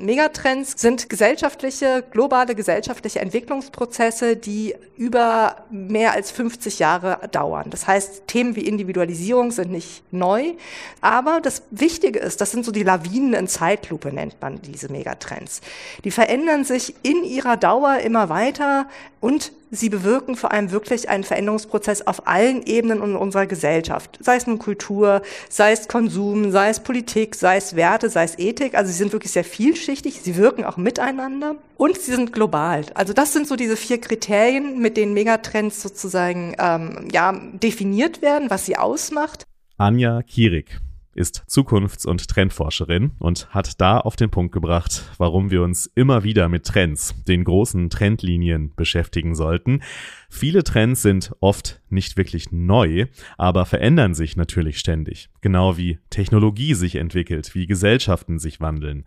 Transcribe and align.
Megatrends 0.00 0.80
sind 0.80 1.08
gesellschaftliche, 1.08 2.04
globale 2.10 2.54
gesellschaftliche 2.54 3.20
Entwicklungsprozesse, 3.20 4.36
die 4.36 4.74
über 4.96 5.64
mehr 5.70 6.12
als 6.12 6.30
50 6.30 6.78
Jahre 6.78 7.28
dauern. 7.30 7.70
Das 7.70 7.86
heißt, 7.86 8.26
Themen 8.26 8.56
wie 8.56 8.66
Individualisierung 8.66 9.50
sind 9.50 9.70
nicht 9.70 10.02
neu, 10.12 10.52
aber 11.00 11.40
das 11.40 11.62
Wichtige 11.70 12.18
ist, 12.18 12.40
das 12.40 12.50
sind 12.50 12.64
so 12.64 12.72
die 12.72 12.82
Lawinen 12.82 13.34
in 13.34 13.48
Zeitlupe, 13.48 14.12
nennt 14.12 14.40
man 14.40 14.60
diese 14.62 14.90
Megatrends. 14.90 15.60
Die 16.04 16.10
verändern 16.10 16.64
sich 16.64 16.94
in 17.02 17.24
ihrer 17.24 17.56
Dauer 17.56 17.98
immer 17.98 18.28
weiter 18.28 18.86
und 19.20 19.52
sie 19.70 19.88
bewirken 19.88 20.34
vor 20.34 20.52
allem 20.52 20.70
wirklich 20.70 21.08
einen 21.08 21.24
Veränderungsprozess 21.24 22.06
auf 22.06 22.26
allen 22.26 22.62
Ebenen 22.64 23.02
in 23.02 23.16
unserer 23.16 23.46
Gesellschaft. 23.46 24.18
Sei 24.20 24.36
es 24.36 24.46
nun 24.46 24.58
Kultur, 24.58 25.22
sei 25.48 25.72
es 25.72 25.88
Konsum, 25.88 26.50
sei 26.50 26.70
es 26.70 26.80
Politik, 26.80 27.34
sei 27.34 27.56
es 27.56 27.76
Werte, 27.76 28.08
sei 28.08 28.24
es 28.24 28.38
Ethik. 28.38 28.74
Also 28.74 28.90
sie 28.90 28.98
sind 28.98 29.12
wirklich 29.12 29.32
sehr 29.32 29.44
vielschichtig, 29.44 30.20
sie 30.22 30.36
wirken 30.36 30.64
auch 30.64 30.76
miteinander 30.76 31.56
und 31.76 31.98
sie 31.98 32.12
sind 32.12 32.32
global. 32.32 32.84
Also 32.94 33.12
das 33.12 33.32
sind 33.32 33.46
so 33.46 33.56
diese 33.56 33.76
vier 33.76 34.00
Kriterien, 34.00 34.80
mit 34.80 34.96
denen 34.96 35.14
Megatrends 35.14 35.82
sozusagen 35.82 36.54
ähm, 36.58 37.08
ja, 37.12 37.32
definiert 37.52 38.22
werden, 38.22 38.50
was 38.50 38.66
sie 38.66 38.76
ausmacht. 38.76 39.44
Anja 39.76 40.22
Kierig 40.22 40.80
ist 41.14 41.44
Zukunfts- 41.46 42.06
und 42.06 42.28
Trendforscherin 42.28 43.12
und 43.18 43.48
hat 43.50 43.80
da 43.80 43.98
auf 43.98 44.16
den 44.16 44.30
Punkt 44.30 44.52
gebracht, 44.52 45.04
warum 45.18 45.50
wir 45.50 45.62
uns 45.62 45.86
immer 45.94 46.22
wieder 46.22 46.48
mit 46.48 46.64
Trends, 46.64 47.14
den 47.26 47.44
großen 47.44 47.90
Trendlinien 47.90 48.72
beschäftigen 48.76 49.34
sollten. 49.34 49.82
Viele 50.28 50.62
Trends 50.62 51.02
sind 51.02 51.32
oft 51.40 51.80
nicht 51.88 52.16
wirklich 52.16 52.52
neu, 52.52 53.06
aber 53.36 53.66
verändern 53.66 54.14
sich 54.14 54.36
natürlich 54.36 54.78
ständig, 54.78 55.30
genau 55.40 55.76
wie 55.76 55.98
Technologie 56.10 56.74
sich 56.74 56.96
entwickelt, 56.96 57.54
wie 57.54 57.66
Gesellschaften 57.66 58.38
sich 58.38 58.60
wandeln. 58.60 59.04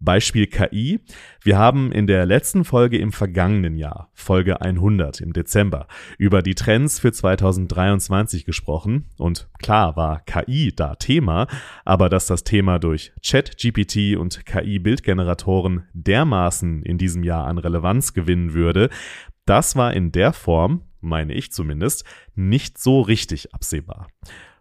Beispiel 0.00 0.46
KI. 0.46 1.00
Wir 1.42 1.58
haben 1.58 1.92
in 1.92 2.06
der 2.06 2.26
letzten 2.26 2.64
Folge 2.64 2.98
im 2.98 3.12
vergangenen 3.12 3.76
Jahr, 3.76 4.10
Folge 4.14 4.60
100 4.60 5.20
im 5.20 5.32
Dezember, 5.32 5.86
über 6.18 6.42
die 6.42 6.54
Trends 6.54 6.98
für 6.98 7.12
2023 7.12 8.44
gesprochen 8.44 9.06
und 9.18 9.48
klar 9.58 9.96
war 9.96 10.20
KI 10.20 10.72
da 10.74 10.94
Thema, 10.94 11.46
aber 11.84 12.08
dass 12.08 12.26
das 12.26 12.44
Thema 12.44 12.78
durch 12.78 13.12
Chat-GPT 13.20 14.16
und 14.16 14.44
KI-Bildgeneratoren 14.46 15.84
dermaßen 15.92 16.82
in 16.82 16.98
diesem 16.98 17.22
Jahr 17.22 17.46
an 17.46 17.58
Relevanz 17.58 18.14
gewinnen 18.14 18.54
würde, 18.54 18.88
das 19.44 19.76
war 19.76 19.92
in 19.94 20.12
der 20.12 20.32
Form, 20.32 20.82
meine 21.00 21.34
ich 21.34 21.52
zumindest, 21.52 22.04
nicht 22.34 22.78
so 22.78 23.00
richtig 23.00 23.54
absehbar. 23.54 24.08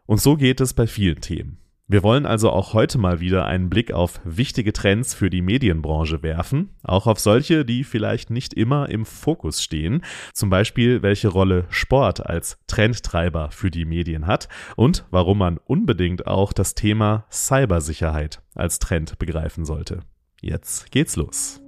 Und 0.05 0.19
so 0.19 0.35
geht 0.35 0.59
es 0.61 0.73
bei 0.73 0.87
vielen 0.87 1.21
Themen. 1.21 1.59
Wir 1.91 2.03
wollen 2.03 2.27
also 2.27 2.51
auch 2.51 2.73
heute 2.75 2.99
mal 2.99 3.19
wieder 3.19 3.45
einen 3.45 3.67
Blick 3.67 3.91
auf 3.91 4.21
wichtige 4.23 4.73
Trends 4.73 5.15
für 5.15 5.31
die 5.31 5.41
Medienbranche 5.41 6.21
werfen, 6.21 6.69
auch 6.83 7.07
auf 7.07 7.19
solche, 7.19 7.65
die 7.65 7.83
vielleicht 7.83 8.29
nicht 8.29 8.53
immer 8.53 8.89
im 8.89 9.07
Fokus 9.07 9.63
stehen, 9.63 10.03
zum 10.31 10.51
Beispiel 10.51 11.01
welche 11.01 11.29
Rolle 11.29 11.65
Sport 11.69 12.23
als 12.23 12.59
Trendtreiber 12.67 13.49
für 13.49 13.71
die 13.71 13.85
Medien 13.85 14.27
hat 14.27 14.49
und 14.75 15.03
warum 15.09 15.39
man 15.39 15.57
unbedingt 15.57 16.27
auch 16.27 16.53
das 16.53 16.75
Thema 16.75 17.25
Cybersicherheit 17.31 18.43
als 18.53 18.77
Trend 18.77 19.17
begreifen 19.17 19.65
sollte. 19.65 20.01
Jetzt 20.41 20.91
geht's 20.91 21.15
los. 21.15 21.59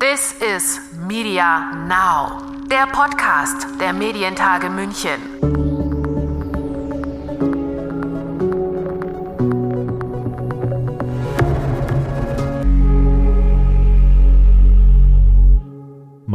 This 0.00 0.34
is 0.56 0.80
Media 1.06 1.72
Now, 1.86 2.42
der 2.68 2.88
Podcast 2.88 3.68
der 3.80 3.92
Medientage 3.92 4.68
München. 4.68 5.53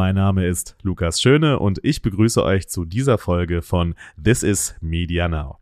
Mein 0.09 0.15
Name 0.15 0.47
ist 0.47 0.75
Lukas 0.81 1.21
Schöne 1.21 1.59
und 1.59 1.81
ich 1.83 2.01
begrüße 2.01 2.43
euch 2.43 2.67
zu 2.67 2.83
dieser 2.83 3.19
Folge 3.19 3.61
von 3.61 3.93
This 4.19 4.41
is 4.41 4.75
Media 4.81 5.27
Now. 5.27 5.59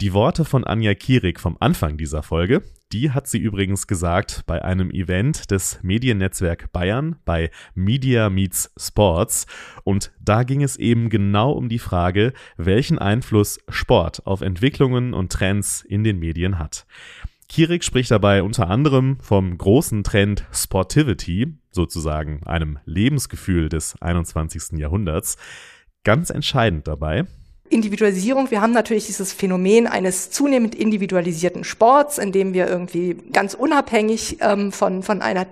Die 0.00 0.12
Worte 0.12 0.44
von 0.44 0.64
Anja 0.64 0.94
Kierig 0.94 1.38
vom 1.38 1.56
Anfang 1.60 1.96
dieser 1.96 2.24
Folge, 2.24 2.64
die 2.90 3.12
hat 3.12 3.28
sie 3.28 3.38
übrigens 3.38 3.86
gesagt 3.86 4.42
bei 4.48 4.64
einem 4.64 4.90
Event 4.90 5.52
des 5.52 5.78
Mediennetzwerk 5.82 6.72
Bayern 6.72 7.20
bei 7.24 7.52
Media 7.76 8.30
Meets 8.30 8.72
Sports. 8.76 9.46
Und 9.84 10.10
da 10.20 10.42
ging 10.42 10.64
es 10.64 10.74
eben 10.74 11.08
genau 11.08 11.52
um 11.52 11.68
die 11.68 11.78
Frage, 11.78 12.32
welchen 12.56 12.98
Einfluss 12.98 13.60
Sport 13.68 14.26
auf 14.26 14.40
Entwicklungen 14.40 15.14
und 15.14 15.30
Trends 15.30 15.82
in 15.82 16.02
den 16.02 16.18
Medien 16.18 16.58
hat. 16.58 16.84
Kierig 17.48 17.82
spricht 17.82 18.10
dabei 18.10 18.42
unter 18.42 18.68
anderem 18.68 19.18
vom 19.20 19.56
großen 19.56 20.04
Trend 20.04 20.44
Sportivity, 20.52 21.54
sozusagen 21.78 22.42
einem 22.44 22.80
Lebensgefühl 22.86 23.68
des 23.68 23.94
21. 24.02 24.78
Jahrhunderts. 24.78 25.36
Ganz 26.02 26.30
entscheidend 26.30 26.88
dabei, 26.88 27.24
Individualisierung. 27.70 28.50
Wir 28.50 28.60
haben 28.60 28.72
natürlich 28.72 29.06
dieses 29.06 29.32
Phänomen 29.32 29.86
eines 29.86 30.30
zunehmend 30.30 30.74
individualisierten 30.74 31.64
Sports, 31.64 32.18
in 32.18 32.32
dem 32.32 32.54
wir 32.54 32.66
irgendwie 32.66 33.14
ganz 33.32 33.54
unabhängig 33.54 34.38
ähm, 34.40 34.72
von, 34.72 35.02
von 35.02 35.20
einer 35.20 35.46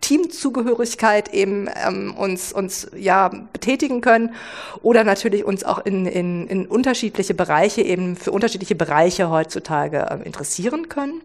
Teamzugehörigkeit 0.00 1.34
eben 1.34 1.68
ähm, 1.86 2.14
uns 2.14 2.52
uns 2.52 2.88
ja 2.96 3.30
betätigen 3.52 4.00
können 4.00 4.34
oder 4.82 5.04
natürlich 5.04 5.44
uns 5.44 5.64
auch 5.64 5.84
in, 5.84 6.06
in, 6.06 6.46
in 6.46 6.66
unterschiedliche 6.66 7.34
Bereiche 7.34 7.82
eben 7.82 8.16
für 8.16 8.30
unterschiedliche 8.30 8.74
Bereiche 8.74 9.28
heutzutage 9.28 10.06
äh, 10.10 10.24
interessieren 10.24 10.88
können. 10.88 11.20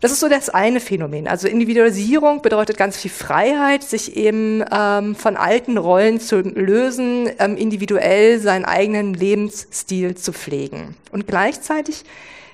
Das 0.00 0.12
ist 0.12 0.20
so 0.20 0.28
das 0.28 0.48
eine 0.48 0.78
Phänomen. 0.78 1.26
Also 1.26 1.48
Individualisierung 1.48 2.40
bedeutet 2.40 2.76
ganz 2.76 2.96
viel 2.96 3.10
Freiheit, 3.10 3.82
sich 3.82 4.16
eben 4.16 4.64
ähm, 4.72 5.16
von 5.16 5.36
alten 5.36 5.76
Rollen 5.76 6.20
zu 6.20 6.40
lösen, 6.40 7.28
ähm, 7.40 7.56
individuell 7.56 8.38
seinen 8.38 8.64
eigenen 8.64 9.14
Lebensstil 9.14 10.14
zu 10.14 10.32
pflegen. 10.32 10.94
Und 11.10 11.26
gleichzeitig 11.26 12.04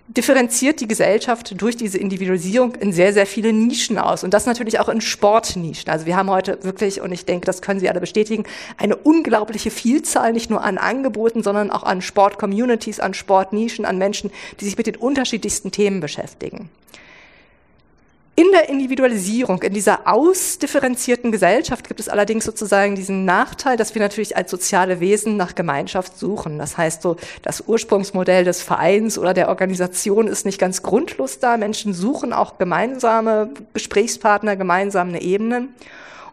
differenziert 0.09 0.81
die 0.81 0.88
Gesellschaft 0.88 1.60
durch 1.60 1.77
diese 1.77 1.99
Individualisierung 1.99 2.77
in 2.77 2.93
sehr, 2.94 3.12
sehr 3.12 3.27
viele 3.27 3.53
Nischen 3.53 3.99
aus. 3.99 4.25
Und 4.25 4.33
das 4.33 4.47
natürlich 4.47 4.81
auch 4.81 4.88
in 4.88 5.03
Sportnischen. 5.03 5.91
Also 5.91 6.06
wir 6.06 6.16
haben 6.16 6.31
heute 6.31 6.62
wirklich, 6.62 7.03
und 7.03 7.12
ich 7.12 7.27
denke, 7.27 7.44
das 7.44 7.60
können 7.60 7.81
Sie 7.81 7.91
alle 7.91 8.00
bestätigen, 8.00 8.44
eine 8.78 8.97
unglaubliche 8.97 9.71
Vielzahl 9.71 10.33
nicht 10.33 10.49
nur 10.49 10.62
an 10.62 10.78
Angeboten, 10.78 11.43
sondern 11.43 11.71
auch 11.71 11.83
an 11.83 12.00
Sportcommunities, 12.00 13.00
an 13.00 13.12
Sportnischen, 13.12 13.84
an 13.84 13.99
Menschen, 13.99 14.31
die 14.60 14.65
sich 14.65 14.78
mit 14.78 14.87
den 14.87 14.97
unterschiedlichsten 14.97 15.71
Themen 15.71 16.00
beschäftigen. 16.00 16.71
In 18.37 18.50
der 18.50 18.69
Individualisierung, 18.69 19.62
in 19.62 19.75
dieser 19.75 20.09
ausdifferenzierten 20.09 21.31
Gesellschaft 21.31 21.87
gibt 21.87 22.00
es 22.00 22.09
allerdings 22.09 22.45
sozusagen 22.45 22.97
diesen 22.97 23.25
Nachteil, 23.25 23.77
dass 23.77 23.95
wir 23.95 24.03
natürlich 24.03 24.37
als 24.37 24.50
soziale 24.50 24.99
Wesen 24.99 25.37
nach 25.37 25.55
Gemeinschaft 25.55 26.19
suchen. 26.19 26.59
Das 26.59 26.77
heißt 26.77 27.00
so, 27.00 27.15
das 27.43 27.62
Ursprungsmodell 27.69 28.43
des 28.43 28.61
Vereins 28.61 29.19
oder 29.19 29.34
der 29.34 29.49
Organisation 29.49 30.27
ist 30.27 30.47
nicht 30.47 30.59
ganz 30.59 30.83
grundlos 30.83 31.39
da. 31.39 31.56
Menschen 31.56 31.95
suchen 31.95 32.33
auch 32.33 32.59
gemeinsame 32.59 33.50
Gesprächspartner, 33.72 34.56
gemeinsame 34.56 35.22
Ebenen. 35.22 35.72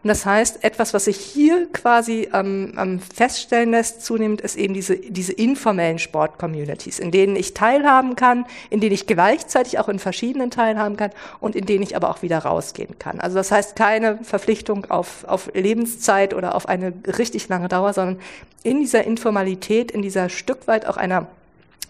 Und 0.02 0.08
das 0.08 0.26
heißt, 0.26 0.64
etwas, 0.64 0.94
was 0.94 1.04
sich 1.04 1.16
hier 1.16 1.68
quasi 1.72 2.28
ähm, 2.32 2.74
ähm, 2.76 2.98
feststellen 2.98 3.70
lässt, 3.70 4.04
zunehmend, 4.04 4.40
ist 4.40 4.56
eben 4.56 4.74
diese, 4.74 4.96
diese 4.96 5.32
informellen 5.32 6.00
Sport-Communities, 6.00 6.98
in 6.98 7.12
denen 7.12 7.36
ich 7.36 7.54
teilhaben 7.54 8.16
kann, 8.16 8.44
in 8.70 8.80
denen 8.80 8.94
ich 8.94 9.06
gleichzeitig 9.06 9.78
auch 9.78 9.88
in 9.88 10.00
verschiedenen 10.00 10.50
teilhaben 10.50 10.96
kann 10.96 11.10
und 11.38 11.54
in 11.54 11.66
denen 11.66 11.84
ich 11.84 11.94
aber 11.94 12.10
auch 12.10 12.22
wieder 12.22 12.38
rausgehen 12.38 12.98
kann. 12.98 13.20
Also 13.20 13.36
das 13.36 13.52
heißt 13.52 13.76
keine 13.76 14.18
Verpflichtung 14.24 14.90
auf, 14.90 15.24
auf 15.24 15.50
Lebenszeit 15.54 16.34
oder 16.34 16.56
auf 16.56 16.68
eine 16.68 16.92
richtig 17.18 17.48
lange 17.48 17.68
Dauer, 17.68 17.92
sondern 17.92 18.18
in 18.64 18.80
dieser 18.80 19.04
Informalität, 19.04 19.92
in 19.92 20.02
dieser 20.02 20.28
Stück 20.28 20.66
weit 20.66 20.86
auch 20.86 20.96
einer 20.96 21.28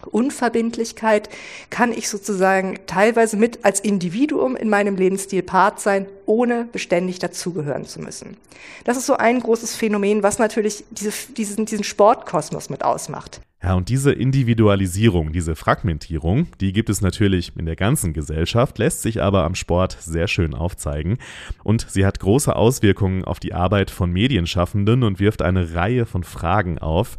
Unverbindlichkeit 0.05 1.29
kann 1.69 1.91
ich 1.91 2.09
sozusagen 2.09 2.79
teilweise 2.87 3.37
mit 3.37 3.65
als 3.65 3.79
Individuum 3.79 4.55
in 4.55 4.69
meinem 4.69 4.95
Lebensstil 4.95 5.43
Part 5.43 5.79
sein, 5.79 6.05
ohne 6.25 6.67
beständig 6.71 7.19
dazugehören 7.19 7.85
zu 7.85 7.99
müssen. 7.99 8.37
Das 8.83 8.97
ist 8.97 9.05
so 9.05 9.15
ein 9.15 9.39
großes 9.39 9.75
Phänomen, 9.75 10.23
was 10.23 10.39
natürlich 10.39 10.83
diese, 10.91 11.11
diesen, 11.33 11.65
diesen 11.65 11.83
Sportkosmos 11.83 12.69
mit 12.69 12.83
ausmacht. 12.83 13.41
Ja, 13.63 13.75
und 13.75 13.87
diese 13.87 14.11
Individualisierung, 14.11 15.31
diese 15.31 15.55
Fragmentierung, 15.55 16.47
die 16.59 16.73
gibt 16.73 16.89
es 16.89 16.99
natürlich 16.99 17.53
in 17.55 17.65
der 17.65 17.77
ganzen 17.77 18.11
Gesellschaft, 18.11 18.77
lässt 18.77 19.01
sich 19.01 19.21
aber 19.21 19.45
am 19.45 19.55
Sport 19.55 19.95
sehr 20.01 20.27
schön 20.27 20.53
aufzeigen. 20.53 21.17
Und 21.63 21.87
sie 21.89 22.05
hat 22.05 22.19
große 22.19 22.53
Auswirkungen 22.53 23.23
auf 23.23 23.39
die 23.39 23.53
Arbeit 23.53 23.89
von 23.89 24.11
Medienschaffenden 24.11 25.03
und 25.03 25.21
wirft 25.21 25.41
eine 25.41 25.75
Reihe 25.75 26.05
von 26.05 26.25
Fragen 26.25 26.77
auf. 26.77 27.17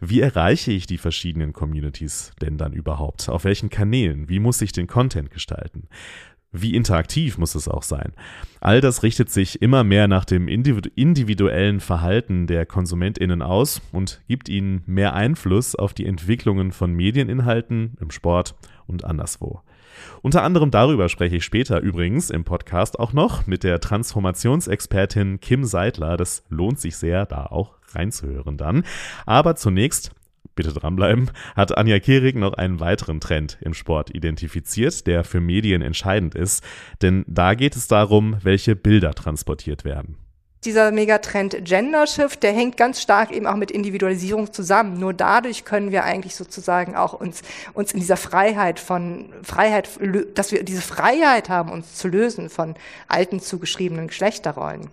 Wie 0.00 0.20
erreiche 0.20 0.70
ich 0.70 0.86
die 0.86 0.98
verschiedenen 0.98 1.52
Communities 1.52 2.32
denn 2.40 2.56
dann 2.56 2.72
überhaupt? 2.72 3.28
Auf 3.28 3.44
welchen 3.44 3.68
Kanälen? 3.68 4.28
Wie 4.28 4.38
muss 4.38 4.62
ich 4.62 4.70
den 4.70 4.86
Content 4.86 5.30
gestalten? 5.30 5.88
Wie 6.52 6.74
interaktiv 6.74 7.36
muss 7.36 7.54
es 7.54 7.68
auch 7.68 7.82
sein? 7.82 8.12
All 8.60 8.80
das 8.80 9.02
richtet 9.02 9.28
sich 9.28 9.60
immer 9.60 9.84
mehr 9.84 10.08
nach 10.08 10.24
dem 10.24 10.48
individuellen 10.48 11.80
Verhalten 11.80 12.46
der 12.46 12.64
Konsumentinnen 12.64 13.42
aus 13.42 13.82
und 13.92 14.22
gibt 14.28 14.48
ihnen 14.48 14.82
mehr 14.86 15.14
Einfluss 15.14 15.74
auf 15.74 15.92
die 15.92 16.06
Entwicklungen 16.06 16.72
von 16.72 16.94
Medieninhalten 16.94 17.98
im 18.00 18.10
Sport 18.10 18.54
und 18.86 19.04
anderswo. 19.04 19.60
Unter 20.22 20.42
anderem 20.42 20.70
darüber 20.70 21.08
spreche 21.08 21.36
ich 21.36 21.44
später 21.44 21.80
übrigens 21.80 22.30
im 22.30 22.44
Podcast 22.44 22.98
auch 22.98 23.12
noch 23.12 23.46
mit 23.46 23.64
der 23.64 23.80
Transformationsexpertin 23.80 25.40
Kim 25.40 25.64
Seidler. 25.64 26.16
Das 26.16 26.44
lohnt 26.48 26.78
sich 26.78 26.96
sehr, 26.96 27.26
da 27.26 27.46
auch 27.46 27.77
reinzuhören 27.94 28.56
dann. 28.56 28.84
Aber 29.26 29.56
zunächst 29.56 30.10
bitte 30.54 30.72
dranbleiben, 30.72 31.30
hat 31.54 31.78
Anja 31.78 32.00
Kehrig 32.00 32.34
noch 32.34 32.54
einen 32.54 32.80
weiteren 32.80 33.20
Trend 33.20 33.58
im 33.60 33.74
Sport 33.74 34.12
identifiziert, 34.12 35.06
der 35.06 35.22
für 35.22 35.40
Medien 35.40 35.82
entscheidend 35.82 36.34
ist. 36.34 36.64
Denn 37.00 37.24
da 37.28 37.54
geht 37.54 37.76
es 37.76 37.86
darum, 37.86 38.36
welche 38.42 38.74
Bilder 38.74 39.14
transportiert 39.14 39.84
werden 39.84 40.16
dieser 40.64 40.90
Megatrend 40.90 41.64
Gender 41.64 42.06
Shift, 42.06 42.42
der 42.42 42.52
hängt 42.52 42.76
ganz 42.76 43.00
stark 43.00 43.30
eben 43.30 43.46
auch 43.46 43.56
mit 43.56 43.70
Individualisierung 43.70 44.52
zusammen. 44.52 44.98
Nur 44.98 45.14
dadurch 45.14 45.64
können 45.64 45.92
wir 45.92 46.04
eigentlich 46.04 46.34
sozusagen 46.34 46.96
auch 46.96 47.12
uns, 47.12 47.42
uns 47.74 47.92
in 47.92 48.00
dieser 48.00 48.16
Freiheit 48.16 48.80
von 48.80 49.32
Freiheit, 49.42 49.88
dass 50.34 50.50
wir 50.50 50.64
diese 50.64 50.82
Freiheit 50.82 51.48
haben, 51.48 51.70
uns 51.70 51.94
zu 51.94 52.08
lösen 52.08 52.50
von 52.50 52.74
alten 53.06 53.40
zugeschriebenen 53.40 54.08
Geschlechterrollen. 54.08 54.90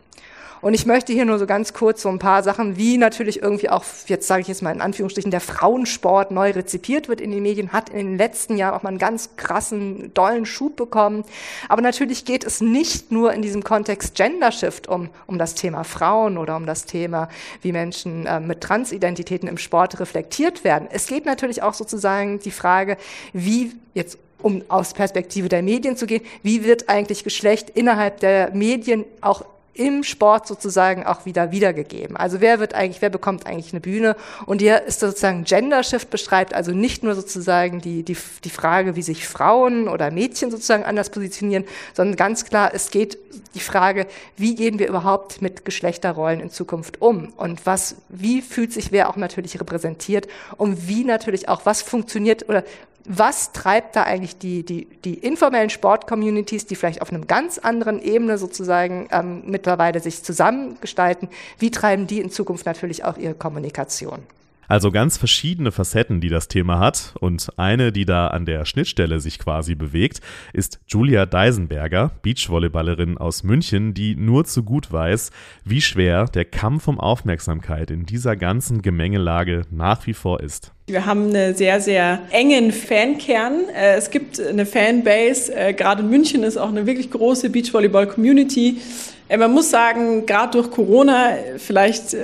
Und 0.65 0.73
ich 0.73 0.87
möchte 0.87 1.13
hier 1.13 1.25
nur 1.25 1.37
so 1.37 1.45
ganz 1.45 1.73
kurz 1.73 2.01
so 2.01 2.09
ein 2.09 2.17
paar 2.17 2.41
Sachen, 2.41 2.75
wie 2.75 2.97
natürlich 2.97 3.39
irgendwie 3.39 3.69
auch, 3.69 3.85
jetzt 4.07 4.25
sage 4.25 4.41
ich 4.41 4.47
jetzt 4.47 4.63
mal 4.63 4.73
in 4.73 4.81
Anführungsstrichen, 4.81 5.29
der 5.29 5.39
Frauensport 5.39 6.31
neu 6.31 6.49
rezipiert 6.49 7.07
wird 7.07 7.21
in 7.21 7.29
den 7.29 7.43
Medien, 7.43 7.71
hat 7.71 7.89
in 7.89 7.97
den 7.97 8.17
letzten 8.17 8.57
Jahren 8.57 8.73
auch 8.73 8.81
mal 8.81 8.89
einen 8.89 8.97
ganz 8.97 9.35
krassen, 9.37 10.11
dollen 10.15 10.47
Schub 10.47 10.75
bekommen. 10.75 11.23
Aber 11.69 11.83
natürlich 11.83 12.25
geht 12.25 12.43
es 12.43 12.61
nicht 12.61 13.11
nur 13.11 13.31
in 13.31 13.43
diesem 13.43 13.63
Kontext 13.63 14.15
Gender 14.15 14.51
Shift 14.51 14.87
um, 14.87 15.11
um 15.27 15.37
das 15.37 15.53
Thema 15.53 15.83
Frauen 15.83 16.35
oder 16.39 16.55
um 16.55 16.65
das 16.65 16.85
Thema, 16.85 17.29
wie 17.61 17.71
Menschen 17.71 18.25
äh, 18.25 18.39
mit 18.39 18.61
Transidentitäten 18.61 19.47
im 19.47 19.59
Sport 19.59 19.99
reflektiert 19.99 20.63
werden. 20.63 20.87
Es 20.91 21.05
geht 21.05 21.27
natürlich 21.27 21.61
auch 21.61 21.75
sozusagen 21.75 22.39
die 22.39 22.49
Frage, 22.49 22.97
wie 23.33 23.73
jetzt 23.93 24.17
um 24.41 24.63
aus 24.67 24.93
Perspektive 24.93 25.47
der 25.47 25.61
Medien 25.61 25.95
zu 25.95 26.07
gehen, 26.07 26.23
wie 26.41 26.63
wird 26.63 26.89
eigentlich 26.89 27.23
Geschlecht 27.23 27.69
innerhalb 27.69 28.19
der 28.19 28.49
Medien 28.49 29.05
auch 29.21 29.45
im 29.75 30.03
Sport 30.03 30.47
sozusagen 30.47 31.05
auch 31.05 31.25
wieder 31.25 31.51
wiedergegeben. 31.51 32.15
Also 32.15 32.39
wer 32.39 32.59
wird 32.59 32.73
eigentlich, 32.73 33.01
wer 33.01 33.09
bekommt 33.09 33.45
eigentlich 33.45 33.73
eine 33.73 33.81
Bühne? 33.81 34.15
Und 34.45 34.61
hier 34.61 34.83
ist 34.83 35.01
sozusagen 35.01 35.43
Gender 35.43 35.83
Shift 35.83 36.09
beschreibt 36.09 36.53
also 36.53 36.71
nicht 36.71 37.03
nur 37.03 37.13
sozusagen 37.13 37.81
die, 37.81 38.03
die, 38.03 38.17
die 38.43 38.49
Frage, 38.49 38.95
wie 38.95 39.01
sich 39.01 39.27
Frauen 39.27 39.87
oder 39.89 40.11
Mädchen 40.11 40.49
sozusagen 40.49 40.85
anders 40.85 41.09
positionieren, 41.09 41.65
sondern 41.93 42.15
ganz 42.15 42.45
klar, 42.45 42.71
es 42.73 42.89
geht 42.89 43.17
die 43.53 43.59
Frage, 43.59 44.07
wie 44.37 44.55
gehen 44.55 44.79
wir 44.79 44.87
überhaupt 44.87 45.41
mit 45.41 45.65
Geschlechterrollen 45.65 46.39
in 46.39 46.49
Zukunft 46.49 47.01
um? 47.01 47.33
Und 47.35 47.65
was, 47.65 47.97
wie 48.07 48.41
fühlt 48.41 48.71
sich 48.71 48.93
wer 48.93 49.09
auch 49.09 49.17
natürlich 49.17 49.59
repräsentiert? 49.59 50.27
Und 50.57 50.87
wie 50.87 51.03
natürlich 51.03 51.49
auch, 51.49 51.65
was 51.65 51.81
funktioniert 51.81 52.47
oder 52.47 52.63
was 53.05 53.51
treibt 53.51 53.95
da 53.95 54.03
eigentlich 54.03 54.37
die, 54.37 54.63
die, 54.63 54.85
die 55.03 55.13
informellen 55.13 55.69
Sportcommunities, 55.69 56.65
die 56.65 56.75
vielleicht 56.75 57.01
auf 57.01 57.11
einem 57.11 57.27
ganz 57.27 57.57
anderen 57.59 58.01
Ebene 58.01 58.37
sozusagen 58.37 59.07
ähm, 59.11 59.43
mittlerweile 59.45 59.99
sich 59.99 60.23
zusammengestalten, 60.23 61.29
wie 61.59 61.71
treiben 61.71 62.07
die 62.07 62.19
in 62.19 62.31
Zukunft 62.31 62.65
natürlich 62.65 63.03
auch 63.03 63.17
ihre 63.17 63.35
Kommunikation? 63.35 64.23
Also 64.67 64.91
ganz 64.91 65.17
verschiedene 65.17 65.71
Facetten, 65.71 66.21
die 66.21 66.29
das 66.29 66.47
Thema 66.47 66.79
hat. 66.79 67.13
Und 67.19 67.49
eine, 67.57 67.91
die 67.91 68.05
da 68.05 68.27
an 68.27 68.45
der 68.45 68.65
Schnittstelle 68.65 69.19
sich 69.19 69.39
quasi 69.39 69.75
bewegt, 69.75 70.21
ist 70.53 70.79
Julia 70.87 71.25
Deisenberger, 71.25 72.11
Beachvolleyballerin 72.21 73.17
aus 73.17 73.43
München, 73.43 73.93
die 73.93 74.15
nur 74.15 74.45
zu 74.45 74.63
gut 74.63 74.91
weiß, 74.91 75.31
wie 75.63 75.81
schwer 75.81 76.25
der 76.25 76.45
Kampf 76.45 76.87
um 76.87 76.99
Aufmerksamkeit 76.99 77.91
in 77.91 78.05
dieser 78.05 78.35
ganzen 78.35 78.81
Gemengelage 78.81 79.63
nach 79.71 80.05
wie 80.07 80.13
vor 80.13 80.41
ist. 80.41 80.71
Wir 80.87 81.07
haben 81.07 81.29
einen 81.29 81.55
sehr, 81.55 81.81
sehr 81.81 82.21
engen 82.29 82.71
Fankern. 82.71 83.69
Äh, 83.75 83.95
es 83.95 84.11
gibt 84.11 84.39
eine 84.39 84.67
Fanbase. 84.67 85.51
Äh, 85.55 85.73
gerade 85.73 86.03
in 86.03 86.11
München 86.11 86.43
ist 86.43 86.57
auch 86.57 86.69
eine 86.69 86.85
wirklich 86.85 87.09
große 87.09 87.49
Beachvolleyball-Community. 87.49 88.77
Äh, 89.27 89.37
man 89.37 89.51
muss 89.51 89.69
sagen, 89.69 90.25
gerade 90.25 90.51
durch 90.51 90.71
Corona, 90.71 91.31
vielleicht 91.57 92.15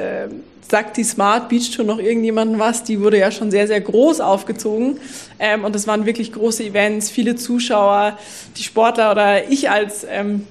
sagt 0.72 0.96
die 0.98 1.04
Smart 1.04 1.50
Beach 1.50 1.70
Tour 1.72 1.86
noch 1.86 2.00
irgendjemandem 2.00 2.58
was, 2.58 2.84
die 2.84 3.02
wurde 3.02 3.20
ja 3.20 3.30
schon 3.30 3.52
sehr, 3.52 3.68
sehr 3.68 3.82
groß 3.82 4.22
aufgezogen. 4.22 4.98
Ähm, 5.38 5.66
und 5.66 5.76
das 5.76 5.86
waren 5.86 6.06
wirklich 6.06 6.32
große 6.32 6.64
Events, 6.64 7.12
viele 7.12 7.36
Zuschauer, 7.36 8.18
die 8.58 8.64
Sportler 8.64 9.12
oder 9.12 9.50
ich 9.50 9.70
als 9.70 10.08
ähm, 10.10 10.48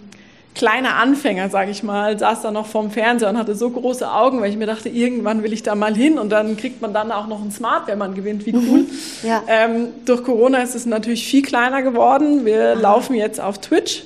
kleiner 0.55 0.97
Anfänger, 0.97 1.49
sage 1.49 1.71
ich 1.71 1.83
mal, 1.83 2.19
saß 2.19 2.43
da 2.43 2.51
noch 2.51 2.67
vorm 2.67 2.91
Fernseher 2.91 3.31
und 3.31 3.39
hatte 3.39 3.55
so 3.55 3.71
große 3.71 4.11
Augen, 4.11 4.41
weil 4.41 4.51
ich 4.51 4.59
mir 4.59 4.67
dachte, 4.67 4.91
irgendwann 4.91 5.43
will 5.43 5.55
ich 5.55 5.63
da 5.63 5.75
mal 5.75 5.95
hin 5.95 6.19
und 6.19 6.31
dann 6.31 6.57
kriegt 6.57 6.83
man 6.83 6.93
dann 6.93 7.13
auch 7.13 7.27
noch 7.27 7.43
ein 7.43 7.51
Smart, 7.51 7.87
wenn 7.87 7.99
man 7.99 8.15
gewinnt, 8.15 8.45
wie 8.45 8.53
cool. 8.53 8.81
Mhm. 8.81 8.89
Ja. 9.23 9.43
Ähm, 9.49 9.89
durch 10.05 10.23
Corona 10.23 10.59
ist 10.59 10.75
es 10.75 10.85
natürlich 10.85 11.27
viel 11.27 11.43
kleiner 11.43 11.83
geworden. 11.83 12.45
Wir 12.45 12.73
Aha. 12.73 12.81
laufen 12.81 13.15
jetzt 13.15 13.41
auf 13.41 13.59
Twitch, 13.59 14.03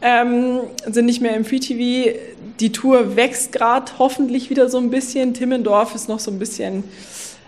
ähm, 0.00 0.60
sind 0.86 1.06
nicht 1.06 1.20
mehr 1.20 1.36
im 1.36 1.44
Free 1.44 1.60
TV 1.60 2.18
die 2.60 2.72
Tour 2.72 3.16
wächst 3.16 3.52
gerade 3.52 3.92
hoffentlich 3.98 4.50
wieder 4.50 4.68
so 4.68 4.78
ein 4.78 4.90
bisschen. 4.90 5.34
Timmendorf 5.34 5.94
ist 5.94 6.08
noch 6.08 6.18
so 6.18 6.30
ein 6.30 6.38
bisschen 6.38 6.84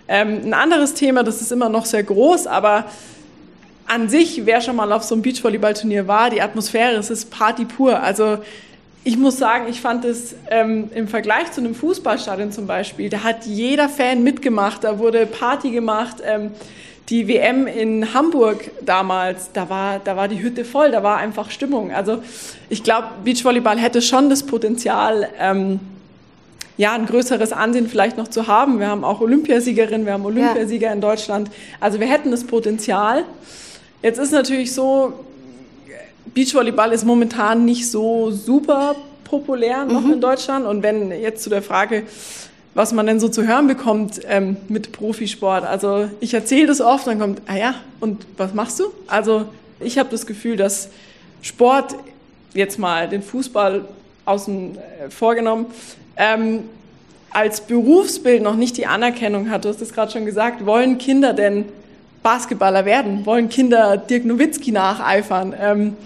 ähm, 0.07 0.41
ein 0.45 0.53
anderes 0.53 0.93
Thema, 0.93 1.23
das 1.23 1.41
ist 1.41 1.51
immer 1.51 1.69
noch 1.69 1.85
sehr 1.85 2.03
groß, 2.03 2.47
aber 2.47 2.85
an 3.87 4.09
sich, 4.09 4.45
wer 4.45 4.61
schon 4.61 4.75
mal 4.75 4.91
auf 4.93 5.03
so 5.03 5.15
einem 5.15 5.21
Beachvolleyballturnier 5.21 6.07
war, 6.07 6.29
die 6.29 6.41
Atmosphäre, 6.41 6.95
es 6.95 7.09
ist 7.09 7.29
Party 7.29 7.65
pur. 7.65 8.01
Also 8.01 8.37
ich 9.03 9.17
muss 9.17 9.37
sagen, 9.37 9.65
ich 9.69 9.81
fand 9.81 10.05
es 10.05 10.35
ähm, 10.49 10.89
im 10.95 11.07
Vergleich 11.07 11.51
zu 11.51 11.59
einem 11.59 11.75
Fußballstadion 11.75 12.51
zum 12.51 12.67
Beispiel, 12.67 13.09
da 13.09 13.23
hat 13.23 13.45
jeder 13.45 13.89
Fan 13.89 14.23
mitgemacht, 14.23 14.83
da 14.83 14.99
wurde 14.99 15.25
Party 15.25 15.71
gemacht. 15.71 16.17
Ähm, 16.23 16.51
die 17.11 17.27
WM 17.27 17.67
in 17.67 18.13
Hamburg 18.13 18.71
damals, 18.81 19.51
da 19.51 19.69
war, 19.69 19.99
da 19.99 20.15
war 20.15 20.29
die 20.29 20.41
Hütte 20.41 20.63
voll, 20.63 20.91
da 20.91 21.03
war 21.03 21.17
einfach 21.17 21.51
Stimmung. 21.51 21.91
Also 21.91 22.23
ich 22.69 22.83
glaube, 22.83 23.07
Beachvolleyball 23.25 23.77
hätte 23.77 24.01
schon 24.01 24.29
das 24.29 24.43
Potenzial, 24.43 25.27
ähm, 25.37 25.81
ja, 26.77 26.93
ein 26.93 27.05
größeres 27.05 27.51
Ansehen 27.51 27.89
vielleicht 27.89 28.17
noch 28.17 28.29
zu 28.29 28.47
haben. 28.47 28.79
Wir 28.79 28.87
haben 28.87 29.03
auch 29.03 29.19
Olympiasiegerinnen, 29.19 30.05
wir 30.05 30.13
haben 30.13 30.25
Olympiasieger 30.25 30.87
ja. 30.87 30.93
in 30.93 31.01
Deutschland. 31.01 31.51
Also 31.81 31.99
wir 31.99 32.07
hätten 32.07 32.31
das 32.31 32.45
Potenzial. 32.45 33.25
Jetzt 34.01 34.17
ist 34.17 34.31
natürlich 34.31 34.73
so, 34.73 35.13
Beachvolleyball 36.33 36.93
ist 36.93 37.03
momentan 37.03 37.65
nicht 37.65 37.91
so 37.91 38.31
super 38.31 38.95
populär 39.25 39.83
noch 39.83 40.01
mhm. 40.01 40.13
in 40.13 40.21
Deutschland. 40.21 40.65
Und 40.65 40.81
wenn 40.81 41.11
jetzt 41.11 41.43
zu 41.43 41.49
der 41.49 41.61
Frage, 41.61 42.03
was 42.73 42.93
man 42.93 43.05
denn 43.05 43.19
so 43.19 43.27
zu 43.27 43.45
hören 43.45 43.67
bekommt 43.67 44.21
ähm, 44.27 44.57
mit 44.69 44.91
Profisport. 44.91 45.65
Also 45.65 46.09
ich 46.19 46.33
erzähle 46.33 46.67
das 46.67 46.81
oft, 46.81 47.07
dann 47.07 47.19
kommt, 47.19 47.41
ah 47.47 47.57
ja, 47.57 47.75
und 47.99 48.25
was 48.37 48.53
machst 48.53 48.79
du? 48.79 48.85
Also 49.07 49.45
ich 49.79 49.97
habe 49.97 50.09
das 50.09 50.25
Gefühl, 50.25 50.55
dass 50.55 50.89
Sport, 51.41 51.95
jetzt 52.53 52.79
mal 52.79 53.09
den 53.09 53.23
Fußball 53.23 53.85
außen 54.25 54.77
äh, 54.77 55.09
vorgenommen, 55.09 55.65
ähm, 56.15 56.63
als 57.31 57.61
Berufsbild 57.61 58.43
noch 58.43 58.55
nicht 58.55 58.77
die 58.77 58.87
Anerkennung 58.87 59.49
hat. 59.49 59.65
Du 59.65 59.69
hast 59.69 59.81
es 59.81 59.93
gerade 59.93 60.11
schon 60.11 60.25
gesagt, 60.25 60.65
wollen 60.65 60.97
Kinder 60.97 61.33
denn 61.33 61.65
Basketballer 62.23 62.85
werden? 62.85 63.25
Wollen 63.25 63.49
Kinder 63.49 63.97
Dirk 63.97 64.25
Nowitzki 64.25 64.71
nacheifern? 64.71 65.55
Ähm, 65.59 65.97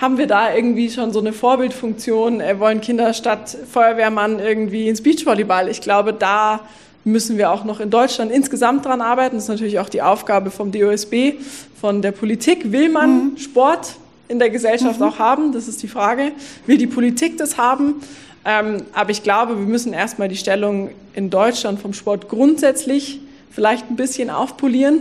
haben 0.00 0.16
wir 0.16 0.26
da 0.26 0.54
irgendwie 0.54 0.90
schon 0.90 1.12
so 1.12 1.20
eine 1.20 1.32
Vorbildfunktion? 1.32 2.40
Äh, 2.40 2.58
wollen 2.58 2.80
Kinder 2.80 3.12
statt 3.12 3.56
Feuerwehrmann 3.70 4.38
irgendwie 4.38 4.88
ins 4.88 5.02
Beachvolleyball? 5.02 5.68
Ich 5.68 5.82
glaube, 5.82 6.14
da 6.14 6.60
müssen 7.04 7.38
wir 7.38 7.50
auch 7.50 7.64
noch 7.64 7.80
in 7.80 7.90
Deutschland 7.90 8.32
insgesamt 8.32 8.86
dran 8.86 9.02
arbeiten. 9.02 9.36
Das 9.36 9.44
ist 9.44 9.50
natürlich 9.50 9.78
auch 9.78 9.88
die 9.88 10.02
Aufgabe 10.02 10.50
vom 10.50 10.72
DOSB, 10.72 11.34
von 11.80 12.02
der 12.02 12.12
Politik. 12.12 12.72
Will 12.72 12.88
man 12.88 13.32
mhm. 13.32 13.36
Sport 13.36 13.96
in 14.28 14.38
der 14.38 14.50
Gesellschaft 14.50 15.00
mhm. 15.00 15.06
auch 15.06 15.18
haben? 15.18 15.52
Das 15.52 15.68
ist 15.68 15.82
die 15.82 15.88
Frage. 15.88 16.32
Will 16.66 16.78
die 16.78 16.86
Politik 16.86 17.36
das 17.36 17.58
haben? 17.58 17.96
Ähm, 18.44 18.84
aber 18.94 19.10
ich 19.10 19.22
glaube, 19.22 19.58
wir 19.58 19.66
müssen 19.66 19.92
erstmal 19.92 20.28
die 20.28 20.36
Stellung 20.36 20.90
in 21.12 21.28
Deutschland 21.28 21.78
vom 21.78 21.92
Sport 21.92 22.28
grundsätzlich 22.28 23.20
vielleicht 23.50 23.90
ein 23.90 23.96
bisschen 23.96 24.30
aufpolieren, 24.30 25.00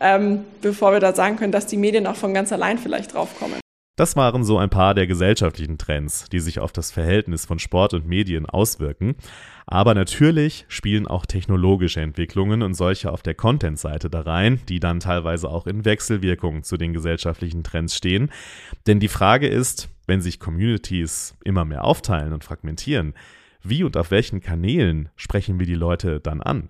ähm, 0.00 0.44
bevor 0.62 0.92
wir 0.92 1.00
da 1.00 1.14
sagen 1.14 1.36
können, 1.36 1.52
dass 1.52 1.66
die 1.66 1.76
Medien 1.76 2.06
auch 2.06 2.16
von 2.16 2.32
ganz 2.32 2.50
allein 2.50 2.78
vielleicht 2.78 3.12
draufkommen. 3.12 3.58
Das 3.98 4.14
waren 4.14 4.44
so 4.44 4.58
ein 4.58 4.70
paar 4.70 4.94
der 4.94 5.08
gesellschaftlichen 5.08 5.76
Trends, 5.76 6.28
die 6.30 6.38
sich 6.38 6.60
auf 6.60 6.70
das 6.70 6.92
Verhältnis 6.92 7.46
von 7.46 7.58
Sport 7.58 7.94
und 7.94 8.06
Medien 8.06 8.46
auswirken. 8.46 9.16
Aber 9.66 9.92
natürlich 9.92 10.66
spielen 10.68 11.08
auch 11.08 11.26
technologische 11.26 12.00
Entwicklungen 12.00 12.62
und 12.62 12.74
solche 12.74 13.10
auf 13.10 13.22
der 13.22 13.34
Content-Seite 13.34 14.08
da 14.08 14.20
rein, 14.20 14.60
die 14.68 14.78
dann 14.78 15.00
teilweise 15.00 15.48
auch 15.48 15.66
in 15.66 15.84
Wechselwirkung 15.84 16.62
zu 16.62 16.76
den 16.76 16.92
gesellschaftlichen 16.92 17.64
Trends 17.64 17.96
stehen. 17.96 18.30
Denn 18.86 19.00
die 19.00 19.08
Frage 19.08 19.48
ist, 19.48 19.88
wenn 20.06 20.20
sich 20.20 20.38
Communities 20.38 21.34
immer 21.42 21.64
mehr 21.64 21.82
aufteilen 21.82 22.32
und 22.32 22.44
fragmentieren, 22.44 23.14
wie 23.64 23.82
und 23.82 23.96
auf 23.96 24.12
welchen 24.12 24.40
Kanälen 24.40 25.08
sprechen 25.16 25.58
wir 25.58 25.66
die 25.66 25.74
Leute 25.74 26.20
dann 26.20 26.40
an? 26.40 26.68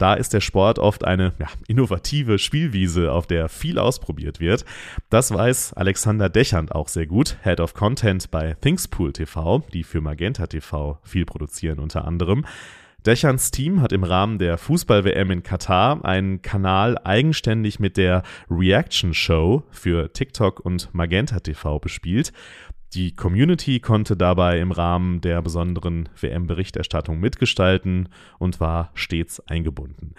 Da 0.00 0.14
ist 0.14 0.32
der 0.32 0.40
Sport 0.40 0.78
oft 0.78 1.04
eine 1.04 1.34
ja, 1.38 1.48
innovative 1.68 2.38
Spielwiese, 2.38 3.12
auf 3.12 3.26
der 3.26 3.50
viel 3.50 3.78
ausprobiert 3.78 4.40
wird. 4.40 4.64
Das 5.10 5.30
weiß 5.30 5.74
Alexander 5.74 6.30
Dechand 6.30 6.74
auch 6.74 6.88
sehr 6.88 7.06
gut, 7.06 7.36
Head 7.42 7.60
of 7.60 7.74
Content 7.74 8.30
bei 8.30 8.56
Thingspool 8.62 9.12
TV, 9.12 9.62
die 9.74 9.84
für 9.84 10.00
Magenta 10.00 10.46
TV 10.46 10.98
viel 11.02 11.26
produzieren 11.26 11.78
unter 11.78 12.06
anderem. 12.06 12.46
Dächerns 13.04 13.50
Team 13.50 13.82
hat 13.82 13.92
im 13.92 14.04
Rahmen 14.04 14.38
der 14.38 14.56
Fußball-WM 14.56 15.30
in 15.30 15.42
Katar 15.42 16.02
einen 16.02 16.40
Kanal 16.40 16.98
eigenständig 17.04 17.78
mit 17.78 17.98
der 17.98 18.22
Reaction 18.50 19.12
Show 19.12 19.64
für 19.70 20.14
TikTok 20.14 20.60
und 20.60 20.94
Magenta 20.94 21.40
TV 21.40 21.78
bespielt. 21.78 22.32
Die 22.94 23.14
Community 23.14 23.78
konnte 23.78 24.16
dabei 24.16 24.58
im 24.58 24.72
Rahmen 24.72 25.20
der 25.20 25.42
besonderen 25.42 26.08
WM-Berichterstattung 26.20 27.20
mitgestalten 27.20 28.08
und 28.38 28.58
war 28.58 28.90
stets 28.94 29.38
eingebunden. 29.46 30.14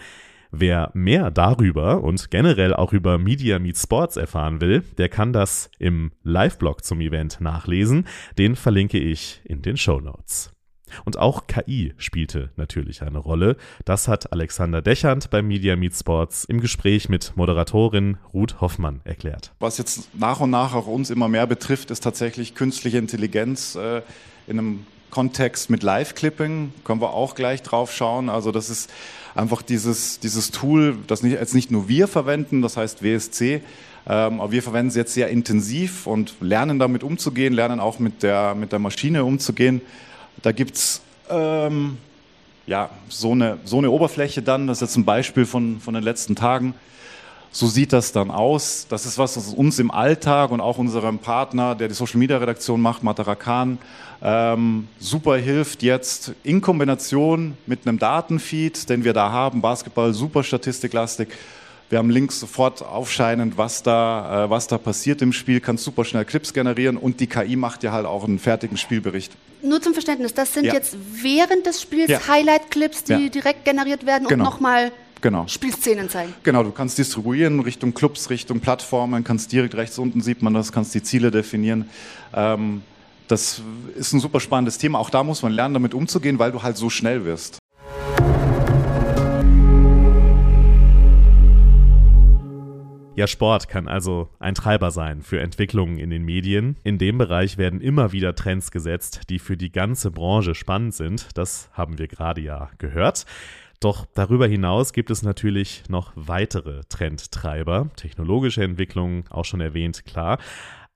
Wer 0.52 0.92
mehr 0.94 1.32
darüber 1.32 2.04
und 2.04 2.32
generell 2.32 2.74
auch 2.74 2.94
über 2.94 3.18
Media 3.18 3.60
Meets 3.60 3.84
Sports 3.84 4.18
erfahren 4.18 4.62
will, 4.62 4.84
der 4.98 5.10
kann 5.10 5.34
das 5.34 5.70
im 5.80 6.12
Live-Blog 6.24 6.84
zum 6.84 7.02
Event 7.02 7.40
nachlesen. 7.42 8.06
Den 8.38 8.56
verlinke 8.56 9.00
ich 9.00 9.42
in 9.46 9.62
den 9.62 9.78
Show 9.78 10.00
Notes. 10.00 10.54
Und 11.06 11.18
auch 11.18 11.48
KI 11.48 11.94
spielte 11.98 12.50
natürlich 12.56 13.02
eine 13.02 13.18
Rolle. 13.18 13.58
Das 13.86 14.08
hat 14.08 14.32
Alexander 14.32 14.82
Dechand 14.82 15.30
beim 15.30 15.48
Media 15.48 15.76
Meet 15.76 15.96
Sports 15.96 16.46
im 16.46 16.62
Gespräch 16.62 17.10
mit 17.10 17.34
Moderatorin 17.36 18.18
Ruth 18.34 18.62
Hoffmann 18.62 19.02
erklärt. 19.04 19.54
Was 19.60 19.78
jetzt 19.78 20.10
nach 20.18 20.40
und 20.40 20.50
nach 20.50 20.74
auch 20.74 20.88
uns 20.88 21.10
immer 21.10 21.28
mehr 21.28 21.48
betrifft, 21.48 21.92
ist 21.92 22.02
tatsächlich 22.02 22.56
künstliche 22.56 22.98
Intelligenz 22.98 23.76
äh, 23.76 24.02
in 24.48 24.60
einem 24.60 24.86
Kontext 25.10 25.70
mit 25.70 25.84
Live-Clipping. 25.84 26.74
Können 26.84 27.02
wir 27.02 27.14
auch 27.14 27.36
gleich 27.36 27.62
drauf 27.62 27.94
schauen. 27.94 28.30
Also 28.30 28.52
das 28.52 28.70
ist 28.70 28.90
einfach 29.36 29.62
dieses, 29.62 30.20
dieses 30.20 30.52
Tool, 30.52 30.98
das 31.08 31.22
nicht, 31.22 31.34
jetzt 31.34 31.54
nicht 31.54 31.70
nur 31.70 31.88
wir 31.88 32.08
verwenden, 32.08 32.62
das 32.62 32.78
heißt 32.78 33.04
WSC, 33.04 33.62
ähm, 34.08 34.42
aber 34.42 34.52
wir 34.52 34.64
verwenden 34.64 34.90
es 34.90 34.96
jetzt 34.96 35.14
sehr 35.14 35.30
intensiv 35.30 36.08
und 36.08 36.36
lernen 36.42 36.80
damit 36.80 37.04
umzugehen, 37.04 37.54
lernen 37.54 37.80
auch 37.80 38.00
mit 38.00 38.24
der, 38.24 38.56
mit 38.56 38.72
der 38.72 38.80
Maschine 38.80 39.24
umzugehen. 39.24 39.82
Da 40.42 40.52
gibt 40.52 40.76
es 40.76 41.02
ähm, 41.30 41.98
ja, 42.68 42.90
so, 43.10 43.32
eine, 43.32 43.58
so 43.66 43.78
eine 43.78 43.92
Oberfläche 43.92 44.42
dann, 44.42 44.68
das 44.68 44.78
ist 44.78 44.90
jetzt 44.90 44.98
ein 44.98 45.06
Beispiel 45.06 45.46
von, 45.46 45.80
von 45.80 45.94
den 45.94 46.04
letzten 46.04 46.36
Tagen. 46.36 46.74
So 47.54 47.68
sieht 47.68 47.92
das 47.92 48.14
dann 48.14 48.32
aus. 48.32 48.88
Das 48.90 49.06
ist 49.06 49.18
was, 49.18 49.36
was 49.36 49.54
uns 49.54 49.78
im 49.78 49.92
Alltag 49.92 50.52
und 50.52 50.62
auch 50.62 50.78
unserem 50.78 51.20
Partner, 51.20 51.76
der 51.76 51.90
die 51.90 51.94
Social 51.94 52.18
Media 52.18 52.38
Redaktion 52.38 52.80
macht, 52.80 53.04
Matarakan, 53.04 53.78
ähm, 54.22 54.88
super 55.00 55.36
hilft 55.36 55.84
jetzt 55.84 56.32
in 56.44 56.62
Kombination 56.62 57.58
mit 57.66 57.86
einem 57.86 58.00
Datenfeed, 58.00 58.90
den 58.90 59.04
wir 59.04 59.12
da 59.12 59.32
haben, 59.32 59.60
Basketball, 59.62 60.14
super 60.14 60.44
statistiklastig, 60.44 61.28
wir 61.92 61.98
haben 61.98 62.10
links 62.10 62.40
sofort 62.40 62.82
aufscheinend, 62.82 63.58
was 63.58 63.84
da, 63.84 64.46
äh, 64.46 64.50
was 64.50 64.68
da 64.68 64.78
passiert 64.78 65.22
im 65.22 65.34
Spiel, 65.34 65.60
kann 65.60 65.76
super 65.76 66.06
schnell 66.06 66.24
Clips 66.24 66.54
generieren 66.54 66.96
und 66.96 67.20
die 67.20 67.28
KI 67.28 67.58
macht 67.58 67.84
ja 67.84 67.92
halt 67.92 68.06
auch 68.06 68.24
einen 68.24 68.40
fertigen 68.40 68.78
Spielbericht. 68.78 69.34
Nur 69.62 69.82
zum 69.82 69.94
Verständnis, 69.94 70.34
das 70.34 70.54
sind 70.54 70.66
ja. 70.66 70.74
jetzt 70.74 70.96
während 71.22 71.66
des 71.66 71.82
Spiels 71.82 72.10
ja. 72.10 72.28
Highlight-Clips, 72.30 73.04
die 73.04 73.14
ja. 73.14 73.30
direkt 73.30 73.66
generiert 73.66 74.06
werden 74.06 74.26
genau. 74.26 74.46
und 74.46 74.52
nochmal 74.52 74.94
genau. 75.20 75.46
Spielszenen 75.48 76.10
zeigen. 76.10 76.34
Genau, 76.44 76.64
du 76.64 76.72
kannst 76.72 76.98
distribuieren 76.98 77.60
Richtung 77.60 77.94
Clubs, 77.94 78.30
Richtung 78.30 78.62
Plattformen, 78.62 79.26
kannst 79.26 79.52
direkt 79.52 79.76
rechts 79.76 80.00
unten 80.00 80.22
sieht 80.22 80.42
man 80.42 80.54
das, 80.54 80.72
kannst 80.72 80.96
die 80.96 81.04
Ziele 81.04 81.30
definieren. 81.30 81.90
Ähm, 82.34 82.84
das 83.28 83.62
ist 83.96 84.14
ein 84.14 84.22
super 84.22 84.40
spannendes 84.40 84.78
Thema. 84.78 84.98
Auch 85.00 85.10
da 85.10 85.24
muss 85.24 85.44
man 85.44 85.52
lernen, 85.52 85.74
damit 85.74 85.94
umzugehen, 85.94 86.40
weil 86.40 86.54
du 86.54 86.64
halt 86.64 86.78
so 86.78 86.90
schnell 86.90 87.26
wirst. 87.26 87.61
Ja, 93.14 93.28
Sport 93.28 93.68
kann 93.68 93.90
also 93.90 94.30
ein 94.40 94.56
Treiber 94.56 94.90
sein 94.90 95.22
für 95.22 95.42
Entwicklungen 95.42 95.98
in 95.98 96.10
den 96.10 96.24
Medien. 96.24 96.78
In 96.84 96.98
dem 96.98 97.18
Bereich 97.18 97.58
werden 97.58 97.82
immer 97.82 98.14
wieder 98.14 98.36
Trends 98.36 98.72
gesetzt, 98.72 99.24
die 99.30 99.38
für 99.38 99.58
die 99.58 99.72
ganze 99.72 100.12
Branche 100.12 100.56
spannend 100.56 100.94
sind. 100.94 101.28
Das 101.38 101.70
haben 101.74 101.98
wir 101.98 102.08
gerade 102.08 102.40
ja 102.40 102.70
gehört. 102.78 103.26
Doch 103.82 104.06
darüber 104.14 104.48
hinaus 104.48 104.94
gibt 104.94 105.12
es 105.12 105.24
natürlich 105.24 105.84
noch 105.90 106.14
weitere 106.16 106.84
Trendtreiber, 106.88 107.90
technologische 107.98 108.64
Entwicklungen, 108.64 109.26
auch 109.30 109.44
schon 109.44 109.60
erwähnt, 109.60 110.06
klar. 110.06 110.38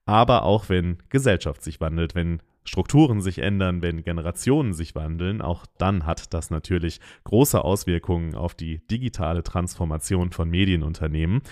Aber 0.06 0.44
auch 0.44 0.70
wenn 0.70 0.96
Gesellschaft 1.10 1.62
sich 1.62 1.80
wandelt, 1.80 2.14
wenn 2.14 2.40
Strukturen 2.64 3.20
sich 3.20 3.40
ändern, 3.40 3.82
wenn 3.82 4.02
Generationen 4.02 4.72
sich 4.72 4.94
wandeln, 4.94 5.42
auch 5.42 5.66
dann 5.78 6.06
hat 6.06 6.32
das 6.32 6.50
natürlich 6.50 7.00
große 7.24 7.62
Auswirkungen 7.62 8.34
auf 8.34 8.54
die 8.54 8.78
digitale 8.86 9.42
Transformation 9.42 10.30
von 10.30 10.48
Medienunternehmen. 10.48 11.42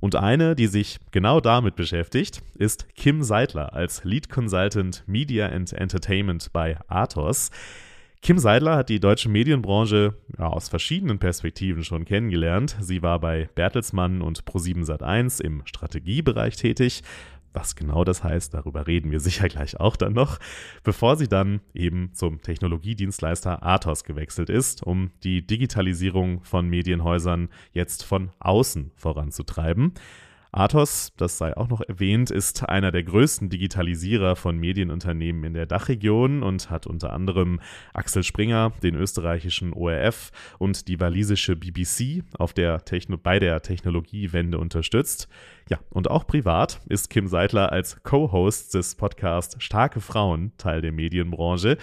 Und 0.00 0.14
eine, 0.14 0.54
die 0.54 0.66
sich 0.66 0.98
genau 1.10 1.40
damit 1.40 1.76
beschäftigt, 1.76 2.42
ist 2.54 2.94
Kim 2.94 3.22
Seidler 3.22 3.72
als 3.74 4.04
Lead 4.04 4.28
Consultant 4.28 5.02
Media 5.06 5.48
and 5.48 5.72
Entertainment 5.72 6.52
bei 6.52 6.76
Athos. 6.88 7.50
Kim 8.22 8.38
Seidler 8.38 8.76
hat 8.76 8.88
die 8.88 8.98
deutsche 8.98 9.28
Medienbranche 9.28 10.14
ja, 10.38 10.46
aus 10.48 10.68
verschiedenen 10.68 11.18
Perspektiven 11.18 11.84
schon 11.84 12.04
kennengelernt. 12.04 12.76
Sie 12.80 13.02
war 13.02 13.20
bei 13.20 13.48
Bertelsmann 13.54 14.20
und 14.20 14.44
Pro7 14.44 14.84
Sat1 14.84 15.40
im 15.40 15.62
Strategiebereich 15.64 16.56
tätig, 16.56 17.02
was 17.56 17.74
genau 17.74 18.04
das 18.04 18.22
heißt, 18.22 18.54
darüber 18.54 18.86
reden 18.86 19.10
wir 19.10 19.18
sicher 19.20 19.48
gleich 19.48 19.80
auch 19.80 19.96
dann 19.96 20.12
noch, 20.12 20.38
bevor 20.84 21.16
sie 21.16 21.26
dann 21.26 21.60
eben 21.74 22.12
zum 22.12 22.42
Technologiedienstleister 22.42 23.64
Athos 23.66 24.04
gewechselt 24.04 24.50
ist, 24.50 24.82
um 24.82 25.10
die 25.24 25.44
Digitalisierung 25.44 26.44
von 26.44 26.68
Medienhäusern 26.68 27.48
jetzt 27.72 28.04
von 28.04 28.30
außen 28.38 28.92
voranzutreiben. 28.94 29.94
Athos, 30.56 31.12
das 31.18 31.36
sei 31.36 31.54
auch 31.54 31.68
noch 31.68 31.82
erwähnt, 31.82 32.30
ist 32.30 32.66
einer 32.66 32.90
der 32.90 33.02
größten 33.02 33.50
Digitalisierer 33.50 34.36
von 34.36 34.56
Medienunternehmen 34.56 35.44
in 35.44 35.52
der 35.52 35.66
Dachregion 35.66 36.42
und 36.42 36.70
hat 36.70 36.86
unter 36.86 37.12
anderem 37.12 37.60
Axel 37.92 38.22
Springer, 38.22 38.72
den 38.82 38.94
österreichischen 38.94 39.74
ORF 39.74 40.32
und 40.58 40.88
die 40.88 40.98
walisische 40.98 41.56
BBC 41.56 42.24
auf 42.38 42.54
der 42.54 42.86
Techno 42.86 43.18
bei 43.18 43.38
der 43.38 43.60
Technologiewende 43.60 44.58
unterstützt. 44.58 45.28
Ja, 45.68 45.78
und 45.90 46.10
auch 46.10 46.26
privat 46.26 46.80
ist 46.88 47.10
Kim 47.10 47.26
Seidler 47.26 47.70
als 47.70 48.02
Co-Host 48.02 48.72
des 48.72 48.94
Podcasts 48.94 49.62
Starke 49.62 50.00
Frauen 50.00 50.52
Teil 50.56 50.80
der 50.80 50.92
Medienbranche 50.92 51.76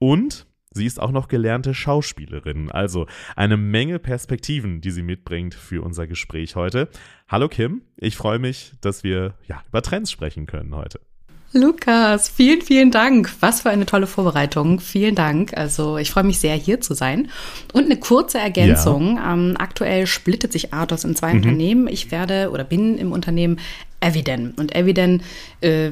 und 0.00 0.48
Sie 0.70 0.86
ist 0.86 1.00
auch 1.00 1.10
noch 1.10 1.28
gelernte 1.28 1.74
Schauspielerin, 1.74 2.70
also 2.70 3.06
eine 3.36 3.56
Menge 3.56 3.98
Perspektiven, 3.98 4.80
die 4.80 4.90
sie 4.90 5.02
mitbringt 5.02 5.54
für 5.54 5.82
unser 5.82 6.06
Gespräch 6.06 6.56
heute. 6.56 6.88
Hallo 7.26 7.48
Kim, 7.48 7.82
ich 7.96 8.16
freue 8.16 8.38
mich, 8.38 8.74
dass 8.80 9.02
wir 9.02 9.34
ja, 9.46 9.62
über 9.68 9.82
Trends 9.82 10.10
sprechen 10.10 10.46
können 10.46 10.74
heute. 10.74 11.00
Lukas, 11.54 12.28
vielen, 12.28 12.60
vielen 12.60 12.90
Dank. 12.90 13.32
Was 13.40 13.62
für 13.62 13.70
eine 13.70 13.86
tolle 13.86 14.06
Vorbereitung. 14.06 14.80
Vielen 14.80 15.14
Dank. 15.14 15.56
Also 15.56 15.96
ich 15.96 16.10
freue 16.10 16.24
mich 16.24 16.40
sehr, 16.40 16.54
hier 16.54 16.82
zu 16.82 16.92
sein. 16.92 17.30
Und 17.72 17.86
eine 17.86 17.96
kurze 17.96 18.38
Ergänzung. 18.38 19.16
Ja. 19.16 19.32
Ähm, 19.32 19.56
aktuell 19.58 20.06
splittet 20.06 20.52
sich 20.52 20.74
Athos 20.74 21.04
in 21.04 21.16
zwei 21.16 21.30
mhm. 21.30 21.36
Unternehmen. 21.36 21.88
Ich 21.88 22.10
werde 22.10 22.50
oder 22.50 22.64
bin 22.64 22.98
im 22.98 23.12
Unternehmen 23.12 23.60
Eviden. 24.00 24.54
Und 24.56 24.74
Eviden 24.76 25.22
äh, 25.60 25.90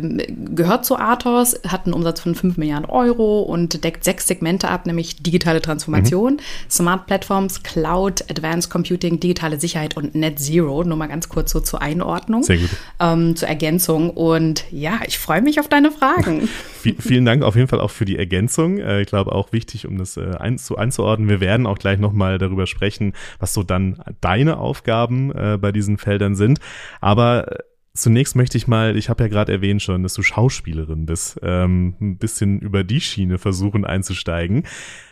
gehört 0.54 0.84
zu 0.84 0.96
Athos, 0.96 1.60
hat 1.66 1.86
einen 1.86 1.94
Umsatz 1.94 2.20
von 2.20 2.34
5 2.34 2.56
Milliarden 2.56 2.88
Euro 2.88 3.42
und 3.42 3.82
deckt 3.82 4.04
sechs 4.04 4.26
Segmente 4.26 4.68
ab, 4.68 4.86
nämlich 4.86 5.22
digitale 5.22 5.60
Transformation, 5.60 6.34
mhm. 6.34 6.70
Smart 6.70 7.06
Platforms, 7.06 7.62
Cloud, 7.62 8.24
Advanced 8.30 8.70
Computing, 8.70 9.18
digitale 9.18 9.58
Sicherheit 9.58 9.96
und 9.96 10.14
Net 10.14 10.38
Zero. 10.38 10.84
Nur 10.84 10.96
mal 10.96 11.08
ganz 11.08 11.28
kurz 11.28 11.50
so 11.50 11.60
zur 11.60 11.82
Einordnung, 11.82 12.44
Sehr 12.44 12.58
gut. 12.58 12.70
Ähm, 13.00 13.34
zur 13.34 13.48
Ergänzung. 13.48 14.10
Und 14.10 14.64
ja, 14.70 15.00
ich 15.06 15.18
freue 15.18 15.42
mich 15.42 15.58
auf 15.58 15.68
deine 15.68 15.90
Fragen. 15.90 16.48
vielen 16.98 17.24
Dank 17.24 17.42
auf 17.42 17.56
jeden 17.56 17.68
Fall 17.68 17.80
auch 17.80 17.90
für 17.90 18.04
die 18.04 18.18
Ergänzung. 18.18 18.78
Äh, 18.78 19.02
ich 19.02 19.08
glaube 19.08 19.32
auch 19.32 19.52
wichtig, 19.52 19.86
um 19.86 19.98
das 19.98 20.16
äh, 20.16 20.30
einzu 20.38 20.76
einzuordnen. 20.76 21.28
Wir 21.28 21.40
werden 21.40 21.66
auch 21.66 21.78
gleich 21.78 21.98
nochmal 21.98 22.38
darüber 22.38 22.66
sprechen, 22.66 23.14
was 23.38 23.54
so 23.54 23.62
dann 23.62 24.02
deine 24.20 24.58
Aufgaben 24.58 25.32
äh, 25.32 25.58
bei 25.60 25.72
diesen 25.72 25.98
Feldern 25.98 26.36
sind. 26.36 26.60
Aber 27.00 27.58
Zunächst 27.96 28.36
möchte 28.36 28.58
ich 28.58 28.68
mal, 28.68 28.96
ich 28.96 29.08
habe 29.08 29.24
ja 29.24 29.28
gerade 29.28 29.52
erwähnt 29.52 29.82
schon, 29.82 30.02
dass 30.02 30.12
du 30.12 30.22
Schauspielerin 30.22 31.06
bist, 31.06 31.40
ähm, 31.42 31.94
ein 32.00 32.18
bisschen 32.18 32.60
über 32.60 32.84
die 32.84 33.00
Schiene 33.00 33.38
versuchen 33.38 33.86
einzusteigen. 33.86 34.64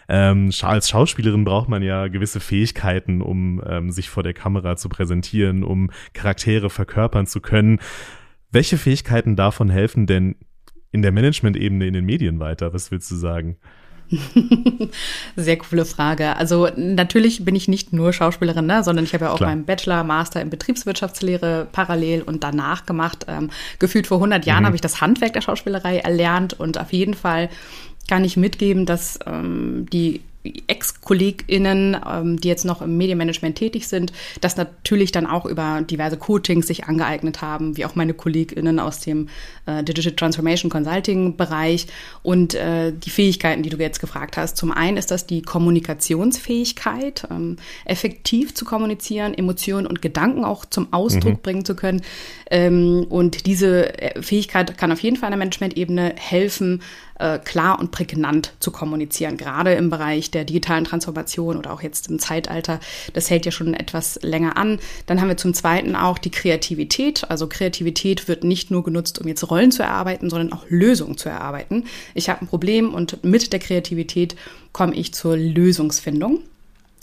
Ähm, 0.07 0.51
als 0.61 0.91
Schauspielerin 0.91 1.45
braucht 1.45 1.69
man 1.71 1.83
ja 1.83 2.09
gewisse 2.09 2.41
Fähigkeiten, 2.41 3.23
um 3.23 3.63
ähm, 3.67 3.91
sich 3.91 4.11
vor 4.11 4.23
der 4.23 4.35
Kamera 4.35 4.77
zu 4.77 4.91
präsentieren, 4.91 5.65
um 5.65 5.91
Charaktere 6.13 6.69
verkörpern 6.69 7.27
zu 7.27 7.41
können. 7.41 7.79
Welche 8.51 8.77
Fähigkeiten 8.77 9.35
davon 9.35 9.71
helfen 9.71 10.07
denn 10.07 10.37
in 10.93 11.01
der 11.01 11.11
Management-Ebene 11.11 11.87
in 11.87 11.95
den 11.95 12.05
Medien 12.05 12.39
weiter? 12.39 12.75
Was 12.75 12.91
willst 12.91 13.11
du 13.11 13.17
sagen? 13.17 13.57
Sehr 15.37 15.59
coole 15.59 15.85
Frage. 15.85 16.37
Also 16.37 16.69
natürlich 16.77 17.45
bin 17.45 17.57
ich 17.57 17.69
nicht 17.69 17.93
nur 17.93 18.13
Schauspielerin, 18.13 18.67
ne, 18.67 18.85
sondern 18.85 19.05
ich 19.05 19.15
habe 19.15 19.27
ja 19.27 19.31
auch 19.31 19.39
Klar. 19.39 19.51
meinen 19.51 19.65
Bachelor, 19.65 20.05
Master 20.05 20.41
in 20.41 20.51
Betriebswirtschaftslehre 20.51 21.67
parallel 21.73 22.23
und 22.23 22.45
danach 22.45 22.87
gemacht. 22.87 23.27
Ähm, 23.29 23.51
gefühlt 23.79 24.07
vor 24.07 24.19
100 24.19 24.45
Jahren 24.47 24.63
mhm. 24.63 24.67
habe 24.67 24.77
ich 24.77 24.83
das 24.83 25.01
Handwerk 25.01 25.33
der 25.33 25.41
Schauspielerei 25.41 25.99
erlernt 25.99 26.59
und 26.59 26.79
auf 26.79 26.93
jeden 26.93 27.15
Fall 27.15 27.49
kann 28.09 28.25
ich 28.25 28.37
mitgeben, 28.37 28.87
dass 28.87 29.19
ähm, 29.27 29.87
die 29.93 30.21
Ex-KollegInnen, 30.45 31.97
ähm, 32.07 32.41
die 32.41 32.49
jetzt 32.49 32.65
noch 32.65 32.83
im 32.83 32.97
Medienmanagement 32.97 33.57
tätig 33.57 33.89
sind, 33.89 34.13
das 34.41 34.57
natürlich 34.57 35.13
dann 35.13 35.27
auch 35.27 35.47
über 35.47 35.83
diverse 35.83 36.17
Coachings 36.17 36.67
sich 36.67 36.85
angeeignet 36.85 37.41
haben, 37.43 37.77
wie 37.77 37.85
auch 37.85 37.95
meine 37.95 38.15
KollegInnen 38.15 38.79
aus 38.79 39.01
dem 39.01 39.29
äh, 39.67 39.83
Digital 39.83 40.13
Transformation 40.13 40.71
Consulting 40.71 41.37
Bereich 41.37 41.87
und 42.23 42.55
äh, 42.55 42.93
die 42.93 43.11
Fähigkeiten, 43.11 43.63
die 43.63 43.71
du 43.71 43.79
jetzt 43.79 44.01
gefragt 44.01 44.37
hast. 44.37 44.57
Zum 44.57 44.71
einen 44.71 44.97
ist 44.97 45.11
das 45.11 45.27
die 45.27 45.43
Kommunikationsfähigkeit, 45.43 47.27
ähm, 47.31 47.57
effektiv 47.85 48.55
zu 48.55 48.65
kommunizieren, 48.65 49.35
Emotionen 49.35 49.87
und 49.87 50.03
Gedanken 50.03 50.45
auch 50.45 50.65
zum 50.65 50.93
Ausdruck 50.93 51.35
mhm. 51.35 51.43
bringen 51.43 51.65
zu 51.65 51.75
können. 51.75 52.03
Ähm, 52.51 53.07
und 53.09 53.47
diese 53.47 53.99
äh, 54.01 54.21
Fähigkeit 54.23 54.77
kann 54.77 54.93
auf 54.93 55.01
jeden 55.01 55.17
Fall 55.17 55.29
an 55.29 55.33
der 55.33 55.39
Management-Ebene 55.39 56.15
helfen, 56.17 56.83
äh, 57.19 57.39
klar 57.39 57.79
und 57.79 57.91
prägnant 57.91 58.53
zu 58.61 58.71
kommunizieren, 58.71 59.37
gerade 59.37 59.75
im 59.75 59.91
Bereich 59.91 60.31
der 60.31 60.45
digitalen 60.45 60.85
Transformation 60.85 61.57
oder 61.57 61.73
auch 61.73 61.83
jetzt 61.83 62.09
im 62.09 62.19
Zeitalter. 62.19 62.81
Das 63.13 63.31
hält 63.31 63.47
ja 63.47 63.53
schon 63.53 63.75
etwas 63.75 64.19
länger 64.23 64.57
an. 64.57 64.81
Dann 65.07 65.21
haben 65.21 65.29
wir 65.29 65.37
zum 65.37 65.55
Zweiten 65.55 65.97
auch 65.97 66.19
die 66.19 66.31
Kreativität. 66.31 67.31
Also 67.31 67.47
Kreativität 67.47 68.27
wird 68.29 68.45
nicht 68.45 68.71
nur 68.71 68.83
genutzt, 68.83 69.21
um 69.21 69.29
jetzt 69.29 69.49
Rollen 69.51 69.71
zu 69.71 69.83
erarbeiten, 69.83 70.31
sondern 70.31 70.53
auch 70.53 70.65
Lösungen 70.69 71.17
zu 71.17 71.29
erarbeiten. 71.29 71.85
Ich 72.15 72.29
habe 72.29 72.43
ein 72.43 72.49
Problem 72.49 72.93
und 72.93 73.23
mit 73.25 73.53
der 73.53 73.61
Kreativität 73.61 74.37
komme 74.73 74.95
ich 74.95 75.15
zur 75.15 75.37
Lösungsfindung. 75.37 76.41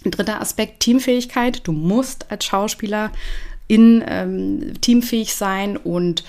Dritter 0.04 0.42
Aspekt, 0.42 0.80
Teamfähigkeit. 0.82 1.62
Du 1.68 1.72
musst 1.72 2.32
als 2.32 2.46
Schauspieler 2.46 3.12
in 3.68 4.04
ähm, 4.06 4.74
teamfähig 4.82 5.36
sein 5.36 5.78
und 5.78 6.24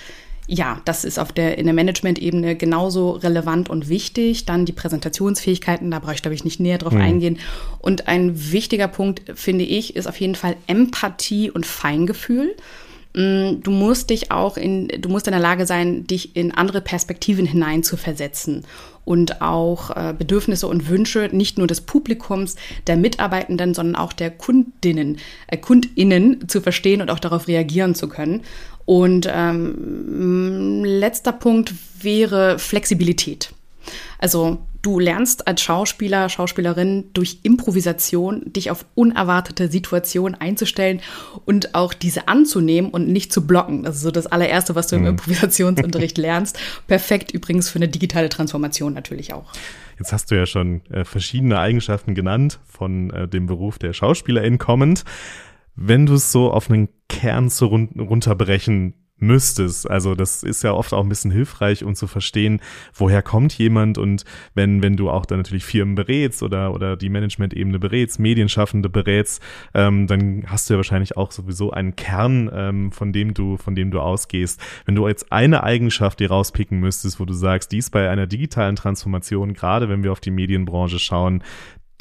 ja, 0.47 0.81
das 0.85 1.05
ist 1.05 1.19
auf 1.19 1.31
der, 1.31 1.57
in 1.57 1.65
der 1.65 1.73
Management-Ebene 1.73 2.55
genauso 2.55 3.11
relevant 3.11 3.69
und 3.69 3.87
wichtig. 3.87 4.45
Dann 4.45 4.65
die 4.65 4.73
Präsentationsfähigkeiten, 4.73 5.89
da 5.91 5.99
brauche 5.99 6.15
ich, 6.15 6.21
glaube 6.21 6.35
ich, 6.35 6.43
nicht 6.43 6.59
näher 6.59 6.77
drauf 6.77 6.93
mhm. 6.93 7.01
eingehen. 7.01 7.39
Und 7.79 8.07
ein 8.07 8.51
wichtiger 8.51 8.87
Punkt, 8.87 9.21
finde 9.35 9.63
ich, 9.63 9.95
ist 9.95 10.07
auf 10.07 10.19
jeden 10.19 10.35
Fall 10.35 10.55
Empathie 10.67 11.49
und 11.49 11.65
Feingefühl. 11.65 12.55
Mm, 13.15 13.61
du 13.61 13.71
musst 13.71 14.09
dich 14.09 14.31
auch 14.31 14.57
in, 14.57 14.87
du 14.87 15.07
musst 15.07 15.27
in 15.27 15.33
der 15.33 15.39
Lage 15.39 15.65
sein, 15.65 16.05
dich 16.07 16.35
in 16.35 16.51
andere 16.51 16.81
Perspektiven 16.81 17.45
hinein 17.45 17.83
zu 17.83 17.95
versetzen 17.95 18.65
und 19.05 19.41
auch 19.41 19.91
äh, 19.91 20.13
Bedürfnisse 20.17 20.67
und 20.67 20.87
Wünsche 20.89 21.29
nicht 21.31 21.57
nur 21.57 21.67
des 21.67 21.81
Publikums, 21.81 22.55
der 22.87 22.97
Mitarbeitenden, 22.97 23.73
sondern 23.73 23.95
auch 23.95 24.13
der 24.13 24.31
Kundinnen, 24.31 25.17
äh, 25.47 25.57
Kundinnen 25.57 26.47
zu 26.47 26.61
verstehen 26.61 27.01
und 27.01 27.11
auch 27.11 27.19
darauf 27.19 27.47
reagieren 27.47 27.95
zu 27.95 28.07
können. 28.07 28.41
Und 28.85 29.27
ähm, 29.31 30.83
letzter 30.83 31.31
Punkt 31.31 31.73
wäre 32.01 32.59
Flexibilität. 32.59 33.53
Also 34.19 34.59
du 34.81 34.99
lernst 34.99 35.47
als 35.47 35.61
Schauspieler, 35.61 36.29
Schauspielerin 36.29 37.05
durch 37.13 37.39
Improvisation 37.43 38.43
dich 38.45 38.69
auf 38.69 38.85
unerwartete 38.95 39.69
Situationen 39.69 40.39
einzustellen 40.39 41.01
und 41.45 41.73
auch 41.73 41.93
diese 41.93 42.27
anzunehmen 42.27 42.91
und 42.91 43.07
nicht 43.07 43.33
zu 43.33 43.47
blocken. 43.47 43.83
Das 43.83 43.95
ist 43.95 44.01
so 44.01 44.11
das 44.11 44.27
allererste, 44.27 44.75
was 44.75 44.87
du 44.87 44.97
im 44.97 45.01
mhm. 45.01 45.07
Improvisationsunterricht 45.09 46.17
lernst. 46.19 46.59
Perfekt 46.87 47.31
übrigens 47.31 47.69
für 47.69 47.79
eine 47.79 47.87
digitale 47.87 48.29
Transformation 48.29 48.93
natürlich 48.93 49.33
auch. 49.33 49.51
Jetzt 49.97 50.11
hast 50.11 50.31
du 50.31 50.35
ja 50.35 50.45
schon 50.45 50.81
äh, 50.89 51.05
verschiedene 51.05 51.59
Eigenschaften 51.59 52.15
genannt 52.15 52.59
von 52.65 53.09
äh, 53.11 53.27
dem 53.27 53.45
Beruf 53.45 53.79
der 53.79 53.93
Schauspielerin 53.93 54.57
kommend. 54.57 55.05
Wenn 55.75 56.05
du 56.05 56.13
es 56.13 56.31
so 56.31 56.51
auf 56.51 56.69
einen 56.69 56.89
Kern 57.07 57.49
zu 57.49 57.67
run 57.67 57.89
runterbrechen 57.97 58.95
müsstest. 59.23 59.89
Also 59.89 60.15
das 60.15 60.43
ist 60.43 60.63
ja 60.63 60.73
oft 60.73 60.93
auch 60.93 61.01
ein 61.01 61.09
bisschen 61.09 61.31
hilfreich, 61.31 61.83
um 61.83 61.95
zu 61.95 62.07
verstehen, 62.07 62.61
woher 62.93 63.21
kommt 63.21 63.57
jemand 63.57 63.97
und 63.97 64.25
wenn, 64.53 64.83
wenn 64.83 64.97
du 64.97 65.09
auch 65.09 65.25
dann 65.25 65.39
natürlich 65.39 65.65
Firmen 65.65 65.95
berätst 65.95 66.43
oder, 66.43 66.73
oder 66.73 66.97
die 66.97 67.09
Management-Ebene 67.09 67.79
berätst, 67.79 68.19
Medienschaffende 68.19 68.89
berätst, 68.89 69.41
ähm, 69.73 70.07
dann 70.07 70.43
hast 70.47 70.69
du 70.69 70.73
ja 70.73 70.77
wahrscheinlich 70.77 71.17
auch 71.17 71.31
sowieso 71.31 71.71
einen 71.71 71.95
Kern, 71.95 72.49
ähm, 72.53 72.91
von 72.91 73.13
dem 73.13 73.33
du, 73.33 73.57
von 73.57 73.75
dem 73.75 73.91
du 73.91 73.99
ausgehst. 73.99 74.61
Wenn 74.85 74.95
du 74.95 75.07
jetzt 75.07 75.31
eine 75.31 75.63
Eigenschaft 75.63 76.19
dir 76.19 76.29
rauspicken 76.29 76.79
müsstest, 76.79 77.19
wo 77.19 77.25
du 77.25 77.33
sagst, 77.33 77.71
dies 77.71 77.89
bei 77.89 78.09
einer 78.09 78.27
digitalen 78.27 78.75
Transformation, 78.75 79.53
gerade 79.53 79.89
wenn 79.89 80.03
wir 80.03 80.11
auf 80.11 80.19
die 80.19 80.31
Medienbranche 80.31 80.99
schauen, 80.99 81.43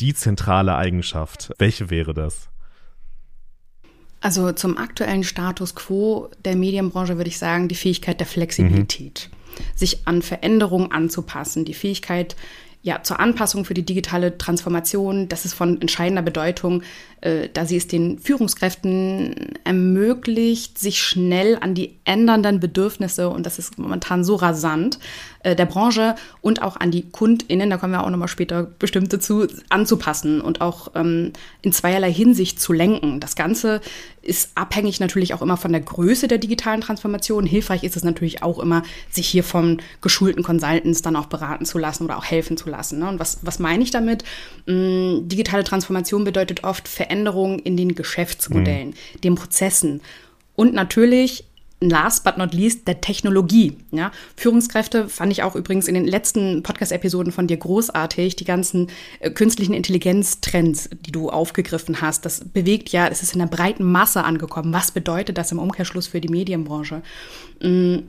die 0.00 0.14
zentrale 0.14 0.74
Eigenschaft, 0.74 1.52
welche 1.58 1.90
wäre 1.90 2.14
das? 2.14 2.51
Also 4.22 4.52
zum 4.52 4.78
aktuellen 4.78 5.24
Status 5.24 5.74
quo 5.74 6.30
der 6.44 6.56
Medienbranche 6.56 7.16
würde 7.16 7.28
ich 7.28 7.38
sagen, 7.38 7.68
die 7.68 7.74
Fähigkeit 7.74 8.20
der 8.20 8.26
Flexibilität, 8.26 9.28
mhm. 9.32 9.62
sich 9.76 10.06
an 10.06 10.22
Veränderungen 10.22 10.92
anzupassen, 10.92 11.64
die 11.64 11.74
Fähigkeit, 11.74 12.36
ja, 12.84 13.00
zur 13.02 13.20
Anpassung 13.20 13.64
für 13.64 13.74
die 13.74 13.86
digitale 13.86 14.36
Transformation, 14.38 15.28
das 15.28 15.44
ist 15.44 15.54
von 15.54 15.80
entscheidender 15.80 16.22
Bedeutung, 16.22 16.82
äh, 17.20 17.48
da 17.52 17.64
sie 17.64 17.76
es 17.76 17.86
den 17.86 18.18
Führungskräften 18.18 19.54
ermöglicht, 19.62 20.78
sich 20.78 21.00
schnell 21.00 21.56
an 21.60 21.74
die 21.74 21.96
ändernden 22.04 22.58
Bedürfnisse, 22.58 23.28
und 23.28 23.46
das 23.46 23.60
ist 23.60 23.78
momentan 23.78 24.24
so 24.24 24.34
rasant, 24.34 24.98
äh, 25.44 25.54
der 25.54 25.66
Branche 25.66 26.16
und 26.40 26.60
auch 26.60 26.74
an 26.76 26.90
die 26.90 27.08
KundInnen, 27.08 27.70
da 27.70 27.76
kommen 27.76 27.92
wir 27.92 28.02
auch 28.02 28.10
nochmal 28.10 28.26
später 28.26 28.64
bestimmt 28.64 29.12
dazu, 29.12 29.46
anzupassen 29.68 30.40
und 30.40 30.60
auch 30.60 30.88
ähm, 30.96 31.32
in 31.62 31.72
zweierlei 31.72 32.12
Hinsicht 32.12 32.60
zu 32.60 32.72
lenken. 32.72 33.20
Das 33.20 33.36
Ganze 33.36 33.80
ist 34.22 34.52
abhängig 34.54 35.00
natürlich 35.00 35.34
auch 35.34 35.42
immer 35.42 35.56
von 35.56 35.72
der 35.72 35.80
Größe 35.80 36.28
der 36.28 36.38
digitalen 36.38 36.80
Transformation. 36.80 37.44
Hilfreich 37.44 37.82
ist 37.82 37.96
es 37.96 38.04
natürlich 38.04 38.42
auch 38.42 38.58
immer, 38.58 38.82
sich 39.10 39.26
hier 39.26 39.44
von 39.44 39.82
geschulten 40.00 40.42
Consultants 40.42 41.02
dann 41.02 41.16
auch 41.16 41.26
beraten 41.26 41.64
zu 41.64 41.78
lassen 41.78 42.04
oder 42.04 42.16
auch 42.16 42.24
helfen 42.24 42.56
zu 42.56 42.70
lassen. 42.70 43.00
Ne? 43.00 43.08
Und 43.08 43.18
was, 43.18 43.38
was 43.42 43.58
meine 43.58 43.82
ich 43.82 43.90
damit? 43.90 44.24
Hm, 44.66 45.28
digitale 45.28 45.64
Transformation 45.64 46.24
bedeutet 46.24 46.64
oft 46.64 46.88
Veränderungen 46.88 47.58
in 47.58 47.76
den 47.76 47.94
Geschäftsmodellen, 47.94 48.90
mhm. 48.90 49.20
den 49.22 49.34
Prozessen 49.34 50.00
und 50.54 50.74
natürlich 50.74 51.44
last 51.88 52.24
but 52.24 52.38
not 52.38 52.54
least 52.54 52.86
der 52.86 53.00
Technologie. 53.00 53.76
Ja? 53.90 54.12
Führungskräfte 54.36 55.08
fand 55.08 55.32
ich 55.32 55.42
auch 55.42 55.56
übrigens 55.56 55.88
in 55.88 55.94
den 55.94 56.06
letzten 56.06 56.62
Podcast-Episoden 56.62 57.32
von 57.32 57.46
dir 57.46 57.56
großartig, 57.56 58.36
die 58.36 58.44
ganzen 58.44 58.88
äh, 59.20 59.30
künstlichen 59.30 59.74
Intelligenz-Trends, 59.74 60.90
die 61.06 61.12
du 61.12 61.30
aufgegriffen 61.30 62.00
hast. 62.00 62.24
Das 62.24 62.44
bewegt 62.44 62.90
ja, 62.90 63.08
es 63.08 63.22
ist 63.22 63.34
in 63.34 63.40
einer 63.40 63.50
breiten 63.50 63.84
Masse 63.84 64.24
angekommen. 64.24 64.72
Was 64.72 64.90
bedeutet 64.90 65.38
das 65.38 65.52
im 65.52 65.58
Umkehrschluss 65.58 66.06
für 66.06 66.20
die 66.20 66.28
Medienbranche? 66.28 67.02
Mhm 67.60 68.04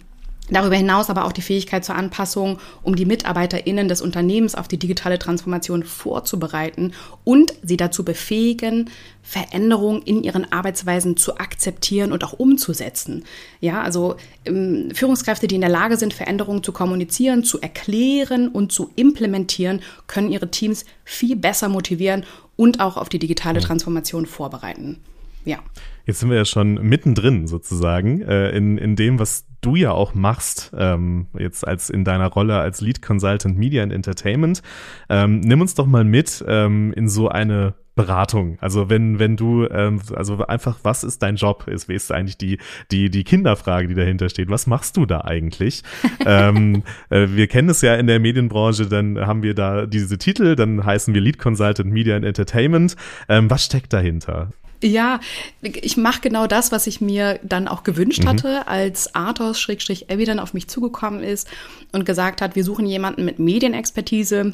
Darüber 0.49 0.75
hinaus 0.75 1.09
aber 1.09 1.23
auch 1.23 1.31
die 1.31 1.41
Fähigkeit 1.41 1.85
zur 1.85 1.95
Anpassung, 1.95 2.59
um 2.81 2.97
die 2.97 3.05
MitarbeiterInnen 3.05 3.87
des 3.87 4.01
Unternehmens 4.01 4.55
auf 4.55 4.67
die 4.67 4.77
digitale 4.77 5.17
Transformation 5.17 5.83
vorzubereiten 5.83 6.91
und 7.23 7.53
sie 7.63 7.77
dazu 7.77 8.03
befähigen, 8.03 8.89
Veränderungen 9.21 10.01
in 10.01 10.21
ihren 10.21 10.51
Arbeitsweisen 10.51 11.15
zu 11.15 11.37
akzeptieren 11.37 12.11
und 12.11 12.25
auch 12.25 12.33
umzusetzen. 12.33 13.23
Ja, 13.61 13.81
also 13.81 14.17
ähm, 14.43 14.91
Führungskräfte, 14.93 15.47
die 15.47 15.55
in 15.55 15.61
der 15.61 15.69
Lage 15.69 15.95
sind, 15.95 16.13
Veränderungen 16.13 16.61
zu 16.61 16.73
kommunizieren, 16.73 17.45
zu 17.45 17.61
erklären 17.61 18.49
und 18.49 18.73
zu 18.73 18.91
implementieren, 18.97 19.81
können 20.07 20.29
ihre 20.29 20.51
Teams 20.51 20.83
viel 21.05 21.37
besser 21.37 21.69
motivieren 21.69 22.25
und 22.57 22.81
auch 22.81 22.97
auf 22.97 23.07
die 23.07 23.19
digitale 23.19 23.61
Transformation 23.61 24.25
vorbereiten. 24.25 24.99
Ja. 25.45 25.59
Jetzt 26.05 26.19
sind 26.19 26.29
wir 26.29 26.37
ja 26.37 26.45
schon 26.45 26.75
mittendrin 26.75 27.47
sozusagen 27.47 28.21
äh, 28.21 28.49
in, 28.51 28.77
in 28.77 28.95
dem, 28.95 29.19
was 29.19 29.45
du 29.61 29.75
ja 29.75 29.91
auch 29.91 30.13
machst, 30.13 30.71
ähm, 30.77 31.27
jetzt 31.37 31.65
als 31.65 31.89
in 31.89 32.03
deiner 32.03 32.27
Rolle 32.27 32.59
als 32.59 32.81
Lead 32.81 33.01
Consultant 33.01 33.57
Media 33.57 33.83
and 33.83 33.93
Entertainment. 33.93 34.61
Ähm, 35.09 35.39
nimm 35.39 35.61
uns 35.61 35.75
doch 35.75 35.85
mal 35.85 36.03
mit 36.03 36.43
ähm, 36.47 36.93
in 36.93 37.07
so 37.07 37.29
eine 37.29 37.75
Beratung. 37.95 38.57
Also 38.59 38.89
wenn 38.89 39.19
wenn 39.19 39.37
du 39.37 39.67
ähm, 39.67 40.01
also 40.15 40.45
einfach 40.47 40.79
was 40.83 41.03
ist 41.03 41.21
dein 41.21 41.35
Job 41.35 41.67
ist, 41.67 41.89
ist 41.89 42.11
eigentlich 42.11 42.37
die 42.37 42.57
die 42.91 43.09
die 43.09 43.23
Kinderfrage, 43.23 43.87
die 43.87 43.93
dahinter 43.93 44.29
steht. 44.29 44.49
Was 44.49 44.65
machst 44.65 44.97
du 44.97 45.05
da 45.05 45.21
eigentlich? 45.21 45.83
ähm, 46.25 46.83
äh, 47.09 47.27
wir 47.29 47.47
kennen 47.47 47.69
es 47.69 47.81
ja 47.81 47.95
in 47.95 48.07
der 48.07 48.19
Medienbranche, 48.19 48.87
dann 48.87 49.19
haben 49.19 49.43
wir 49.43 49.53
da 49.53 49.85
diese 49.85 50.17
Titel, 50.17 50.55
dann 50.55 50.83
heißen 50.83 51.13
wir 51.13 51.21
Lead 51.21 51.37
Consultant 51.37 51.91
Media 51.91 52.15
and 52.15 52.25
Entertainment. 52.25 52.95
Ähm, 53.29 53.49
was 53.49 53.63
steckt 53.63 53.93
dahinter? 53.93 54.49
Ja, 54.83 55.21
ich 55.61 55.95
mache 55.95 56.19
genau 56.19 56.45
das, 56.45 56.73
was 56.73 56.87
ich 56.87 56.99
mir 56.99 57.39
dann 57.41 57.69
auch 57.69 57.83
gewünscht 57.83 58.23
mhm. 58.23 58.27
hatte, 58.27 58.67
als 58.67 59.15
Athos-Evi 59.15 60.25
dann 60.25 60.39
auf 60.39 60.53
mich 60.53 60.67
zugekommen 60.67 61.23
ist 61.23 61.47
und 61.93 62.05
gesagt 62.05 62.41
hat, 62.41 62.57
wir 62.57 62.65
suchen 62.65 62.85
jemanden 62.85 63.23
mit 63.23 63.39
Medienexpertise, 63.39 64.51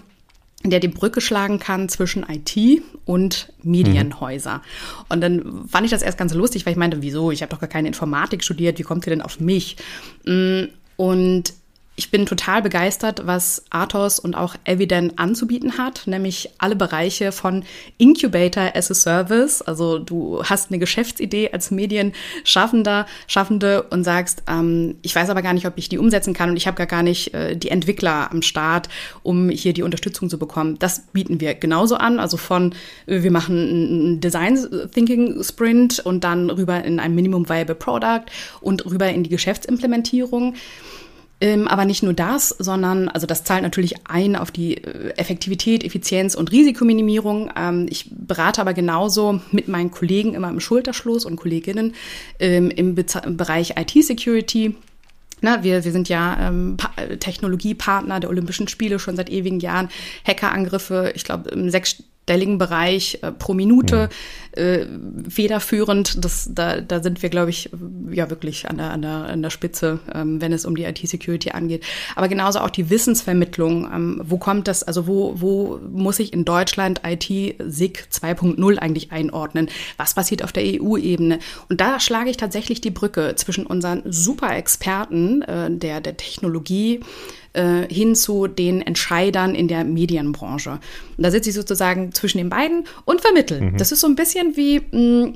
der 0.64 0.80
die 0.80 0.88
Brücke 0.88 1.20
schlagen 1.20 1.58
kann 1.58 1.90
zwischen 1.90 2.26
IT 2.30 2.84
und 3.06 3.52
Medienhäuser. 3.64 4.56
Mhm. 4.56 5.06
Und 5.10 5.22
dann 5.22 5.68
fand 5.68 5.86
ich 5.86 5.92
das 5.92 6.04
erst 6.04 6.20
ganz 6.20 6.34
lustig, 6.36 6.66
weil 6.66 6.74
ich 6.74 6.78
meinte, 6.78 7.02
wieso? 7.02 7.32
Ich 7.32 7.42
habe 7.42 7.50
doch 7.50 7.60
gar 7.60 7.70
keine 7.70 7.88
Informatik 7.88 8.44
studiert, 8.44 8.78
wie 8.78 8.84
kommt 8.84 9.08
ihr 9.08 9.12
denn 9.12 9.24
auf 9.24 9.40
mich? 9.40 9.78
Mm, 10.26 10.66
und 10.96 11.54
ich 12.00 12.12
bin 12.12 12.26
total 12.26 12.62
begeistert, 12.62 13.24
was 13.26 13.66
Athos 13.72 14.20
und 14.20 14.34
auch 14.34 14.56
Evident 14.64 15.20
anzubieten 15.20 15.78
hat, 15.78 16.08
nämlich 16.08 16.50
alle 16.58 16.78
Bereiche 16.78 17.34
von 17.34 17.66
Incubator 17.98 18.72
as 18.74 18.90
a 18.90 18.94
Service. 18.94 19.62
Also 19.62 20.00
du 20.00 20.42
hast 20.42 20.72
eine 20.72 20.80
Geschäftsidee 20.80 21.50
als 21.52 21.72
Medienschaffender, 21.72 23.06
Schaffende 23.28 23.84
und 23.84 24.06
sagst, 24.06 24.44
ähm, 24.48 24.96
ich 25.02 25.14
weiß 25.14 25.30
aber 25.30 25.42
gar 25.42 25.54
nicht, 25.54 25.68
ob 25.68 25.74
ich 25.76 25.90
die 25.90 25.98
umsetzen 25.98 26.34
kann 26.34 26.50
und 26.50 26.56
ich 26.56 26.68
habe 26.68 26.78
gar, 26.78 26.88
gar 26.88 27.04
nicht 27.04 27.34
äh, 27.34 27.58
die 27.58 27.70
Entwickler 27.70 28.32
am 28.32 28.44
Start, 28.44 28.88
um 29.22 29.50
hier 29.50 29.74
die 29.74 29.84
Unterstützung 29.84 30.30
zu 30.30 30.40
bekommen. 30.40 30.80
Das 30.80 31.02
bieten 31.12 31.42
wir 31.42 31.54
genauso 31.54 31.96
an. 31.96 32.22
Also 32.22 32.38
von, 32.38 32.76
wir 33.08 33.32
machen 33.32 33.58
einen 33.58 34.22
Design 34.22 34.58
Thinking 34.94 35.44
Sprint 35.44 36.00
und 36.00 36.24
dann 36.24 36.50
rüber 36.50 36.82
in 36.82 37.02
ein 37.02 37.14
Minimum 37.14 37.50
Viable 37.50 37.76
Product 37.76 38.24
und 38.62 38.86
rüber 38.86 39.10
in 39.10 39.24
die 39.24 39.30
Geschäftsimplementierung. 39.30 40.56
Ähm, 41.42 41.68
aber 41.70 41.86
nicht 41.86 42.04
nur 42.04 42.14
das, 42.14 42.50
sondern, 42.50 43.08
also 43.08 43.26
das 43.26 43.46
zahlt 43.46 43.64
natürlich 43.64 44.08
ein 44.08 44.36
auf 44.36 44.52
die 44.52 44.84
äh, 44.84 45.12
Effektivität, 45.16 45.86
Effizienz 45.86 46.36
und 46.36 46.52
Risikominimierung. 46.52 47.52
Ähm, 47.56 47.88
ich 47.90 48.10
berate 48.12 48.60
aber 48.60 48.74
genauso 48.74 49.40
mit 49.52 49.70
meinen 49.70 49.90
Kollegen 49.90 50.34
immer 50.34 50.50
im 50.50 50.60
Schulterschluss 50.60 51.24
und 51.24 51.38
Kolleginnen 51.38 51.96
ähm, 52.40 52.70
im, 52.72 52.96
im 52.98 53.38
Bereich 53.38 53.76
IT-Security. 53.78 54.76
Na, 55.42 55.64
wir, 55.64 55.86
wir 55.86 55.92
sind 55.94 56.10
ja 56.10 56.50
ähm, 56.50 56.76
Technologiepartner 57.22 58.20
der 58.20 58.30
Olympischen 58.30 58.68
Spiele 58.68 59.00
schon 59.00 59.16
seit 59.16 59.30
ewigen 59.30 59.62
Jahren. 59.62 59.88
Hackerangriffe, 60.28 61.14
ich 61.16 61.24
glaube, 61.24 61.52
im 61.52 61.70
sechs 61.70 62.04
stelligen 62.30 62.60
Bereich 62.60 63.20
äh, 63.24 63.32
pro 63.32 63.56
Minute 63.56 64.08
mhm. 64.08 64.49
Äh, 64.60 64.88
federführend. 65.30 66.24
Das, 66.24 66.50
da, 66.52 66.82
da 66.82 67.02
sind 67.02 67.22
wir, 67.24 67.30
glaube 67.30 67.50
ich, 67.50 67.70
ja 68.12 68.30
wirklich 68.30 68.70
an 68.70 68.78
der, 68.78 68.92
an 68.92 69.02
der, 69.02 69.12
an 69.12 69.42
der 69.42 69.50
Spitze, 69.50 70.00
ähm, 70.14 70.42
wenn 70.42 70.54
es 70.54 70.66
um 70.66 70.76
die 70.76 70.84
IT-Security 70.84 71.52
angeht. 71.52 71.84
Aber 72.16 72.28
genauso 72.28 72.60
auch 72.60 72.70
die 72.70 72.90
Wissensvermittlung. 72.90 73.90
Ähm, 73.92 74.22
wo 74.24 74.38
kommt 74.38 74.68
das, 74.68 74.84
also 74.84 75.08
wo, 75.08 75.34
wo 75.38 75.80
muss 75.92 76.20
ich 76.20 76.34
in 76.34 76.46
Deutschland 76.46 77.02
IT-SIG 77.06 78.08
2.0 78.12 78.78
eigentlich 78.78 79.12
einordnen? 79.12 79.70
Was 79.98 80.14
passiert 80.14 80.44
auf 80.44 80.52
der 80.52 80.64
EU-Ebene? 80.64 81.40
Und 81.70 81.82
da 81.82 82.00
schlage 82.00 82.30
ich 82.30 82.38
tatsächlich 82.38 82.82
die 82.82 82.92
Brücke 82.92 83.34
zwischen 83.36 83.66
unseren 83.66 84.04
Super-Experten 84.06 85.42
äh, 85.44 85.72
der, 85.72 86.02
der 86.02 86.18
Technologie, 86.18 87.00
äh, 87.54 87.92
hin 87.92 88.16
zu 88.16 88.48
den 88.48 88.82
Entscheidern 88.82 89.56
in 89.56 89.68
der 89.68 89.84
Medienbranche. 89.84 90.72
Und 90.72 91.24
da 91.24 91.32
sitze 91.32 91.50
ich 91.50 91.56
sozusagen 91.56 92.12
zwischen 92.12 92.38
den 92.38 92.50
beiden 92.50 92.86
und 93.06 93.22
vermittle. 93.22 93.60
Mhm. 93.60 93.78
Das 93.78 93.92
ist 93.92 94.02
so 94.02 94.08
ein 94.08 94.16
bisschen 94.16 94.49
wie 94.56 94.80
mh, 94.80 94.98
mm, 94.98 95.34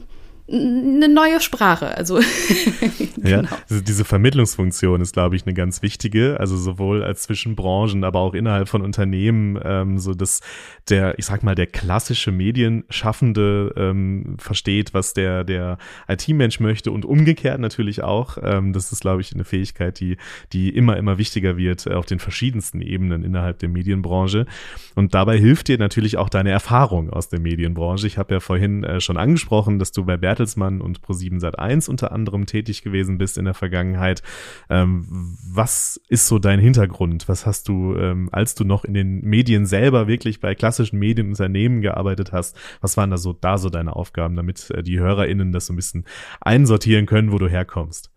eine 0.53 1.09
neue 1.09 1.41
Sprache. 1.41 1.97
Also 1.97 2.19
ja, 3.23 3.41
genau. 3.41 3.49
also 3.69 3.83
diese 3.83 4.05
Vermittlungsfunktion 4.05 5.01
ist, 5.01 5.13
glaube 5.13 5.35
ich, 5.35 5.45
eine 5.45 5.53
ganz 5.53 5.81
wichtige. 5.81 6.39
Also 6.39 6.57
sowohl 6.57 7.03
als 7.03 7.23
zwischen 7.23 7.55
Branchen, 7.55 8.03
aber 8.03 8.19
auch 8.19 8.33
innerhalb 8.33 8.69
von 8.69 8.81
Unternehmen, 8.81 9.59
ähm, 9.63 9.97
so 9.97 10.13
dass 10.13 10.41
der, 10.89 11.17
ich 11.17 11.25
sag 11.25 11.43
mal, 11.43 11.55
der 11.55 11.67
klassische 11.67 12.31
Medienschaffende 12.31 13.73
ähm, 13.75 14.35
versteht, 14.37 14.93
was 14.93 15.13
der 15.13 15.43
der 15.43 15.77
IT-Mensch 16.07 16.59
möchte 16.59 16.91
und 16.91 17.05
umgekehrt 17.05 17.59
natürlich 17.59 18.03
auch. 18.03 18.37
Ähm, 18.41 18.73
das 18.73 18.91
ist, 18.91 19.01
glaube 19.01 19.21
ich, 19.21 19.33
eine 19.33 19.43
Fähigkeit, 19.43 19.99
die 19.99 20.17
die 20.51 20.69
immer 20.69 20.97
immer 20.97 21.17
wichtiger 21.17 21.57
wird 21.57 21.89
auf 21.89 22.05
den 22.05 22.19
verschiedensten 22.19 22.81
Ebenen 22.81 23.23
innerhalb 23.23 23.59
der 23.59 23.69
Medienbranche. 23.69 24.45
Und 24.95 25.13
dabei 25.13 25.37
hilft 25.37 25.67
dir 25.67 25.77
natürlich 25.77 26.17
auch 26.17 26.29
deine 26.29 26.51
Erfahrung 26.51 27.09
aus 27.09 27.29
der 27.29 27.39
Medienbranche. 27.39 28.07
Ich 28.07 28.17
habe 28.17 28.35
ja 28.35 28.39
vorhin 28.39 28.83
äh, 28.83 29.01
schon 29.01 29.17
angesprochen, 29.17 29.79
dass 29.79 29.91
du 29.91 30.05
bei 30.05 30.17
Bertelsmann 30.17 30.42
Bertelsmann 30.43 30.81
und 30.81 30.99
Pro7 30.99 31.39
Sat1 31.39 31.89
unter 31.89 32.11
anderem 32.11 32.45
tätig 32.45 32.83
gewesen 32.83 33.17
bist 33.17 33.37
in 33.37 33.45
der 33.45 33.53
Vergangenheit. 33.53 34.21
Ähm, 34.69 35.37
was 35.47 35.99
ist 36.09 36.27
so 36.27 36.39
dein 36.39 36.59
Hintergrund? 36.59 37.29
Was 37.29 37.45
hast 37.45 37.69
du, 37.69 37.95
ähm, 37.95 38.29
als 38.31 38.55
du 38.55 38.65
noch 38.65 38.83
in 38.83 38.93
den 38.93 39.21
Medien 39.21 39.65
selber 39.65 40.07
wirklich 40.07 40.41
bei 40.41 40.53
klassischen 40.55 40.99
Medienunternehmen 40.99 41.81
gearbeitet 41.81 42.33
hast, 42.33 42.57
was 42.81 42.97
waren 42.97 43.09
da 43.09 43.17
so, 43.17 43.33
da 43.33 43.57
so 43.57 43.69
deine 43.69 43.95
Aufgaben, 43.95 44.35
damit 44.35 44.69
äh, 44.71 44.83
die 44.83 44.99
HörerInnen 44.99 45.51
das 45.51 45.67
so 45.67 45.73
ein 45.73 45.77
bisschen 45.77 46.05
einsortieren 46.41 47.05
können, 47.05 47.31
wo 47.31 47.37
du 47.37 47.47
herkommst? 47.47 48.12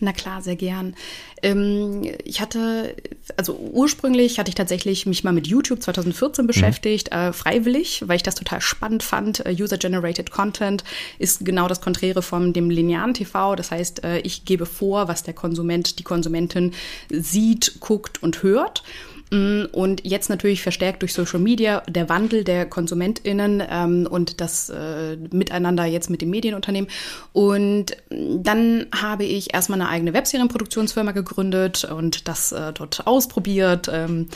Na 0.00 0.12
klar, 0.12 0.42
sehr 0.42 0.56
gern. 0.56 0.94
Ähm, 1.42 2.02
ich 2.24 2.40
hatte, 2.40 2.96
also 3.36 3.54
ursprünglich 3.54 4.38
hatte 4.38 4.48
ich 4.48 4.54
tatsächlich 4.54 5.06
mich 5.06 5.22
mal 5.22 5.32
mit 5.32 5.46
YouTube 5.46 5.82
2014 5.82 6.44
mhm. 6.44 6.46
beschäftigt, 6.46 7.10
mhm. 7.12 7.18
äh, 7.18 7.32
freiwillig, 7.32 8.02
weil 8.06 8.16
ich 8.16 8.22
das 8.22 8.34
total 8.34 8.60
spannend 8.60 9.02
fand. 9.02 9.40
Uh, 9.40 9.50
User-Generated 9.50 10.30
Content 10.30 10.84
ist 11.18 11.44
genau 11.44 11.68
das 11.68 11.80
Konträre 11.80 12.22
von 12.22 12.52
dem 12.52 12.70
linearen 12.70 13.14
TV. 13.14 13.54
Das 13.54 13.70
heißt, 13.70 14.04
äh, 14.04 14.18
ich 14.20 14.44
gebe 14.44 14.66
vor, 14.66 15.06
was 15.06 15.22
der 15.22 15.34
Konsument, 15.34 15.98
die 15.98 16.04
Konsumentin 16.04 16.72
sieht, 17.10 17.80
guckt 17.80 18.22
und 18.22 18.42
hört. 18.42 18.82
Mm, 19.30 19.64
und 19.72 20.04
jetzt 20.04 20.28
natürlich 20.28 20.62
verstärkt 20.62 21.02
durch 21.02 21.14
Social 21.14 21.40
Media 21.40 21.82
der 21.88 22.08
Wandel 22.08 22.44
der 22.44 22.66
KonsumentInnen 22.66 23.62
ähm, 23.68 24.06
und 24.08 24.40
das 24.40 24.68
äh, 24.68 25.16
Miteinander 25.32 25.84
jetzt 25.86 26.10
mit 26.10 26.20
dem 26.20 26.30
Medienunternehmen. 26.30 26.90
Und 27.32 27.96
dann 28.10 28.86
habe 28.94 29.24
ich 29.24 29.54
erstmal 29.54 29.80
eine 29.80 29.88
eigene 29.88 30.12
Webserienproduktionsfirma 30.12 31.12
gegründet 31.12 31.84
und 31.84 32.28
das 32.28 32.52
äh, 32.52 32.72
dort 32.72 33.06
ausprobiert. 33.06 33.88
Ähm, 33.92 34.28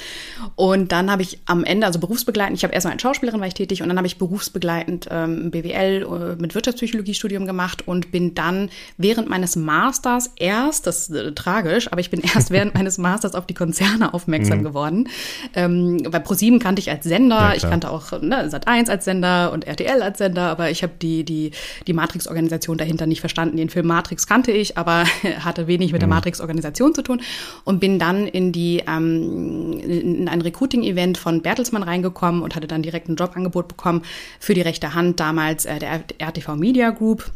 und 0.56 0.90
dann 0.90 1.10
habe 1.10 1.22
ich 1.22 1.38
am 1.44 1.64
Ende, 1.64 1.86
also 1.86 1.98
berufsbegleitend, 1.98 2.56
ich 2.56 2.64
habe 2.64 2.72
erstmal 2.72 2.94
als 2.94 3.02
Schauspielerin 3.02 3.40
war 3.40 3.46
ich 3.46 3.54
tätig 3.54 3.82
und 3.82 3.88
dann 3.88 3.98
habe 3.98 4.06
ich 4.06 4.18
berufsbegleitend 4.18 5.08
ähm, 5.10 5.50
BWL 5.50 6.02
äh, 6.02 6.40
mit 6.40 6.54
Wirtschaftspsychologiestudium 6.54 7.46
gemacht 7.46 7.86
und 7.86 8.10
bin 8.10 8.34
dann 8.34 8.70
während 8.96 9.28
meines 9.28 9.54
Masters 9.54 10.32
erst, 10.36 10.86
das 10.86 11.08
ist 11.08 11.14
äh, 11.14 11.32
tragisch, 11.32 11.92
aber 11.92 12.00
ich 12.00 12.10
bin 12.10 12.20
erst 12.20 12.50
während 12.50 12.74
meines 12.74 12.96
Masters 12.96 13.34
auf 13.34 13.46
die 13.46 13.54
Konzerne 13.54 14.14
aufmerksam 14.14 14.58
mhm. 14.58 14.64
geworden 14.64 14.77
geworden. 14.78 15.08
Ähm, 15.54 15.98
bei 16.10 16.18
ProSieben 16.18 16.58
kannte 16.58 16.80
ich 16.80 16.90
als 16.90 17.04
Sender, 17.04 17.36
ja, 17.36 17.54
ich 17.54 17.62
kannte 17.62 17.90
auch 17.90 18.12
ne, 18.20 18.48
Sat1 18.48 18.90
als 18.90 19.04
Sender 19.04 19.52
und 19.52 19.66
RTL 19.66 20.02
als 20.02 20.18
Sender, 20.18 20.48
aber 20.48 20.70
ich 20.70 20.82
habe 20.82 20.92
die, 21.00 21.24
die, 21.24 21.50
die 21.86 21.92
Matrix-Organisation 21.92 22.78
dahinter 22.78 23.06
nicht 23.06 23.20
verstanden. 23.20 23.56
Den 23.56 23.70
Film 23.70 23.86
Matrix 23.86 24.26
kannte 24.26 24.52
ich, 24.52 24.78
aber 24.78 25.04
hatte 25.40 25.66
wenig 25.66 25.92
mit 25.92 26.02
der 26.02 26.08
mhm. 26.08 26.14
Matrix-Organisation 26.14 26.94
zu 26.94 27.02
tun 27.02 27.20
und 27.64 27.80
bin 27.80 27.98
dann 27.98 28.26
in 28.26 28.52
die 28.52 28.82
ähm, 28.86 29.78
in 29.80 30.28
ein 30.28 30.40
Recruiting-Event 30.40 31.18
von 31.18 31.42
Bertelsmann 31.42 31.82
reingekommen 31.82 32.42
und 32.42 32.54
hatte 32.54 32.66
dann 32.66 32.82
direkt 32.82 33.08
ein 33.08 33.16
Jobangebot 33.16 33.68
bekommen 33.68 34.02
für 34.38 34.54
die 34.54 34.60
rechte 34.60 34.94
Hand, 34.94 35.20
damals 35.20 35.64
äh, 35.64 35.78
der 35.78 36.02
RTV 36.18 36.56
Media 36.56 36.90
Group 36.90 37.30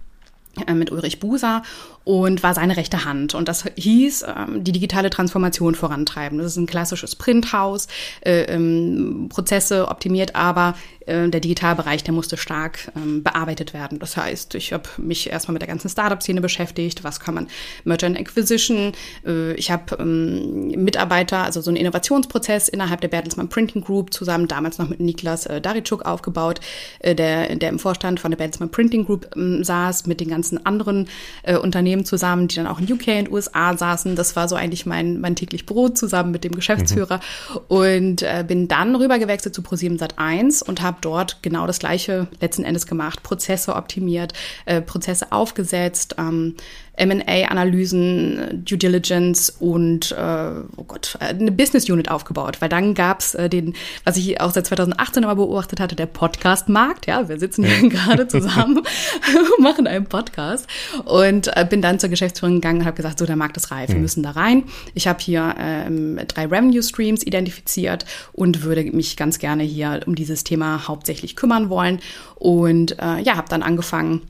mit 0.75 0.93
Ulrich 0.93 1.21
Buser 1.21 1.63
und 2.05 2.43
war 2.43 2.55
seine 2.55 2.77
rechte 2.77 3.05
Hand. 3.05 3.35
Und 3.35 3.49
das 3.49 3.65
hieß, 3.77 4.25
ähm, 4.25 4.65
die 4.65 4.73
digitale 4.73 5.11
Transformation 5.11 5.75
vorantreiben. 5.75 6.39
Das 6.39 6.49
ist 6.49 6.57
ein 6.57 6.67
klassisches 6.67 7.17
Printhaus, 7.17 7.89
äh, 8.21 8.43
ähm, 8.43 9.29
Prozesse 9.31 9.89
optimiert, 9.89 10.35
aber 10.35 10.75
äh, 11.07 11.29
der 11.29 11.41
Digitalbereich, 11.41 12.05
der 12.05 12.15
musste 12.15 12.37
stark 12.37 12.91
ähm, 12.97 13.23
bearbeitet 13.23 13.75
werden. 13.75 13.99
Das 13.99 14.17
heißt, 14.17 14.55
ich 14.55 14.73
habe 14.73 14.89
mich 14.99 15.31
erstmal 15.31 15.55
mit 15.55 15.63
der 15.63 15.69
ganzen 15.69 15.89
Startup-Szene 15.89 16.41
beschäftigt. 16.41 17.05
Was 17.05 17.21
kann 17.21 17.35
man 17.35 17.49
Merger 17.85 18.07
and 18.07 18.19
Acquisition? 18.19 18.93
Äh, 19.27 19.55
ich 19.55 19.71
habe 19.71 19.97
ähm, 19.99 20.69
Mitarbeiter, 20.69 21.45
also 21.45 21.61
so 21.61 21.71
einen 21.71 21.77
Innovationsprozess 21.77 22.69
innerhalb 22.69 23.01
der 23.01 23.09
Bertelsmann 23.09 23.49
Printing 23.49 23.83
Group 23.83 24.13
zusammen 24.13 24.49
damals 24.49 24.79
noch 24.79 24.89
mit 24.89 25.01
Niklas 25.01 25.47
äh, 25.47 25.61
Daritschuk 25.61 26.03
aufgebaut, 26.05 26.61
äh, 27.01 27.15
der, 27.15 27.55
der 27.57 27.69
im 27.69 27.79
Vorstand 27.79 28.21
von 28.21 28.31
der 28.31 28.39
Bertelsmann 28.39 28.71
Printing 28.71 29.05
Group 29.05 29.29
ähm, 29.37 29.65
saß, 29.65 30.07
mit 30.07 30.21
den 30.21 30.29
ganzen 30.29 30.65
anderen 30.65 31.09
äh, 31.43 31.57
Unternehmen 31.57 32.05
zusammen, 32.05 32.49
die 32.49 32.57
dann 32.57 32.67
auch 32.67 32.81
in 32.81 32.93
UK 32.93 33.09
und 33.19 33.33
USA 33.33 33.77
saßen. 33.77 34.17
Das 34.17 34.37
war 34.37 34.49
so 34.49 34.57
eigentlich 34.57 34.87
mein, 34.87 35.21
mein 35.21 35.37
täglich 35.37 35.67
Brot 35.67 35.99
zusammen 35.99 36.31
mit 36.31 36.45
dem 36.45 36.53
Geschäftsführer 36.53 37.17
mhm. 37.17 37.61
und 37.69 38.23
äh, 38.23 38.45
bin 38.47 38.69
dann 38.69 38.95
rübergewechselt 38.95 39.55
zu 39.55 39.63
ProSieben 39.63 39.99
Sat 39.99 40.19
1 40.19 40.63
und 40.63 40.83
habe 40.83 40.92
habe 40.93 41.01
dort 41.01 41.43
genau 41.43 41.67
das 41.67 41.79
Gleiche 41.79 42.29
letzten 42.41 42.65
Endes 42.65 42.87
gemacht, 42.87 43.23
Prozesse 43.23 43.75
optimiert, 43.75 44.35
äh, 44.67 44.81
Prozesse 44.83 45.33
aufgesetzt, 45.33 46.17
ähm, 46.19 46.55
M&A-Analysen, 46.95 48.65
Due 48.65 48.77
Diligence 48.77 49.51
und, 49.51 50.13
äh, 50.13 50.51
oh 50.77 50.85
Gott, 50.85 51.17
eine 51.21 51.51
Business 51.51 51.89
Unit 51.89 52.11
aufgebaut. 52.11 52.61
Weil 52.61 52.69
dann 52.69 52.95
gab's 52.95 53.35
äh, 53.35 53.49
den, 53.49 53.75
was 54.05 54.19
ich 54.19 54.41
auch 54.41 54.51
seit 54.51 54.67
2018 54.67 55.25
aber 55.25 55.37
beobachtet 55.37 55.81
hatte, 55.81 55.97
der 55.97 56.07
Podcast-Markt. 56.07 57.07
Ja, 57.07 57.29
wir 57.29 57.39
sitzen 57.39 57.65
hier 57.65 57.89
gerade 57.89 58.29
zusammen, 58.29 58.83
machen 59.59 59.87
einen 59.87 60.05
Podcast 60.05 60.67
und 61.07 61.57
äh, 61.57 61.67
bin 61.69 61.81
dann 61.81 61.99
zur 61.99 62.11
Geschäftsführung 62.11 62.57
gegangen 62.57 62.81
und 62.81 62.85
habe 62.85 62.97
gesagt, 62.97 63.19
so, 63.19 63.27
der 63.27 63.37
Markt 63.37 63.57
ist 63.57 63.71
reif, 63.71 63.89
wir 63.89 63.97
mhm. 63.97 64.03
müssen 64.03 64.23
da 64.23 64.33
rein. 64.33 64.65
Ich 64.95 65.09
habe 65.09 65.21
hier 65.21 65.55
ähm, 65.59 66.21
drei 66.29 66.45
Revenue-Streams 66.45 67.25
identifiziert 67.25 68.05
und 68.33 68.63
würde 68.65 68.85
mich 68.85 69.17
ganz 69.17 69.39
gerne 69.39 69.63
hier 69.63 70.01
um 70.07 70.15
dieses 70.15 70.45
Thema 70.45 70.89
hauptsächlich 70.89 71.37
kümmern 71.37 71.71
wollen. 71.71 72.01
Und 72.35 72.99
äh, 73.01 73.21
ja, 73.21 73.37
habe 73.37 73.49
dann 73.49 73.63
angefangen, 73.63 74.23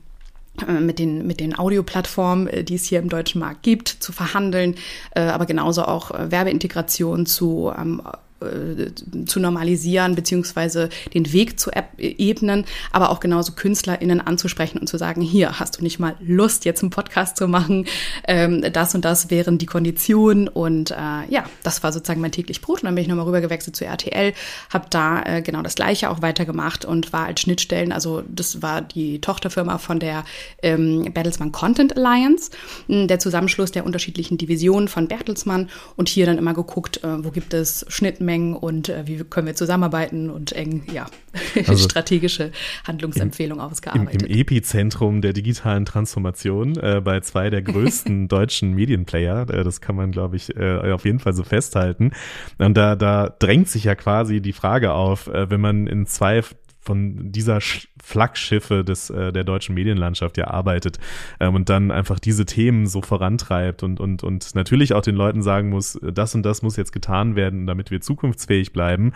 mit 0.79 0.99
den, 0.99 1.25
mit 1.25 1.39
den 1.39 1.57
Audioplattformen, 1.57 2.47
äh, 2.47 2.63
die 2.63 2.75
es 2.75 2.85
hier 2.85 2.99
im 2.99 3.09
deutschen 3.09 3.39
Markt 3.39 3.63
gibt, 3.63 3.87
zu 3.87 4.11
verhandeln, 4.11 4.75
äh, 5.15 5.21
aber 5.21 5.45
genauso 5.45 5.83
auch 5.83 6.11
Werbeintegration 6.11 7.25
zu 7.25 7.73
ähm, 7.75 8.01
äh, 8.45 9.25
zu 9.25 9.39
normalisieren, 9.39 10.15
beziehungsweise 10.15 10.89
den 11.13 11.31
Weg 11.33 11.59
zu 11.59 11.71
ebnen, 11.97 12.65
aber 12.91 13.09
auch 13.09 13.19
genauso 13.19 13.53
KünstlerInnen 13.53 14.21
anzusprechen 14.21 14.77
und 14.77 14.87
zu 14.87 14.97
sagen, 14.97 15.21
hier, 15.21 15.59
hast 15.59 15.79
du 15.79 15.83
nicht 15.83 15.99
mal 15.99 16.15
Lust, 16.19 16.65
jetzt 16.65 16.81
einen 16.81 16.89
Podcast 16.89 17.37
zu 17.37 17.47
machen? 17.47 17.85
Ähm, 18.27 18.63
das 18.73 18.95
und 18.95 19.05
das 19.05 19.29
wären 19.29 19.57
die 19.57 19.65
Konditionen. 19.65 20.47
Und 20.47 20.91
äh, 20.91 20.95
ja, 21.29 21.45
das 21.63 21.83
war 21.83 21.91
sozusagen 21.91 22.21
mein 22.21 22.31
täglich 22.31 22.61
Brot. 22.61 22.81
Und 22.81 22.85
dann 22.85 22.95
bin 22.95 23.03
ich 23.03 23.07
nochmal 23.07 23.25
rübergewechselt 23.25 23.75
zu 23.75 23.85
RTL, 23.85 24.33
habe 24.69 24.85
da 24.89 25.23
äh, 25.23 25.41
genau 25.41 25.61
das 25.61 25.75
Gleiche 25.75 26.09
auch 26.09 26.21
weitergemacht 26.21 26.85
und 26.85 27.13
war 27.13 27.25
als 27.25 27.41
Schnittstellen, 27.41 27.91
also 27.91 28.23
das 28.27 28.61
war 28.61 28.81
die 28.81 29.19
Tochterfirma 29.21 29.77
von 29.77 29.99
der 29.99 30.23
ähm, 30.61 31.11
Bertelsmann 31.13 31.51
Content 31.51 31.95
Alliance, 31.95 32.51
der 32.87 33.19
Zusammenschluss 33.19 33.71
der 33.71 33.85
unterschiedlichen 33.85 34.37
Divisionen 34.37 34.87
von 34.87 35.07
Bertelsmann 35.07 35.69
und 35.95 36.09
hier 36.09 36.25
dann 36.25 36.37
immer 36.37 36.53
geguckt, 36.53 37.03
äh, 37.03 37.23
wo 37.23 37.31
gibt 37.31 37.53
es 37.53 37.85
Schnittmengen 37.87 38.32
und 38.55 38.89
äh, 38.89 39.03
wie 39.05 39.23
können 39.23 39.47
wir 39.47 39.55
zusammenarbeiten 39.55 40.29
und 40.29 40.51
eng, 40.53 40.83
ja, 40.91 41.05
also 41.67 41.75
strategische 41.77 42.51
Handlungsempfehlungen 42.85 43.63
ausgearbeitet. 43.63 44.23
Im, 44.23 44.27
Im, 44.27 44.39
Epizentrum 44.39 45.21
der 45.21 45.33
digitalen 45.33 45.85
Transformation 45.85 46.77
äh, 46.77 47.01
bei 47.03 47.19
zwei 47.21 47.49
der 47.49 47.61
größten 47.61 48.27
deutschen 48.29 48.73
Medienplayer, 48.73 49.49
äh, 49.49 49.63
das 49.63 49.81
kann 49.81 49.95
man, 49.95 50.11
glaube 50.11 50.35
ich, 50.35 50.55
äh, 50.55 50.91
auf 50.91 51.05
jeden 51.05 51.19
Fall 51.19 51.33
so 51.33 51.43
festhalten. 51.43 52.11
Und 52.57 52.75
da, 52.75 52.95
da 52.95 53.29
drängt 53.29 53.69
sich 53.69 53.83
ja 53.83 53.95
quasi 53.95 54.41
die 54.41 54.53
Frage 54.53 54.93
auf, 54.93 55.27
äh, 55.27 55.49
wenn 55.49 55.61
man 55.61 55.87
in 55.87 56.05
zwei 56.05 56.41
von 56.83 57.31
dieser 57.31 57.59
Flaggschiffe 58.01 58.83
des, 58.83 59.09
äh, 59.09 59.31
der 59.31 59.43
deutschen 59.43 59.75
Medienlandschaft 59.75 60.37
ja 60.37 60.47
arbeitet 60.47 60.99
ähm, 61.39 61.55
und 61.55 61.69
dann 61.69 61.91
einfach 61.91 62.19
diese 62.19 62.45
Themen 62.45 62.85
so 62.87 63.01
vorantreibt 63.01 63.83
und, 63.83 63.99
und, 63.99 64.23
und 64.23 64.53
natürlich 64.55 64.93
auch 64.93 65.01
den 65.01 65.15
Leuten 65.15 65.41
sagen 65.41 65.69
muss, 65.69 65.99
das 66.01 66.35
und 66.35 66.43
das 66.43 66.61
muss 66.61 66.75
jetzt 66.75 66.91
getan 66.91 67.35
werden, 67.35 67.65
damit 67.65 67.91
wir 67.91 68.01
zukunftsfähig 68.01 68.73
bleiben. 68.73 69.13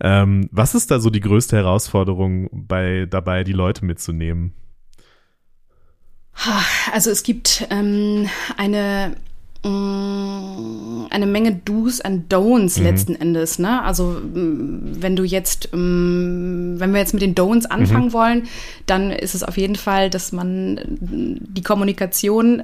Ähm, 0.00 0.48
was 0.52 0.74
ist 0.74 0.90
da 0.90 1.00
so 1.00 1.10
die 1.10 1.20
größte 1.20 1.56
Herausforderung 1.56 2.48
bei 2.52 3.06
dabei, 3.06 3.44
die 3.44 3.52
Leute 3.52 3.84
mitzunehmen? 3.84 4.52
Also 6.92 7.10
es 7.10 7.24
gibt 7.24 7.66
ähm, 7.70 8.28
eine 8.56 9.16
eine 9.64 11.26
Menge 11.26 11.52
Do's 11.64 12.00
and 12.00 12.32
Don'ts 12.32 12.78
mhm. 12.78 12.84
letzten 12.84 13.14
Endes. 13.16 13.58
Ne? 13.58 13.82
Also 13.82 14.04
mm, 14.04 15.02
wenn 15.02 15.16
du 15.16 15.24
jetzt, 15.24 15.70
mm, 15.72 16.78
wenn 16.78 16.92
wir 16.92 17.00
jetzt 17.00 17.12
mit 17.12 17.22
den 17.22 17.34
Don'ts 17.34 17.66
anfangen 17.66 18.06
mhm. 18.06 18.12
wollen, 18.12 18.42
dann 18.86 19.10
ist 19.10 19.34
es 19.34 19.42
auf 19.42 19.56
jeden 19.56 19.76
Fall, 19.76 20.10
dass 20.10 20.32
man 20.32 20.80
die 20.88 21.62
Kommunikation 21.62 22.62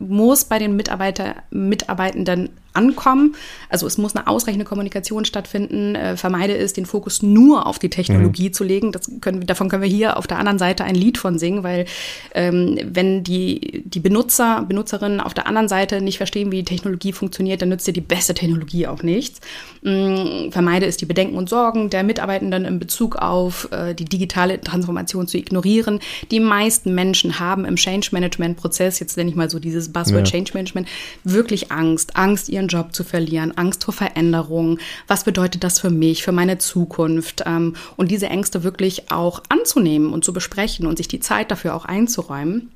muss 0.00 0.44
bei 0.44 0.58
den 0.58 0.74
Mitarbeiter, 0.74 1.36
Mitarbeitenden 1.50 2.50
ankommen. 2.72 3.34
Also 3.68 3.86
es 3.86 3.98
muss 3.98 4.16
eine 4.16 4.26
ausreichende 4.26 4.64
Kommunikation 4.64 5.24
stattfinden. 5.24 5.94
Äh, 5.94 6.16
vermeide 6.16 6.56
es, 6.56 6.72
den 6.72 6.86
Fokus 6.86 7.22
nur 7.22 7.66
auf 7.66 7.78
die 7.78 7.90
Technologie 7.90 8.48
mhm. 8.48 8.52
zu 8.52 8.64
legen. 8.64 8.92
Das 8.92 9.10
können, 9.20 9.46
davon 9.46 9.68
können 9.68 9.82
wir 9.82 9.88
hier 9.88 10.16
auf 10.16 10.26
der 10.26 10.38
anderen 10.38 10.58
Seite 10.58 10.84
ein 10.84 10.94
Lied 10.94 11.18
von 11.18 11.38
singen, 11.38 11.62
weil 11.62 11.86
ähm, 12.34 12.78
wenn 12.84 13.24
die, 13.24 13.82
die 13.84 14.00
Benutzer, 14.00 14.64
Benutzerinnen 14.66 15.20
auf 15.20 15.34
der 15.34 15.46
anderen 15.46 15.68
Seite 15.68 16.00
nicht 16.00 16.16
verstehen, 16.16 16.50
wie 16.50 16.58
die 16.58 16.64
Technologie 16.64 17.12
funktioniert, 17.12 17.62
dann 17.62 17.68
nützt 17.68 17.86
dir 17.86 17.92
die 17.92 18.00
beste 18.00 18.34
Technologie 18.34 18.86
auch 18.86 19.02
nichts. 19.02 19.40
Ähm, 19.84 20.50
vermeide 20.50 20.86
es, 20.86 20.96
die 20.96 21.06
Bedenken 21.06 21.36
und 21.36 21.48
Sorgen 21.48 21.90
der 21.90 22.02
Mitarbeitenden 22.02 22.64
in 22.64 22.78
Bezug 22.78 23.16
auf 23.16 23.68
äh, 23.72 23.94
die 23.94 24.04
digitale 24.04 24.60
Transformation 24.60 25.26
zu 25.26 25.38
ignorieren. 25.38 26.00
Die 26.30 26.40
meisten 26.40 26.94
Menschen 26.94 27.38
haben 27.38 27.64
im 27.64 27.76
Change 27.76 28.08
Management 28.12 28.56
Prozess, 28.56 28.98
jetzt 28.98 29.16
nenne 29.16 29.30
ich 29.30 29.36
mal 29.36 29.50
so 29.50 29.58
dieses 29.58 29.92
Buzzword 29.92 30.26
ja. 30.26 30.32
Change 30.32 30.52
Management, 30.54 30.88
wirklich 31.24 31.72
Angst. 31.72 32.16
Angst, 32.16 32.48
ihren 32.48 32.61
ihren 32.62 32.68
Job 32.68 32.94
zu 32.94 33.04
verlieren, 33.04 33.56
Angst 33.56 33.84
vor 33.84 33.94
Veränderungen. 33.94 34.78
Was 35.06 35.24
bedeutet 35.24 35.64
das 35.64 35.80
für 35.80 35.90
mich, 35.90 36.22
für 36.22 36.32
meine 36.32 36.58
Zukunft? 36.58 37.42
Ähm, 37.44 37.74
und 37.96 38.10
diese 38.10 38.26
Ängste 38.26 38.62
wirklich 38.62 39.10
auch 39.10 39.42
anzunehmen 39.48 40.12
und 40.12 40.24
zu 40.24 40.32
besprechen 40.32 40.86
und 40.86 40.96
sich 40.96 41.08
die 41.08 41.20
Zeit 41.20 41.50
dafür 41.50 41.74
auch 41.74 41.84
einzuräumen. 41.84 42.70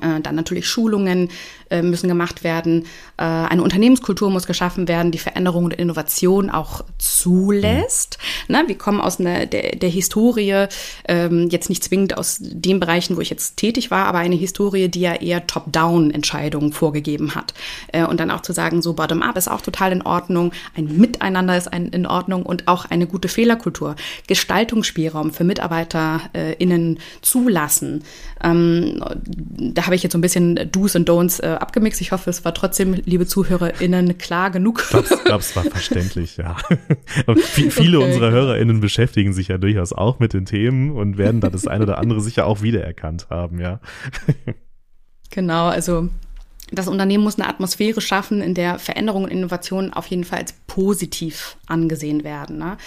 Äh, 0.00 0.20
dann 0.20 0.34
natürlich 0.34 0.68
Schulungen 0.68 1.30
äh, 1.72 1.82
müssen 1.82 2.08
gemacht 2.08 2.44
werden. 2.44 2.84
Äh, 3.16 3.24
eine 3.24 3.62
Unternehmenskultur 3.62 4.30
muss 4.30 4.46
geschaffen 4.46 4.88
werden, 4.88 5.10
die 5.10 5.18
Veränderung 5.18 5.64
und 5.64 5.74
Innovation 5.74 6.50
auch 6.50 6.84
zulässt. 6.98 8.18
Mhm. 8.48 8.68
wir 8.68 8.78
kommen 8.78 9.00
aus 9.00 9.18
einer, 9.18 9.46
der, 9.46 9.76
der 9.76 9.88
Historie, 9.88 10.66
ähm, 11.08 11.48
jetzt 11.50 11.70
nicht 11.70 11.82
zwingend 11.82 12.18
aus 12.18 12.38
den 12.40 12.78
Bereichen, 12.78 13.16
wo 13.16 13.20
ich 13.20 13.30
jetzt 13.30 13.56
tätig 13.56 13.90
war, 13.90 14.06
aber 14.06 14.18
eine 14.18 14.34
Historie, 14.34 14.88
die 14.88 15.00
ja 15.00 15.14
eher 15.14 15.46
Top-Down-Entscheidungen 15.46 16.72
vorgegeben 16.72 17.34
hat. 17.34 17.54
und 18.08 18.20
dann 18.20 18.30
auch 18.30 18.42
zu 18.42 18.52
sagen, 18.52 18.82
so 18.82 18.92
Bottom-up 18.92 19.36
ist 19.36 19.48
auch 19.48 19.60
total 19.60 19.92
in 19.92 20.02
Ordnung, 20.02 20.52
ein 20.76 20.96
Miteinander 20.96 21.56
ist 21.56 21.72
ein, 21.72 21.88
in 21.88 22.06
Ordnung 22.06 22.44
und 22.44 22.68
auch 22.68 22.84
eine 22.84 23.06
gute 23.06 23.28
Fehlerkultur. 23.28 23.96
Gestaltungsspielraum 24.26 25.32
für 25.32 25.44
MitarbeiterInnen 25.44 26.98
zulassen. 27.22 28.04
Ähm, 28.42 29.02
da 29.24 29.86
habe 29.86 29.94
ich 29.94 30.02
jetzt 30.02 30.12
so 30.12 30.18
ein 30.18 30.22
bisschen 30.22 30.70
Do's 30.70 30.96
und 30.96 31.08
Don'ts 31.08 31.42
äh, 31.42 31.58
abgemixt. 31.62 32.00
Ich 32.00 32.12
hoffe, 32.12 32.28
es 32.28 32.44
war 32.44 32.52
trotzdem, 32.52 32.92
liebe 32.92 33.26
ZuhörerInnen, 33.26 34.18
klar 34.18 34.50
genug. 34.50 34.82
Ich 34.82 35.24
glaube, 35.24 35.40
es 35.40 35.56
war 35.56 35.64
verständlich, 35.64 36.36
ja. 36.36 36.56
viele 37.70 37.98
okay. 37.98 38.06
unserer 38.06 38.30
HörerInnen 38.30 38.80
beschäftigen 38.80 39.32
sich 39.32 39.48
ja 39.48 39.58
durchaus 39.58 39.92
auch 39.92 40.18
mit 40.18 40.34
den 40.34 40.44
Themen 40.44 40.90
und 40.90 41.16
werden 41.16 41.40
da 41.40 41.48
das 41.48 41.66
eine 41.66 41.84
oder 41.84 41.98
andere 41.98 42.20
sicher 42.20 42.46
auch 42.46 42.62
wiedererkannt 42.62 43.28
haben, 43.30 43.60
ja. 43.60 43.80
Genau, 45.30 45.68
also 45.68 46.10
das 46.72 46.88
Unternehmen 46.88 47.22
muss 47.22 47.38
eine 47.38 47.48
Atmosphäre 47.48 48.00
schaffen, 48.00 48.40
in 48.40 48.54
der 48.54 48.78
Veränderungen 48.78 49.26
und 49.26 49.30
Innovationen 49.30 49.92
auf 49.92 50.06
jeden 50.06 50.24
Fall 50.24 50.38
als 50.38 50.54
positiv 50.66 51.56
angesehen 51.66 52.24
werden. 52.24 52.58
Ne? 52.58 52.78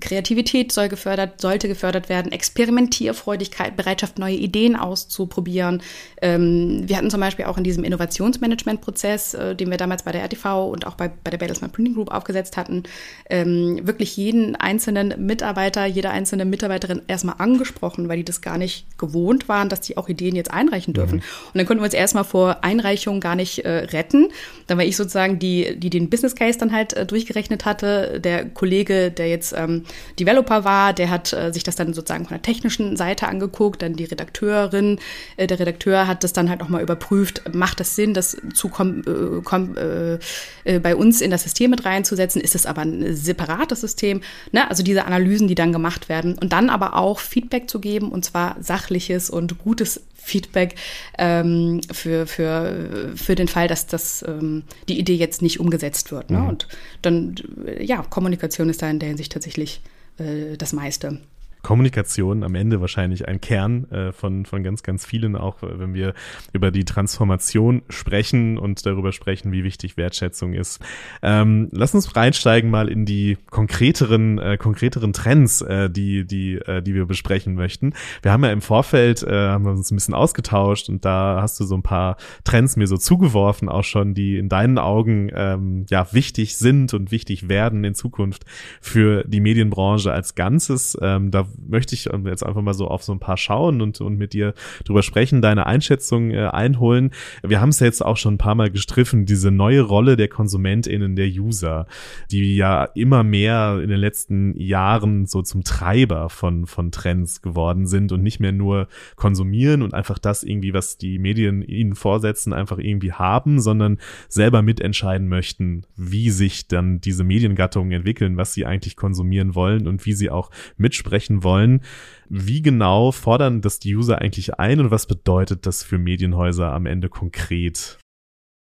Kreativität 0.00 0.70
soll 0.70 0.88
gefördert, 0.88 1.40
sollte 1.40 1.66
gefördert 1.66 2.08
werden, 2.08 2.30
Experimentierfreudigkeit, 2.30 3.76
Bereitschaft, 3.76 4.18
neue 4.18 4.36
Ideen 4.36 4.76
auszuprobieren. 4.76 5.82
Ähm, 6.20 6.82
wir 6.86 6.96
hatten 6.96 7.10
zum 7.10 7.20
Beispiel 7.20 7.46
auch 7.46 7.58
in 7.58 7.64
diesem 7.64 7.82
Innovationsmanagement-Prozess, 7.82 9.34
äh, 9.34 9.56
den 9.56 9.70
wir 9.70 9.76
damals 9.76 10.04
bei 10.04 10.12
der 10.12 10.22
RTV 10.22 10.68
und 10.68 10.86
auch 10.86 10.94
bei, 10.94 11.08
bei 11.08 11.30
der 11.30 11.38
Bertelsmann 11.38 11.72
Printing 11.72 11.94
Group 11.94 12.12
aufgesetzt 12.12 12.56
hatten, 12.56 12.84
ähm, 13.28 13.80
wirklich 13.82 14.16
jeden 14.16 14.54
einzelnen 14.54 15.26
Mitarbeiter, 15.26 15.84
jede 15.86 16.10
einzelne 16.10 16.44
Mitarbeiterin 16.44 17.02
erstmal 17.08 17.36
angesprochen, 17.38 18.08
weil 18.08 18.18
die 18.18 18.24
das 18.24 18.40
gar 18.40 18.58
nicht 18.58 18.98
gewohnt 18.98 19.48
waren, 19.48 19.68
dass 19.68 19.80
die 19.80 19.96
auch 19.96 20.08
Ideen 20.08 20.36
jetzt 20.36 20.52
einreichen 20.52 20.94
dürfen. 20.94 21.16
Mhm. 21.16 21.22
Und 21.52 21.58
dann 21.58 21.66
konnten 21.66 21.82
wir 21.82 21.86
uns 21.86 21.94
erstmal 21.94 22.24
vor 22.24 22.62
Einreichung 22.62 23.20
gar 23.20 23.31
nicht 23.34 23.64
äh, 23.64 23.70
retten. 23.70 24.28
Dann 24.66 24.78
war 24.78 24.84
ich 24.84 24.96
sozusagen 24.96 25.38
die, 25.38 25.78
die 25.78 25.90
den 25.90 26.10
Business 26.10 26.34
Case 26.34 26.58
dann 26.58 26.72
halt 26.72 26.92
äh, 26.92 27.06
durchgerechnet 27.06 27.64
hatte. 27.64 28.20
Der 28.20 28.48
Kollege, 28.48 29.10
der 29.10 29.28
jetzt 29.28 29.54
ähm, 29.56 29.84
Developer 30.18 30.64
war, 30.64 30.92
der 30.92 31.10
hat 31.10 31.32
äh, 31.32 31.52
sich 31.52 31.62
das 31.62 31.76
dann 31.76 31.94
sozusagen 31.94 32.24
von 32.24 32.34
der 32.34 32.42
technischen 32.42 32.96
Seite 32.96 33.28
angeguckt. 33.28 33.82
Dann 33.82 33.94
die 33.94 34.04
Redakteurin, 34.04 34.98
äh, 35.36 35.46
der 35.46 35.58
Redakteur 35.58 36.06
hat 36.06 36.24
das 36.24 36.32
dann 36.32 36.48
halt 36.48 36.60
nochmal 36.60 36.82
überprüft. 36.82 37.42
Macht 37.54 37.80
das 37.80 37.96
Sinn, 37.96 38.14
das 38.14 38.36
zu 38.54 38.68
kom 38.68 39.02
äh, 39.06 39.42
kom 39.42 39.76
äh, 39.76 40.18
äh, 40.64 40.78
bei 40.78 40.96
uns 40.96 41.20
in 41.20 41.30
das 41.30 41.42
System 41.42 41.70
mit 41.70 41.84
reinzusetzen? 41.84 42.40
Ist 42.40 42.54
es 42.54 42.66
aber 42.66 42.82
ein 42.82 43.14
separates 43.14 43.80
System? 43.80 44.20
Ne? 44.52 44.68
Also 44.68 44.82
diese 44.82 45.04
Analysen, 45.04 45.48
die 45.48 45.54
dann 45.54 45.72
gemacht 45.72 46.08
werden. 46.08 46.38
Und 46.38 46.52
dann 46.52 46.70
aber 46.70 46.96
auch 46.96 47.18
Feedback 47.18 47.68
zu 47.68 47.80
geben, 47.80 48.10
und 48.10 48.24
zwar 48.24 48.56
sachliches 48.60 49.30
und 49.30 49.58
gutes 49.58 50.00
Feedback 50.22 50.76
ähm, 51.18 51.80
für, 51.90 52.26
für, 52.26 53.12
für 53.14 53.34
den 53.34 53.48
Fall, 53.48 53.68
dass 53.68 53.86
das, 53.86 54.24
ähm, 54.26 54.64
die 54.88 54.98
Idee 54.98 55.16
jetzt 55.16 55.42
nicht 55.42 55.60
umgesetzt 55.60 56.12
wird. 56.12 56.30
Ne? 56.30 56.38
Mhm. 56.38 56.48
Und 56.48 56.68
dann, 57.02 57.34
ja, 57.80 58.02
Kommunikation 58.02 58.68
ist 58.68 58.82
da 58.82 58.90
in 58.90 58.98
der 58.98 59.08
Hinsicht 59.08 59.32
tatsächlich 59.32 59.82
äh, 60.18 60.56
das 60.56 60.72
meiste. 60.72 61.20
Kommunikation 61.62 62.42
am 62.42 62.54
Ende 62.54 62.80
wahrscheinlich 62.80 63.28
ein 63.28 63.40
Kern 63.40 63.90
äh, 63.90 64.12
von, 64.12 64.44
von 64.46 64.62
ganz, 64.62 64.82
ganz 64.82 65.06
vielen, 65.06 65.36
auch 65.36 65.62
äh, 65.62 65.78
wenn 65.78 65.94
wir 65.94 66.14
über 66.52 66.70
die 66.70 66.84
Transformation 66.84 67.82
sprechen 67.88 68.58
und 68.58 68.84
darüber 68.84 69.12
sprechen, 69.12 69.52
wie 69.52 69.64
wichtig 69.64 69.96
Wertschätzung 69.96 70.54
ist. 70.54 70.80
Ähm, 71.22 71.68
lass 71.70 71.94
uns 71.94 72.14
reinsteigen 72.16 72.70
mal 72.70 72.88
in 72.88 73.06
die 73.06 73.38
konkreteren, 73.50 74.38
äh, 74.38 74.56
konkreteren 74.56 75.12
Trends, 75.12 75.62
äh, 75.62 75.88
die, 75.88 76.26
die, 76.26 76.54
äh, 76.56 76.82
die 76.82 76.94
wir 76.94 77.06
besprechen 77.06 77.54
möchten. 77.54 77.94
Wir 78.22 78.32
haben 78.32 78.44
ja 78.44 78.50
im 78.50 78.62
Vorfeld, 78.62 79.22
äh, 79.22 79.30
haben 79.30 79.64
wir 79.64 79.72
uns 79.72 79.90
ein 79.90 79.96
bisschen 79.96 80.14
ausgetauscht 80.14 80.88
und 80.88 81.04
da 81.04 81.38
hast 81.40 81.60
du 81.60 81.64
so 81.64 81.76
ein 81.76 81.82
paar 81.82 82.16
Trends 82.44 82.76
mir 82.76 82.86
so 82.86 82.96
zugeworfen, 82.96 83.68
auch 83.68 83.84
schon, 83.84 84.14
die 84.14 84.36
in 84.36 84.48
deinen 84.48 84.78
Augen 84.78 85.30
ähm, 85.34 85.86
ja 85.88 86.12
wichtig 86.12 86.56
sind 86.56 86.92
und 86.94 87.12
wichtig 87.12 87.48
werden 87.48 87.84
in 87.84 87.94
Zukunft 87.94 88.44
für 88.80 89.24
die 89.24 89.40
Medienbranche 89.40 90.12
als 90.12 90.34
Ganzes. 90.34 90.98
Ähm, 91.00 91.30
da 91.30 91.46
möchte 91.66 91.94
ich 91.94 92.12
ähm, 92.12 92.26
jetzt 92.26 92.44
einfach 92.44 92.62
mal 92.62 92.74
so 92.74 92.88
auf 92.88 93.02
so 93.02 93.12
ein 93.12 93.20
paar 93.20 93.36
schauen 93.36 93.80
und, 93.80 94.00
und 94.00 94.16
mit 94.16 94.32
dir 94.32 94.54
drüber 94.84 95.02
sprechen, 95.02 95.42
deine 95.42 95.66
Einschätzung 95.66 96.30
äh, 96.30 96.46
einholen. 96.46 97.10
Wir 97.42 97.60
haben 97.60 97.70
es 97.70 97.80
ja 97.80 97.86
jetzt 97.86 98.04
auch 98.04 98.16
schon 98.16 98.34
ein 98.34 98.38
paar 98.38 98.54
Mal 98.54 98.70
gestriffen, 98.70 99.26
diese 99.26 99.50
neue 99.50 99.82
Rolle 99.82 100.16
der 100.16 100.28
KonsumentInnen, 100.28 101.16
der 101.16 101.26
User, 101.26 101.86
die 102.30 102.56
ja 102.56 102.84
immer 102.94 103.22
mehr 103.22 103.80
in 103.82 103.88
den 103.88 103.98
letzten 103.98 104.58
Jahren 104.58 105.26
so 105.26 105.42
zum 105.42 105.64
Treiber 105.64 106.28
von, 106.28 106.66
von 106.66 106.90
Trends 106.90 107.42
geworden 107.42 107.86
sind 107.86 108.12
und 108.12 108.22
nicht 108.22 108.40
mehr 108.40 108.52
nur 108.52 108.88
konsumieren 109.16 109.82
und 109.82 109.94
einfach 109.94 110.18
das 110.18 110.42
irgendwie, 110.42 110.74
was 110.74 110.98
die 110.98 111.18
Medien 111.18 111.62
ihnen 111.62 111.94
vorsetzen, 111.94 112.52
einfach 112.52 112.78
irgendwie 112.78 113.12
haben, 113.12 113.60
sondern 113.60 113.98
selber 114.28 114.62
mitentscheiden 114.62 115.28
möchten, 115.28 115.84
wie 115.96 116.30
sich 116.30 116.68
dann 116.68 117.00
diese 117.00 117.24
Mediengattungen 117.24 117.92
entwickeln, 117.92 118.36
was 118.36 118.54
sie 118.54 118.66
eigentlich 118.66 118.96
konsumieren 118.96 119.54
wollen 119.54 119.86
und 119.86 120.04
wie 120.06 120.12
sie 120.12 120.30
auch 120.30 120.50
mitsprechen 120.76 121.41
wollen. 121.42 121.82
Wie 122.28 122.62
genau 122.62 123.12
fordern 123.12 123.60
das 123.60 123.78
die 123.78 123.94
User 123.94 124.20
eigentlich 124.20 124.58
ein 124.58 124.80
und 124.80 124.90
was 124.90 125.06
bedeutet 125.06 125.66
das 125.66 125.82
für 125.82 125.98
Medienhäuser 125.98 126.72
am 126.72 126.86
Ende 126.86 127.08
konkret? 127.08 127.98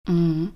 Mhm 0.09 0.53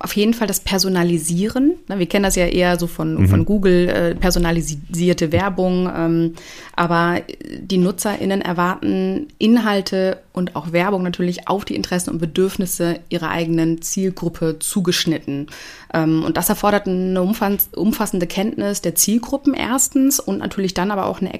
auf 0.00 0.16
jeden 0.16 0.34
Fall 0.34 0.48
das 0.48 0.60
Personalisieren. 0.60 1.74
Wir 1.86 2.06
kennen 2.06 2.24
das 2.24 2.34
ja 2.34 2.46
eher 2.46 2.78
so 2.78 2.88
von, 2.88 3.14
mhm. 3.14 3.28
von 3.28 3.44
Google, 3.44 3.88
äh, 3.88 4.14
personalisierte 4.14 5.30
Werbung. 5.30 5.90
Ähm, 5.96 6.34
aber 6.74 7.20
die 7.56 7.78
NutzerInnen 7.78 8.40
erwarten 8.40 9.28
Inhalte 9.38 10.18
und 10.32 10.56
auch 10.56 10.72
Werbung 10.72 11.04
natürlich 11.04 11.46
auf 11.46 11.64
die 11.64 11.76
Interessen 11.76 12.10
und 12.10 12.18
Bedürfnisse 12.18 12.98
ihrer 13.08 13.30
eigenen 13.30 13.82
Zielgruppe 13.82 14.58
zugeschnitten. 14.58 15.46
Ähm, 15.92 16.24
und 16.24 16.36
das 16.36 16.48
erfordert 16.48 16.88
eine 16.88 17.22
umfassende 17.22 18.26
Kenntnis 18.26 18.82
der 18.82 18.96
Zielgruppen 18.96 19.54
erstens 19.54 20.18
und 20.18 20.38
natürlich 20.38 20.74
dann 20.74 20.90
aber 20.90 21.06
auch 21.06 21.20
eine 21.20 21.32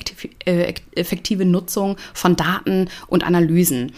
äh, 0.44 0.74
effektive 0.94 1.44
Nutzung 1.44 1.96
von 2.12 2.36
Daten 2.36 2.88
und 3.08 3.24
Analysen 3.24 3.92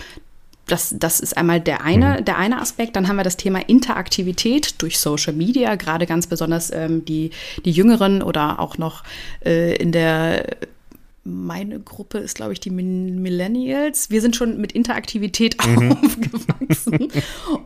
das, 0.67 0.95
das 0.99 1.21
ist 1.21 1.37
einmal 1.37 1.61
der 1.61 1.83
eine, 1.83 2.19
mhm. 2.19 2.25
der 2.25 2.39
eine 2.39 2.61
Aspekt. 2.61 2.97
Dann 2.97 3.09
haben 3.09 3.17
wir 3.17 3.25
das 3.25 3.37
Thema 3.37 3.61
Interaktivität 3.69 4.83
durch 4.83 4.99
Social 4.99 5.33
Media, 5.33 5.77
gerade 5.77 6.07
ganz 6.07 6.27
besonders 6.27 6.73
ähm, 6.73 7.05
die, 7.05 7.31
die 7.65 7.71
Jüngeren 7.71 8.23
oder 8.23 8.61
auch 8.61 8.77
noch 8.79 9.05
äh, 9.45 9.77
in 9.77 9.93
der 9.93 10.45
meine 11.27 11.81
Gruppe 11.81 12.19
ist, 12.19 12.37
glaube 12.37 12.53
ich, 12.53 12.61
die 12.61 12.71
Millennials. 12.71 14.11
Wir 14.11 14.21
sind 14.21 14.37
schon 14.37 14.61
mit 14.61 14.73
Interaktivität 14.73 15.57
mhm. 15.67 15.93
aufgewachsen 15.93 17.09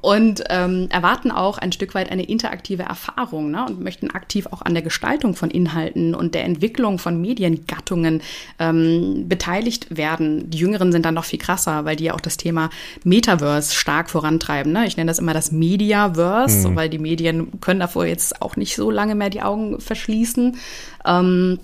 und 0.01 0.42
ähm, 0.49 0.87
erwarten 0.90 1.31
auch 1.31 1.59
ein 1.59 1.73
Stück 1.73 1.94
weit 1.94 2.11
eine 2.11 2.25
interaktive 2.25 2.85
Erfahrung 2.85 3.51
ne? 3.51 3.66
und 3.66 3.81
möchten 3.81 4.11
aktiv 4.11 4.46
auch 4.51 4.62
an 4.62 4.75
der 4.75 4.83
Gestaltung 4.83 5.35
von 5.35 5.51
Inhalten 5.51 6.14
und 6.14 6.35
der 6.35 6.44
Entwicklung 6.44 6.99
von 6.99 7.20
Mediengattungen 7.20 8.23
ähm, 8.59 9.29
beteiligt 9.29 9.94
werden. 9.96 10.49
Die 10.51 10.59
Jüngeren 10.59 10.92
sind 10.92 11.05
dann 11.05 11.14
noch 11.14 11.25
viel 11.25 11.38
krasser, 11.38 11.85
weil 11.85 11.96
die 11.96 12.05
ja 12.05 12.14
auch 12.14 12.20
das 12.20 12.38
Thema 12.38 12.70
Metaverse 13.05 13.75
stark 13.75 14.11
vorantreiben. 14.11 14.73
Ne? 14.73 14.87
Ich 14.87 14.96
nenne 14.96 15.11
das 15.11 15.18
immer 15.18 15.35
das 15.35 15.53
Mediaverse, 15.53 16.70
mhm. 16.70 16.77
weil 16.77 16.88
die 16.88 16.99
Medien 16.99 17.61
können 17.61 17.81
davor 17.81 18.07
jetzt 18.07 18.40
auch 18.40 18.57
nicht 18.57 18.75
so 18.75 18.90
lange 18.90 19.14
mehr 19.14 19.31
die 19.31 19.42
Augen 19.42 19.81
verschließen. 19.81 20.57
Ähm, 21.05 21.59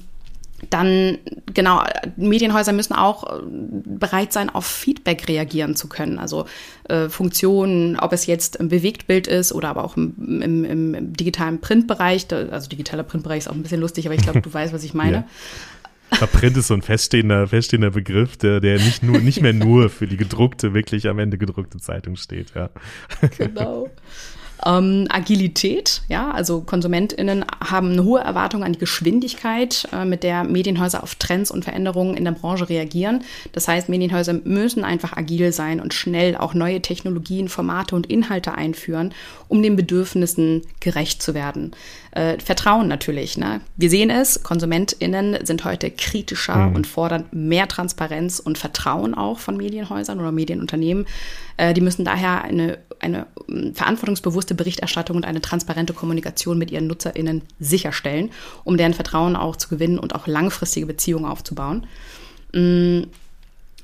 dann, 0.71 1.19
genau, 1.53 1.83
Medienhäuser 2.17 2.73
müssen 2.73 2.95
auch 2.95 3.25
äh, 3.25 3.43
bereit 3.45 4.33
sein, 4.33 4.49
auf 4.49 4.67
Feedback 4.67 5.29
reagieren 5.29 5.77
zu 5.77 5.89
können. 5.89 6.19
Also 6.19 6.47
äh, 6.89 7.09
Funktionen, 7.09 7.99
ob 7.99 8.13
es 8.13 8.27
jetzt 8.27 8.57
im 8.57 8.69
Bewegtbild 8.69 9.27
ist 9.27 9.53
oder 9.53 9.69
aber 9.69 9.85
auch 9.85 9.97
im, 9.97 10.43
im, 10.43 10.65
im 10.65 11.13
digitalen 11.13 11.61
Printbereich. 11.61 12.27
Also 12.33 12.69
digitaler 12.69 13.03
Printbereich 13.03 13.39
ist 13.39 13.49
auch 13.49 13.55
ein 13.55 13.63
bisschen 13.63 13.81
lustig, 13.81 14.07
aber 14.07 14.15
ich 14.15 14.23
glaube, 14.23 14.41
du 14.41 14.53
weißt, 14.53 14.73
was 14.73 14.85
ich 14.85 14.95
meine. 14.95 15.25
Ja. 16.11 16.27
Print 16.27 16.57
ist 16.57 16.69
so 16.69 16.75
ein 16.75 16.83
feststehender, 16.83 17.49
feststehender 17.49 17.91
Begriff, 17.91 18.37
der, 18.37 18.61
der 18.61 18.79
nicht 18.79 19.03
nur, 19.03 19.19
nicht 19.19 19.43
mehr 19.43 19.53
nur 19.53 19.91
für 19.91 20.07
die 20.07 20.17
gedruckte, 20.17 20.73
wirklich 20.73 21.09
am 21.09 21.19
Ende 21.19 21.37
gedruckte 21.37 21.79
Zeitung 21.79 22.17
steht, 22.17 22.55
ja. 22.55 22.71
Genau. 23.37 23.91
Ähm, 24.65 25.07
Agilität, 25.11 26.03
ja, 26.09 26.31
also 26.31 26.63
KonsumentInnen 26.63 27.45
haben 27.63 27.93
eine 27.93 28.05
hohe 28.05 28.21
Erwartung 28.21 28.65
an 28.65 28.73
die 28.73 28.79
Geschwindigkeit, 28.79 29.89
äh, 29.93 30.05
mit 30.05 30.23
der 30.23 30.45
Medienhäuser 30.45 31.03
auf 31.03 31.15
Trends 31.17 31.51
und 31.51 31.65
Veränderungen 31.65 32.17
in 32.17 32.25
der 32.25 32.33
Branche 32.33 32.69
reagieren. 32.69 33.23
Das 33.53 33.69
heißt, 33.69 33.89
Medienhäuser 33.89 34.35
müssen 34.45 34.85
einfach 34.85 35.17
agil 35.17 35.53
sein 35.53 35.81
und 35.81 35.93
schnell 35.93 36.37
auch 36.37 36.55
neue 36.55 36.81
Technologien, 36.81 37.49
Formate 37.49 37.95
und 37.95 38.07
Inhalte 38.07 38.55
einführen, 38.55 39.13
um 39.49 39.63
den 39.63 39.77
Bedürfnissen 39.77 40.63
gerecht 40.81 41.23
zu 41.23 41.35
werden. 41.35 41.73
Äh, 42.13 42.39
Vertrauen 42.39 42.89
natürlich. 42.89 43.37
Ne? 43.37 43.61
Wir 43.77 43.91
sehen 43.91 44.09
es, 44.09 44.43
KonsumentInnen 44.43 45.45
sind 45.45 45.65
heute 45.65 45.91
kritischer 45.91 46.69
mhm. 46.69 46.77
und 46.77 46.87
fordern 46.87 47.27
mehr 47.31 47.69
Transparenz 47.69 48.39
und 48.39 48.57
Vertrauen 48.57 49.15
auch 49.15 49.39
von 49.39 49.59
Medienhäusern 49.59 50.19
oder 50.19 50.33
Medienunternehmen. 50.33 51.07
Äh, 51.57 51.75
die 51.75 51.81
müssen 51.81 52.05
daher 52.05 52.43
eine, 52.43 52.79
eine 53.01 53.27
ähm, 53.49 53.75
verantwortungsbewusste 53.75 54.55
Berichterstattung 54.55 55.17
und 55.17 55.25
eine 55.25 55.41
transparente 55.41 55.93
Kommunikation 55.93 56.59
mit 56.59 56.71
ihren 56.71 56.87
NutzerInnen 56.87 57.43
sicherstellen, 57.59 58.31
um 58.65 58.77
deren 58.77 58.95
Vertrauen 58.95 59.37
auch 59.37 59.57
zu 59.57 59.69
gewinnen 59.69 59.99
und 59.99 60.15
auch 60.15 60.27
langfristige 60.27 60.87
Beziehungen 60.87 61.25
aufzubauen. 61.25 61.87
Mhm 62.53 63.07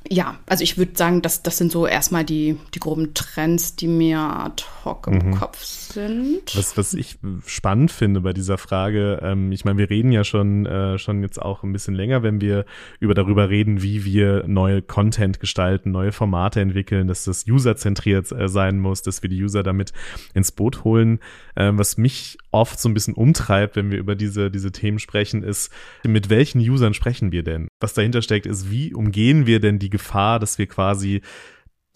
ja, 0.08 0.38
also 0.46 0.64
ich 0.64 0.78
würde 0.78 0.92
sagen, 0.96 1.22
das, 1.22 1.42
das 1.42 1.58
sind 1.58 1.72
so 1.72 1.86
erstmal 1.86 2.24
die, 2.24 2.58
die 2.74 2.80
groben 2.80 3.14
Trends, 3.14 3.76
die 3.76 3.86
mir 3.86 4.18
ad 4.18 4.64
hoc 4.84 5.06
im 5.06 5.14
mhm. 5.14 5.34
Kopf 5.34 5.64
sind. 5.92 6.56
Was, 6.56 6.76
was 6.76 6.94
ich 6.94 7.18
spannend 7.46 7.90
finde 7.90 8.20
bei 8.20 8.32
dieser 8.32 8.58
Frage, 8.58 9.20
ähm, 9.22 9.52
ich 9.52 9.64
meine, 9.64 9.78
wir 9.78 9.90
reden 9.90 10.12
ja 10.12 10.24
schon, 10.24 10.66
äh, 10.66 10.98
schon 10.98 11.22
jetzt 11.22 11.40
auch 11.40 11.62
ein 11.62 11.72
bisschen 11.72 11.94
länger, 11.94 12.22
wenn 12.22 12.40
wir 12.40 12.64
über 13.00 13.14
darüber 13.14 13.48
reden, 13.48 13.82
wie 13.82 14.04
wir 14.04 14.44
neue 14.46 14.82
Content 14.82 15.40
gestalten, 15.40 15.90
neue 15.90 16.12
Formate 16.12 16.60
entwickeln, 16.60 17.08
dass 17.08 17.24
das 17.24 17.46
userzentriert 17.46 18.32
äh, 18.32 18.48
sein 18.48 18.78
muss, 18.78 19.02
dass 19.02 19.22
wir 19.22 19.30
die 19.30 19.42
User 19.42 19.62
damit 19.62 19.92
ins 20.34 20.52
Boot 20.52 20.84
holen. 20.84 21.20
Ähm, 21.56 21.78
was 21.78 21.96
mich 21.96 22.38
oft 22.50 22.80
so 22.80 22.88
ein 22.88 22.94
bisschen 22.94 23.14
umtreibt, 23.14 23.76
wenn 23.76 23.90
wir 23.90 23.98
über 23.98 24.14
diese, 24.14 24.50
diese 24.50 24.72
Themen 24.72 24.98
sprechen, 24.98 25.42
ist, 25.42 25.72
mit 26.04 26.30
welchen 26.30 26.60
Usern 26.60 26.94
sprechen 26.94 27.32
wir 27.32 27.42
denn? 27.42 27.68
Was 27.80 27.94
dahinter 27.94 28.22
steckt, 28.22 28.46
ist, 28.46 28.70
wie 28.70 28.94
umgehen 28.94 29.46
wir 29.46 29.60
denn 29.60 29.78
die 29.78 29.90
Gefahr, 29.90 30.38
dass 30.38 30.58
wir 30.58 30.66
quasi 30.66 31.22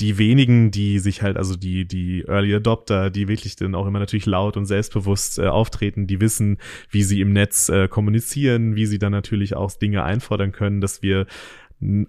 die 0.01 0.19
wenigen, 0.19 0.71
die 0.71 0.99
sich 0.99 1.23
halt, 1.23 1.37
also 1.37 1.57
die, 1.57 1.87
die 1.87 2.25
Early 2.29 2.55
Adopter, 2.55 3.11
die 3.11 3.29
wirklich 3.29 3.57
dann 3.57 3.75
auch 3.75 3.87
immer 3.87 3.99
natürlich 3.99 4.27
laut 4.27 4.57
und 4.57 4.67
selbstbewusst 4.67 5.39
äh, 5.39 5.47
auftreten, 5.47 6.07
die 6.07 6.21
wissen, 6.21 6.59
wie 6.91 7.03
sie 7.03 7.21
im 7.21 7.33
Netz 7.33 7.69
äh, 7.69 7.89
kommunizieren, 7.89 8.77
wie 8.77 8.87
sie 8.87 8.99
dann 8.99 9.13
natürlich 9.13 9.57
auch 9.57 9.73
Dinge 9.73 10.05
einfordern 10.05 10.53
können, 10.53 10.81
dass 10.81 11.03
wir 11.03 11.27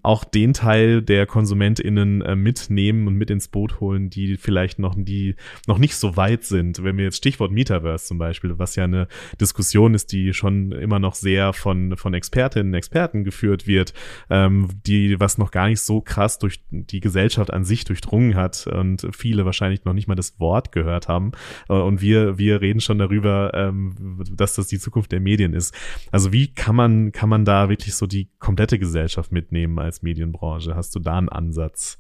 auch 0.02 0.24
den 0.24 0.54
Teil 0.54 1.02
der 1.02 1.26
KonsumentInnen 1.26 2.22
äh, 2.22 2.36
mitnehmen 2.38 3.06
und 3.08 3.16
mit 3.16 3.30
ins 3.30 3.50
Boot 3.50 3.82
holen, 3.82 4.10
die 4.10 4.38
vielleicht 4.38 4.80
noch, 4.80 4.96
die 4.98 5.36
noch 5.68 5.78
nicht 5.78 5.96
so 5.96 6.16
weit 6.16 6.46
sind. 6.46 6.84
Wenn 6.84 6.98
wir 6.98 7.04
jetzt 7.04 7.18
Stichwort 7.18 7.52
Metaverse 7.52 8.06
zum 8.06 8.18
Beispiel, 8.18 8.58
was 8.58 8.78
ja 8.78 8.86
eine 8.86 9.10
Diskussion 9.42 9.94
ist, 9.94 10.14
die 10.14 10.34
schon 10.34 10.72
immer 10.72 11.00
noch 11.00 11.16
sehr 11.16 11.52
von, 11.52 11.98
von 11.98 12.14
Expertinnen 12.14 12.70
und 12.70 12.76
Experten 12.76 13.26
geführt 13.26 13.68
wird, 13.68 13.94
ähm, 14.30 14.70
die, 14.86 15.20
was 15.20 15.38
noch 15.38 15.52
gar 15.52 15.68
nicht 15.68 15.82
so 15.82 16.00
krass 16.00 16.40
durch 16.40 16.62
die 16.72 17.02
Gesellschaft 17.02 17.52
an 17.52 17.66
sich 17.66 17.84
durchdrungen 17.84 18.36
hat 18.36 18.68
und 18.68 19.06
viele 19.12 19.44
wahrscheinlich 19.44 19.84
noch 19.84 19.94
nicht 19.94 20.08
mal 20.08 20.16
das 20.16 20.40
Wort 20.40 20.72
gehört 20.72 21.10
haben. 21.10 21.34
Äh, 21.68 21.74
und 21.74 22.02
wir, 22.02 22.38
wir 22.38 22.62
reden 22.62 22.80
schon 22.80 23.00
darüber, 23.00 23.52
ähm, 23.54 24.24
dass 24.32 24.56
das 24.56 24.68
die 24.68 24.80
Zukunft 24.80 25.12
der 25.12 25.20
Medien 25.20 25.54
ist. 25.54 25.76
Also 26.10 26.32
wie 26.32 26.54
kann 26.54 26.76
man, 26.76 27.12
kann 27.12 27.28
man 27.28 27.44
da 27.44 27.68
wirklich 27.68 27.96
so 27.96 28.08
die 28.08 28.30
komplette 28.40 28.80
Gesellschaft 28.80 29.34
mitnehmen? 29.34 29.57
Mitnehmen 29.58 29.80
als 29.80 30.02
Medienbranche? 30.02 30.76
Hast 30.76 30.96
du 30.96 31.00
da 31.00 31.18
einen 31.18 31.30
Ansatz? 31.30 31.98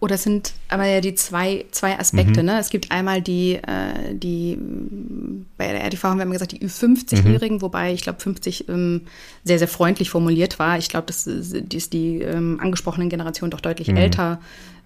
Oder 0.00 0.14
oh, 0.14 0.18
sind 0.18 0.52
aber 0.68 0.86
ja 0.86 1.00
die 1.00 1.14
zwei, 1.16 1.64
zwei 1.72 1.98
Aspekte. 1.98 2.40
Mhm. 2.40 2.46
Ne? 2.46 2.58
Es 2.60 2.70
gibt 2.70 2.92
einmal 2.92 3.20
die, 3.20 3.54
äh, 3.54 4.14
die 4.14 4.56
bei 5.56 5.72
der 5.72 5.84
RTV 5.84 6.04
haben 6.04 6.18
wir 6.18 6.22
immer 6.22 6.34
gesagt, 6.34 6.52
die 6.52 6.60
Ü50-Jährigen, 6.60 7.56
mhm. 7.56 7.62
wobei 7.62 7.92
ich 7.92 8.02
glaube 8.02 8.20
50 8.20 8.68
ähm, 8.68 9.02
sehr, 9.42 9.58
sehr 9.58 9.66
freundlich 9.66 10.10
formuliert 10.10 10.60
war. 10.60 10.78
Ich 10.78 10.88
glaube, 10.88 11.06
dass, 11.08 11.24
dass 11.24 11.90
die 11.90 12.20
ähm, 12.22 12.60
angesprochenen 12.62 13.08
Generationen 13.08 13.50
doch 13.50 13.60
deutlich 13.60 13.88
mhm. 13.88 13.96
älter 13.96 14.40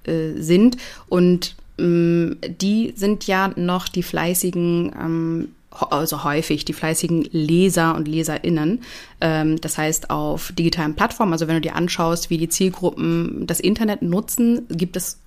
äh, 0.05 0.33
sind. 0.37 0.79
Und 1.09 1.57
ähm, 1.79 2.39
die 2.49 2.95
sind 2.97 3.27
ja 3.27 3.53
noch 3.55 3.89
die 3.89 4.03
fleißigen 4.03 4.93
ähm, 4.99 5.49
also 5.73 6.25
häufig 6.25 6.65
die 6.65 6.73
fleißigen 6.73 7.29
Leser 7.31 7.95
und 7.95 8.09
Leserinnen. 8.09 8.83
Ähm, 9.21 9.61
das 9.61 9.79
heißt, 9.79 10.11
auf 10.11 10.53
digitalen 10.53 10.95
Plattformen, 10.95 11.33
also 11.33 11.49
wenn 11.49 11.57
du 11.57 11.61
dir 11.61 11.77
anschaust, 11.77 12.31
wie 12.31 12.39
die 12.39 12.49
Zielgruppen 12.49 13.47
das 13.47 13.61
Internet 13.61 14.03
nutzen, 14.03 14.67
gibt 14.69 14.97
es 14.97 15.19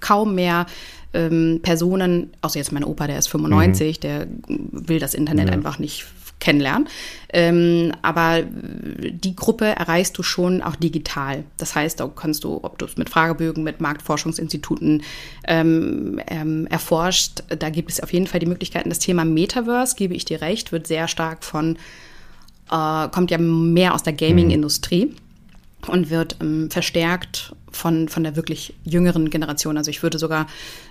kaum 0.00 0.34
mehr 0.34 0.66
ähm, 1.14 1.60
Personen, 1.62 2.30
außer 2.42 2.58
jetzt 2.58 2.72
mein 2.72 2.84
Opa, 2.84 3.06
der 3.06 3.18
ist 3.18 3.28
95, 3.28 3.96
mhm. 3.96 4.00
der 4.00 4.26
will 4.48 4.98
das 4.98 5.14
Internet 5.14 5.48
ja. 5.48 5.54
einfach 5.54 5.78
nicht 5.78 6.06
kennenlernen. 6.38 6.88
Ähm, 7.32 7.92
aber 8.02 8.42
die 8.42 9.34
Gruppe 9.34 9.64
erreichst 9.64 10.16
du 10.18 10.22
schon 10.22 10.62
auch 10.62 10.76
digital. 10.76 11.44
Das 11.56 11.74
heißt, 11.74 12.00
da 12.00 12.10
kannst 12.14 12.44
du, 12.44 12.60
ob 12.62 12.78
du 12.78 12.84
es 12.86 12.96
mit 12.96 13.10
Fragebögen, 13.10 13.64
mit 13.64 13.80
Marktforschungsinstituten 13.80 15.02
ähm, 15.46 16.20
ähm, 16.26 16.66
erforscht, 16.66 17.42
da 17.48 17.70
gibt 17.70 17.90
es 17.90 18.00
auf 18.00 18.12
jeden 18.12 18.26
Fall 18.26 18.40
die 18.40 18.46
Möglichkeiten. 18.46 18.88
Das 18.88 18.98
Thema 18.98 19.24
Metaverse, 19.24 19.96
gebe 19.96 20.14
ich 20.14 20.24
dir 20.24 20.40
recht, 20.40 20.72
wird 20.72 20.86
sehr 20.86 21.08
stark 21.08 21.44
von 21.44 21.78
äh, 22.70 23.08
kommt 23.08 23.30
ja 23.30 23.38
mehr 23.38 23.94
aus 23.94 24.02
der 24.02 24.12
Gaming-Industrie 24.12 25.06
mhm. 25.06 25.88
und 25.88 26.10
wird 26.10 26.36
ähm, 26.40 26.70
verstärkt 26.70 27.54
von, 27.70 28.08
von 28.08 28.24
der 28.24 28.36
wirklich 28.36 28.74
jüngeren 28.84 29.30
Generation. 29.30 29.76
Also 29.76 29.90
ich 29.90 30.02
würde 30.02 30.18
sogar 30.18 30.46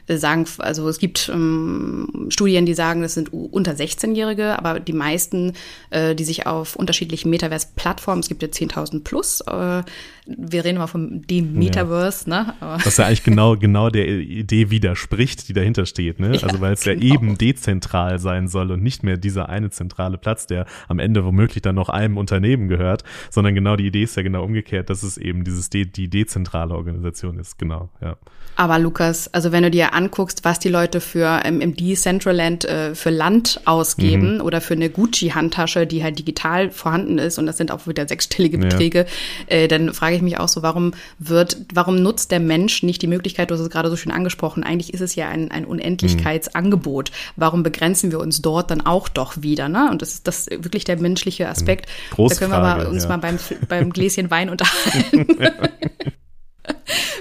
sagen, 0.08 0.46
also 0.60 0.88
es 0.88 1.00
gibt 1.00 1.30
ähm, 1.34 2.28
Studien, 2.30 2.66
die 2.66 2.74
sagen, 2.74 3.02
das 3.02 3.16
sind 3.16 3.34
unter 3.34 3.72
16-Jährige, 3.72 4.58
aber 4.58 4.80
die 4.80 4.94
meisten, 4.94 5.54
äh, 5.90 6.16
die 6.16 6.24
sich 6.24 6.46
auf 6.46 6.76
unterschiedlichen 6.76 7.30
Metaverse-Plattformen, 7.30 8.20
es 8.20 8.28
gibt 8.28 8.44
ja 8.44 8.50
10.000 8.50 9.04
plus, 9.04 9.42
äh, 9.42 9.84
wir 10.28 10.66
reden 10.66 10.78
immer 10.78 10.88
vom 10.88 11.26
dem 11.28 11.54
Metaverse, 11.54 12.30
ja. 12.30 12.44
ne? 12.44 12.54
Was 12.84 12.98
ja 12.98 13.06
eigentlich 13.06 13.24
genau, 13.24 13.56
genau 13.58 13.90
der 13.90 14.08
Idee 14.08 14.72
widerspricht, 14.72 15.48
die 15.48 15.54
dahinter 15.54 15.86
steht, 15.86 16.20
ne? 16.20 16.36
Ja, 16.36 16.44
also 16.44 16.62
weil 16.62 16.74
es 16.74 16.84
genau. 16.84 17.04
ja 17.04 17.14
eben 17.14 17.38
dezentral 17.38 18.20
sein 18.20 18.48
soll 18.48 18.72
und 18.72 18.82
nicht 18.82 19.04
mehr 19.04 19.18
dieser 19.18 19.50
eine 19.50 19.70
zentrale 19.70 20.18
Platz, 20.18 20.48
der 20.48 20.66
am 20.88 21.00
Ende 21.00 21.26
womöglich 21.26 21.62
dann 21.62 21.76
noch 21.76 21.90
einem 21.90 22.18
Unternehmen 22.18 22.68
gehört, 22.68 23.04
sondern 23.30 23.54
genau 23.54 23.76
die 23.76 23.86
Idee 23.88 24.04
ist 24.04 24.18
ja 24.18 24.24
genau 24.24 24.44
umgekehrt, 24.44 24.90
dass 24.90 25.04
es 25.04 25.18
eben 25.18 25.44
dieses 25.44 25.70
De 25.70 25.86
die 25.86 26.10
dezentrale 26.10 26.74
Organisation 26.74 27.38
ist, 27.38 27.60
genau, 27.60 27.90
ja. 28.02 28.18
Aber 28.58 28.80
Lukas, 28.80 29.32
also 29.34 29.52
wenn 29.52 29.64
du 29.64 29.72
dir 29.72 29.94
anguckst, 29.96 30.44
was 30.44 30.60
die 30.60 30.70
Leute 30.70 31.02
für 31.02 31.42
im, 31.46 31.62
im 31.62 31.76
Decentraland 31.76 32.66
äh, 32.66 32.96
für 32.96 33.10
Land 33.10 33.62
ausgeben 33.66 34.36
mhm. 34.36 34.42
oder 34.42 34.62
für 34.62 34.74
eine 34.74 34.90
Gucci-Handtasche, 34.90 35.88
die 35.88 36.04
halt 36.04 36.20
digital 36.20 36.72
vorhanden 36.72 37.18
ist 37.18 37.40
und 37.40 37.46
das 37.46 37.58
sind 37.58 37.72
auch 37.72 37.88
wieder 37.88 38.08
sechsstellige 38.08 38.58
Beträge, 38.58 39.06
ja. 39.50 39.56
äh, 39.56 39.68
dann 39.68 39.94
frage 39.94 40.16
ich 40.16 40.22
mich 40.22 40.38
auch 40.38 40.48
so, 40.48 40.62
warum 40.62 40.94
wird, 41.20 41.58
warum 41.74 42.02
nutzt 42.02 42.32
der 42.32 42.40
Mensch 42.40 42.84
nicht 42.84 43.02
die 43.02 43.08
Möglichkeit, 43.08 43.50
du 43.50 43.56
hast 43.56 43.62
es 43.62 43.70
gerade 43.70 43.90
so 43.90 43.96
schön 43.96 44.12
angesprochen, 44.12 44.64
eigentlich 44.64 44.94
ist 44.94 45.02
es 45.02 45.16
ja 45.16 45.30
ein, 45.30 45.52
ein 45.52 45.66
Unendlichkeitsangebot. 45.66 47.12
Warum 47.36 47.64
begrenzen 47.64 48.12
wir 48.12 48.20
uns 48.20 48.42
dort 48.42 48.72
dann 48.72 48.82
auch 48.82 49.10
doch 49.10 49.42
wieder? 49.42 49.70
Ne? 49.70 49.90
Und 49.90 50.02
das 50.02 50.14
ist 50.14 50.28
das 50.28 50.48
wirklich 50.48 50.84
der 50.84 51.00
menschliche 51.00 51.48
Aspekt. 51.48 51.90
Große 52.12 52.36
da 52.36 52.40
können 52.40 52.52
wir 52.52 52.60
mal, 52.60 52.86
uns 52.88 53.04
ja. 53.04 53.10
mal 53.10 53.18
beim, 53.18 53.40
beim 53.68 53.90
Gläschen 53.94 54.30
Wein 54.32 54.50
unterhalten. 54.50 55.28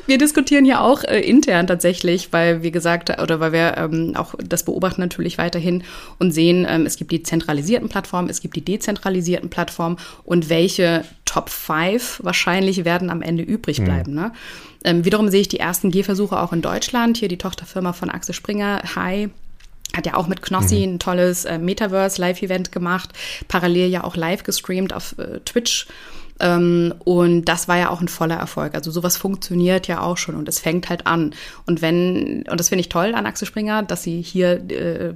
Wir 0.06 0.18
diskutieren 0.18 0.64
ja 0.64 0.80
auch 0.80 1.04
äh, 1.04 1.20
intern 1.20 1.66
tatsächlich, 1.66 2.32
weil 2.32 2.62
wie 2.62 2.70
gesagt, 2.70 3.10
oder 3.20 3.40
weil 3.40 3.52
wir 3.52 3.76
ähm, 3.76 4.14
auch 4.16 4.34
das 4.38 4.64
beobachten 4.64 5.00
natürlich 5.00 5.38
weiterhin 5.38 5.84
und 6.18 6.32
sehen, 6.32 6.66
ähm, 6.68 6.86
es 6.86 6.96
gibt 6.96 7.10
die 7.10 7.22
zentralisierten 7.22 7.88
Plattformen, 7.88 8.28
es 8.28 8.40
gibt 8.40 8.56
die 8.56 8.64
dezentralisierten 8.64 9.50
Plattformen 9.50 9.96
und 10.24 10.48
welche 10.48 11.04
Top 11.24 11.48
5 11.48 12.20
wahrscheinlich 12.22 12.84
werden 12.84 13.10
am 13.10 13.22
Ende 13.22 13.42
übrig 13.42 13.80
mhm. 13.80 13.84
bleiben. 13.84 14.10
Mhm. 14.12 14.20
Ne? 14.20 14.32
Ähm, 14.84 15.04
wiederum 15.04 15.28
sehe 15.30 15.40
ich 15.40 15.48
die 15.48 15.60
ersten 15.60 15.90
Gehversuche 15.90 16.38
auch 16.38 16.52
in 16.52 16.62
Deutschland. 16.62 17.16
Hier 17.16 17.28
die 17.28 17.38
Tochterfirma 17.38 17.92
von 17.94 18.10
Axel 18.10 18.34
Springer, 18.34 18.82
Hi, 18.94 19.30
hat 19.96 20.06
ja 20.06 20.14
auch 20.14 20.28
mit 20.28 20.42
Knossi 20.42 20.86
mhm. 20.86 20.94
ein 20.94 20.98
tolles 20.98 21.44
äh, 21.44 21.58
Metaverse-Live-Event 21.58 22.72
gemacht, 22.72 23.10
parallel 23.48 23.88
ja 23.88 24.04
auch 24.04 24.16
live 24.16 24.42
gestreamt 24.42 24.92
auf 24.92 25.16
äh, 25.18 25.40
Twitch. 25.44 25.86
Ähm, 26.41 26.95
und 27.05 27.45
das 27.45 27.68
war 27.68 27.78
ja 27.78 27.91
auch 27.91 28.01
ein 28.01 28.09
voller 28.09 28.37
Erfolg. 28.37 28.74
Also 28.74 28.91
sowas 28.91 29.16
funktioniert 29.16 29.87
ja 29.87 30.01
auch 30.01 30.16
schon 30.16 30.35
und 30.35 30.49
es 30.49 30.59
fängt 30.59 30.89
halt 30.89 31.07
an. 31.07 31.35
Und 31.66 31.82
wenn, 31.82 32.45
und 32.51 32.59
das 32.59 32.68
finde 32.68 32.80
ich 32.80 32.89
toll 32.89 33.14
an 33.14 33.26
Axel 33.26 33.47
Springer, 33.47 33.82
dass 33.82 34.03
sie 34.03 34.20
hier 34.20 34.70
äh, 34.70 35.14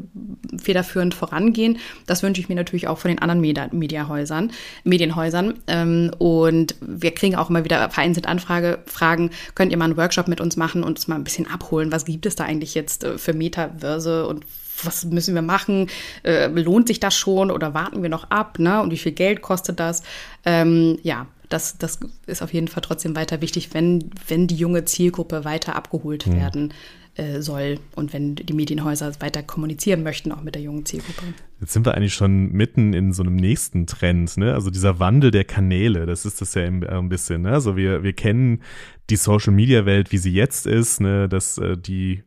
federführend 0.56 1.14
vorangehen. 1.14 1.78
Das 2.06 2.22
wünsche 2.22 2.40
ich 2.40 2.48
mir 2.48 2.54
natürlich 2.54 2.88
auch 2.88 2.98
von 2.98 3.08
den 3.08 3.18
anderen 3.18 3.40
Media 3.40 3.68
Mediahäusern, 3.72 4.52
Medienhäusern. 4.84 5.54
Ähm, 5.66 6.12
und 6.18 6.76
wir 6.80 7.12
kriegen 7.12 7.36
auch 7.36 7.50
immer 7.50 7.64
wieder 7.64 7.90
vereinzelt 7.90 8.26
Anfrage, 8.26 8.78
Fragen, 8.86 9.30
könnt 9.54 9.72
ihr 9.72 9.78
mal 9.78 9.86
einen 9.86 9.96
Workshop 9.96 10.28
mit 10.28 10.40
uns 10.40 10.56
machen 10.56 10.82
und 10.82 10.90
uns 10.90 11.08
mal 11.08 11.16
ein 11.16 11.24
bisschen 11.24 11.50
abholen? 11.50 11.92
Was 11.92 12.04
gibt 12.04 12.26
es 12.26 12.36
da 12.36 12.44
eigentlich 12.44 12.74
jetzt 12.74 13.04
äh, 13.04 13.18
für 13.18 13.32
Metaverse 13.32 14.26
und 14.26 14.44
was 14.84 15.04
müssen 15.04 15.34
wir 15.34 15.42
machen? 15.42 15.88
Äh, 16.22 16.48
lohnt 16.48 16.88
sich 16.88 17.00
das 17.00 17.16
schon 17.16 17.50
oder 17.50 17.74
warten 17.74 18.02
wir 18.02 18.08
noch 18.08 18.30
ab? 18.30 18.58
Ne? 18.58 18.80
Und 18.82 18.90
wie 18.90 18.98
viel 18.98 19.12
Geld 19.12 19.42
kostet 19.42 19.80
das? 19.80 20.02
Ähm, 20.44 20.98
ja, 21.02 21.26
das, 21.48 21.78
das 21.78 21.98
ist 22.26 22.42
auf 22.42 22.52
jeden 22.52 22.68
Fall 22.68 22.82
trotzdem 22.82 23.16
weiter 23.16 23.40
wichtig, 23.40 23.72
wenn, 23.72 24.10
wenn 24.26 24.46
die 24.46 24.56
junge 24.56 24.84
Zielgruppe 24.84 25.44
weiter 25.44 25.76
abgeholt 25.76 26.26
mhm. 26.26 26.36
werden 26.36 26.74
äh, 27.18 27.40
soll 27.40 27.80
und 27.96 28.12
wenn 28.12 28.36
die 28.36 28.52
Medienhäuser 28.52 29.12
weiter 29.20 29.42
kommunizieren 29.42 30.02
möchten, 30.02 30.30
auch 30.30 30.42
mit 30.42 30.54
der 30.54 30.62
jungen 30.62 30.86
Zielgruppe. 30.86 31.22
Jetzt 31.60 31.72
sind 31.72 31.84
wir 31.84 31.94
eigentlich 31.94 32.14
schon 32.14 32.52
mitten 32.52 32.92
in 32.92 33.12
so 33.12 33.22
einem 33.22 33.36
nächsten 33.36 33.86
Trend, 33.86 34.36
ne? 34.36 34.54
Also 34.54 34.70
dieser 34.70 35.00
Wandel 35.00 35.32
der 35.32 35.44
Kanäle, 35.44 36.06
das 36.06 36.24
ist 36.24 36.40
das 36.40 36.54
ja 36.54 36.62
ein 36.62 37.08
bisschen, 37.08 37.42
ne? 37.42 37.50
Also 37.50 37.76
wir, 37.76 38.04
wir 38.04 38.12
kennen 38.12 38.62
die 39.10 39.16
Social 39.16 39.52
Media 39.52 39.84
Welt, 39.84 40.12
wie 40.12 40.18
sie 40.18 40.32
jetzt 40.32 40.66
ist, 40.66 41.00
ne? 41.00 41.28
Dass 41.28 41.58
äh, 41.58 41.76
die 41.76 42.22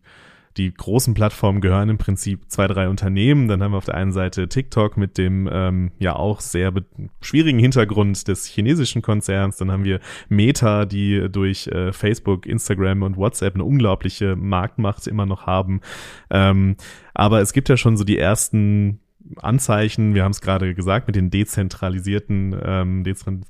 die 0.58 0.74
großen 0.74 1.14
Plattformen 1.14 1.62
gehören 1.62 1.90
im 1.90 1.98
Prinzip 1.98 2.50
zwei, 2.50 2.68
drei 2.68 2.90
Unternehmen. 2.90 3.48
Dann 3.48 3.64
haben 3.64 3.72
wir 3.72 3.78
auf 3.78 3.86
der 3.86 3.96
einen 3.96 4.12
Seite 4.12 4.50
TikTok 4.50 4.98
mit 4.98 5.18
dem 5.18 5.50
ähm, 5.52 5.92
ja 6.00 6.16
auch 6.16 6.42
sehr 6.42 6.74
schwierigen 7.22 7.60
Hintergrund 7.60 8.28
des 8.28 8.46
chinesischen 8.46 9.02
Konzerns. 9.02 9.58
Dann 9.58 9.72
haben 9.72 9.84
wir 9.84 10.00
Meta, 10.30 10.86
die 10.86 11.28
durch 11.32 11.68
äh, 11.68 11.94
Facebook, 11.94 12.46
Instagram 12.46 13.04
und 13.04 13.18
WhatsApp 13.18 13.56
eine 13.56 13.64
unglaubliche 13.64 14.36
Marktmacht 14.36 15.08
immer 15.08 15.26
noch 15.26 15.46
haben. 15.46 15.82
Ähm, 16.30 16.76
aber 17.14 17.42
es 17.42 17.54
gibt 17.54 17.70
ja 17.70 17.78
schon 17.78 17.98
so 17.98 18.04
die 18.04 18.18
ersten 18.18 19.00
Anzeichen, 19.38 20.14
wir 20.16 20.24
haben 20.24 20.32
es 20.32 20.42
gerade 20.42 20.74
gesagt, 20.74 21.08
mit 21.08 21.16
den 21.16 21.30
dezentralisierten 21.30 22.56
ähm, 22.64 23.04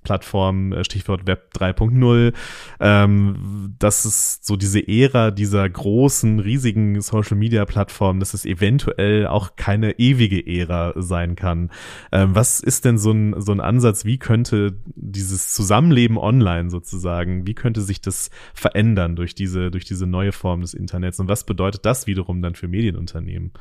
Plattformen, 0.04 0.72
äh, 0.72 0.84
Stichwort 0.84 1.28
Web 1.28 1.52
3.0, 1.56 2.34
ähm, 2.80 3.76
das 3.80 4.06
ist 4.06 4.46
so 4.46 4.56
diese 4.56 4.88
Ära 4.88 5.32
dieser 5.32 5.70
großen, 5.70 6.40
riesigen 6.40 7.02
Social-Media-Plattformen, 7.02 8.20
dass 8.20 8.34
es 8.34 8.46
eventuell 8.46 9.28
auch 9.28 9.56
keine 9.56 10.00
ewige 10.00 10.46
Ära 10.46 10.94
sein 10.96 11.36
kann. 11.36 11.70
Ähm, 12.12 12.36
was 12.36 12.60
ist 12.60 12.86
denn 12.86 12.98
so 12.98 13.12
ein, 13.12 13.40
so 13.40 13.52
ein 13.52 13.60
Ansatz, 13.60 14.06
wie 14.06 14.18
könnte 14.18 14.78
dieses 14.96 15.54
Zusammenleben 15.54 16.18
online 16.18 16.70
sozusagen, 16.70 17.48
wie 17.48 17.56
könnte 17.56 17.82
sich 17.82 18.02
das 18.02 18.30
verändern 18.54 19.16
durch 19.16 19.36
diese, 19.36 19.72
durch 19.72 19.86
diese 19.86 20.08
neue 20.08 20.32
Form 20.32 20.62
des 20.62 20.74
Internets 20.74 21.20
und 21.20 21.28
was 21.28 21.46
bedeutet 21.46 21.86
das 21.86 22.08
wiederum 22.08 22.42
dann 22.42 22.56
für 22.56 22.68
Medienunternehmen? 22.68 23.52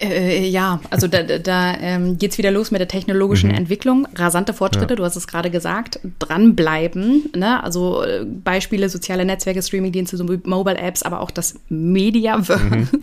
Äh, 0.00 0.48
ja, 0.48 0.80
also 0.90 1.06
da, 1.06 1.22
da 1.22 1.74
ähm, 1.80 2.18
geht 2.18 2.36
wieder 2.38 2.50
los 2.50 2.70
mit 2.70 2.80
der 2.80 2.88
technologischen 2.88 3.50
mhm. 3.50 3.56
Entwicklung. 3.56 4.06
Rasante 4.14 4.52
Fortschritte, 4.52 4.94
ja. 4.94 4.96
du 4.96 5.04
hast 5.04 5.16
es 5.16 5.26
gerade 5.26 5.50
gesagt, 5.50 6.00
dranbleiben. 6.18 7.30
Ne? 7.34 7.62
Also 7.62 8.02
äh, 8.02 8.24
Beispiele 8.24 8.88
soziale 8.88 9.24
Netzwerke, 9.24 9.62
Streamingdienste, 9.62 10.16
so 10.16 10.24
Mobile-Apps, 10.24 11.02
aber 11.02 11.20
auch 11.20 11.30
das 11.30 11.54
Mediaverse. 11.68 12.64
Mhm. 12.64 12.88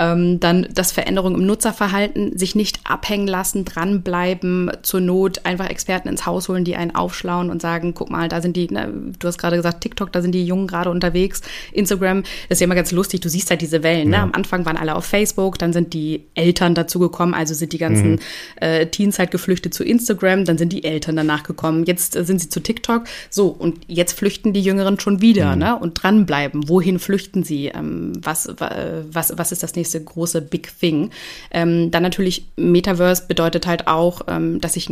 Ähm, 0.00 0.38
dann 0.38 0.68
das 0.72 0.92
Veränderung 0.92 1.34
im 1.34 1.44
Nutzerverhalten, 1.44 2.38
sich 2.38 2.54
nicht 2.54 2.78
abhängen 2.84 3.26
lassen, 3.26 3.64
dranbleiben, 3.64 4.70
zur 4.82 5.00
Not 5.00 5.44
einfach 5.44 5.68
Experten 5.68 6.08
ins 6.08 6.24
Haus 6.24 6.48
holen, 6.48 6.64
die 6.64 6.76
einen 6.76 6.94
aufschlauen 6.94 7.50
und 7.50 7.60
sagen, 7.60 7.94
guck 7.94 8.08
mal, 8.08 8.28
da 8.28 8.40
sind 8.40 8.56
die, 8.56 8.68
ne, 8.68 8.92
du 9.18 9.26
hast 9.26 9.38
gerade 9.38 9.56
gesagt, 9.56 9.80
TikTok, 9.80 10.12
da 10.12 10.22
sind 10.22 10.32
die 10.32 10.46
Jungen 10.46 10.68
gerade 10.68 10.90
unterwegs, 10.90 11.42
Instagram, 11.72 12.22
das 12.22 12.56
ist 12.56 12.60
ja 12.60 12.66
immer 12.66 12.76
ganz 12.76 12.92
lustig, 12.92 13.20
du 13.20 13.28
siehst 13.28 13.50
halt 13.50 13.60
diese 13.60 13.82
Wellen. 13.82 14.10
Ne? 14.10 14.16
Ja. 14.16 14.22
Ne? 14.22 14.28
Am 14.28 14.32
Anfang 14.34 14.64
waren 14.66 14.76
alle 14.76 14.94
auf 14.94 15.04
Facebook, 15.04 15.58
dann 15.58 15.72
sind 15.72 15.92
die 15.94 16.17
Eltern 16.34 16.74
dazu 16.74 16.98
gekommen, 16.98 17.34
also 17.34 17.54
sind 17.54 17.72
die 17.72 17.78
ganzen 17.78 18.12
mhm. 18.12 18.18
äh, 18.56 18.86
Teens 18.86 19.18
halt 19.18 19.30
geflüchtet 19.30 19.74
zu 19.74 19.84
Instagram, 19.84 20.44
dann 20.44 20.58
sind 20.58 20.72
die 20.72 20.84
Eltern 20.84 21.16
danach 21.16 21.42
gekommen, 21.42 21.84
jetzt 21.84 22.16
äh, 22.16 22.24
sind 22.24 22.40
sie 22.40 22.48
zu 22.48 22.60
TikTok. 22.60 23.04
So, 23.30 23.48
und 23.48 23.78
jetzt 23.86 24.12
flüchten 24.12 24.52
die 24.52 24.62
Jüngeren 24.62 24.98
schon 25.00 25.20
wieder, 25.20 25.52
mhm. 25.52 25.58
ne? 25.58 25.78
Und 25.78 26.02
dranbleiben. 26.02 26.68
Wohin 26.68 26.98
flüchten 26.98 27.42
sie? 27.44 27.66
Ähm, 27.66 28.12
was, 28.22 28.48
was, 28.58 29.36
was 29.36 29.52
ist 29.52 29.62
das 29.62 29.74
nächste 29.74 30.02
große 30.02 30.42
Big 30.42 30.78
Thing? 30.78 31.10
Ähm, 31.50 31.90
dann 31.90 32.02
natürlich 32.02 32.46
Metaverse 32.56 33.24
bedeutet 33.28 33.66
halt 33.66 33.86
auch, 33.86 34.22
ähm, 34.28 34.60
dass 34.60 34.76
ich 34.76 34.88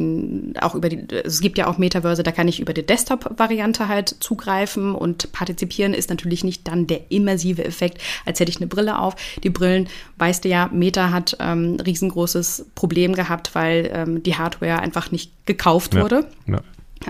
auch 0.60 0.74
über 0.74 0.88
die, 0.88 1.06
es 1.24 1.40
gibt 1.40 1.58
ja 1.58 1.66
auch 1.66 1.78
Metaverse, 1.78 2.22
da 2.22 2.32
kann 2.32 2.48
ich 2.48 2.60
über 2.60 2.72
die 2.72 2.84
Desktop-Variante 2.84 3.88
halt 3.88 4.14
zugreifen 4.20 4.94
und 4.94 5.32
partizipieren 5.32 5.94
ist 5.94 6.10
natürlich 6.10 6.44
nicht 6.44 6.66
dann 6.68 6.86
der 6.86 7.10
immersive 7.10 7.64
Effekt, 7.64 8.00
als 8.24 8.40
hätte 8.40 8.50
ich 8.50 8.58
eine 8.58 8.66
Brille 8.66 8.98
auf. 8.98 9.16
Die 9.42 9.50
Brillen, 9.50 9.88
weißt 10.18 10.44
du 10.44 10.48
ja, 10.48 10.70
Meta 10.72 11.10
hat 11.16 11.36
ähm, 11.40 11.78
riesengroßes 11.84 12.66
Problem 12.74 13.14
gehabt, 13.14 13.54
weil 13.54 13.90
ähm, 13.92 14.22
die 14.22 14.36
Hardware 14.36 14.78
einfach 14.78 15.10
nicht 15.10 15.32
gekauft 15.46 15.94
ja, 15.94 16.02
wurde. 16.02 16.26
Ja. 16.46 16.60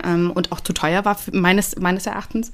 Ähm, 0.03 0.31
und 0.31 0.51
auch 0.51 0.59
zu 0.59 0.73
teuer 0.73 1.05
war, 1.05 1.17
meines, 1.31 1.77
meines 1.77 2.05
Erachtens. 2.05 2.51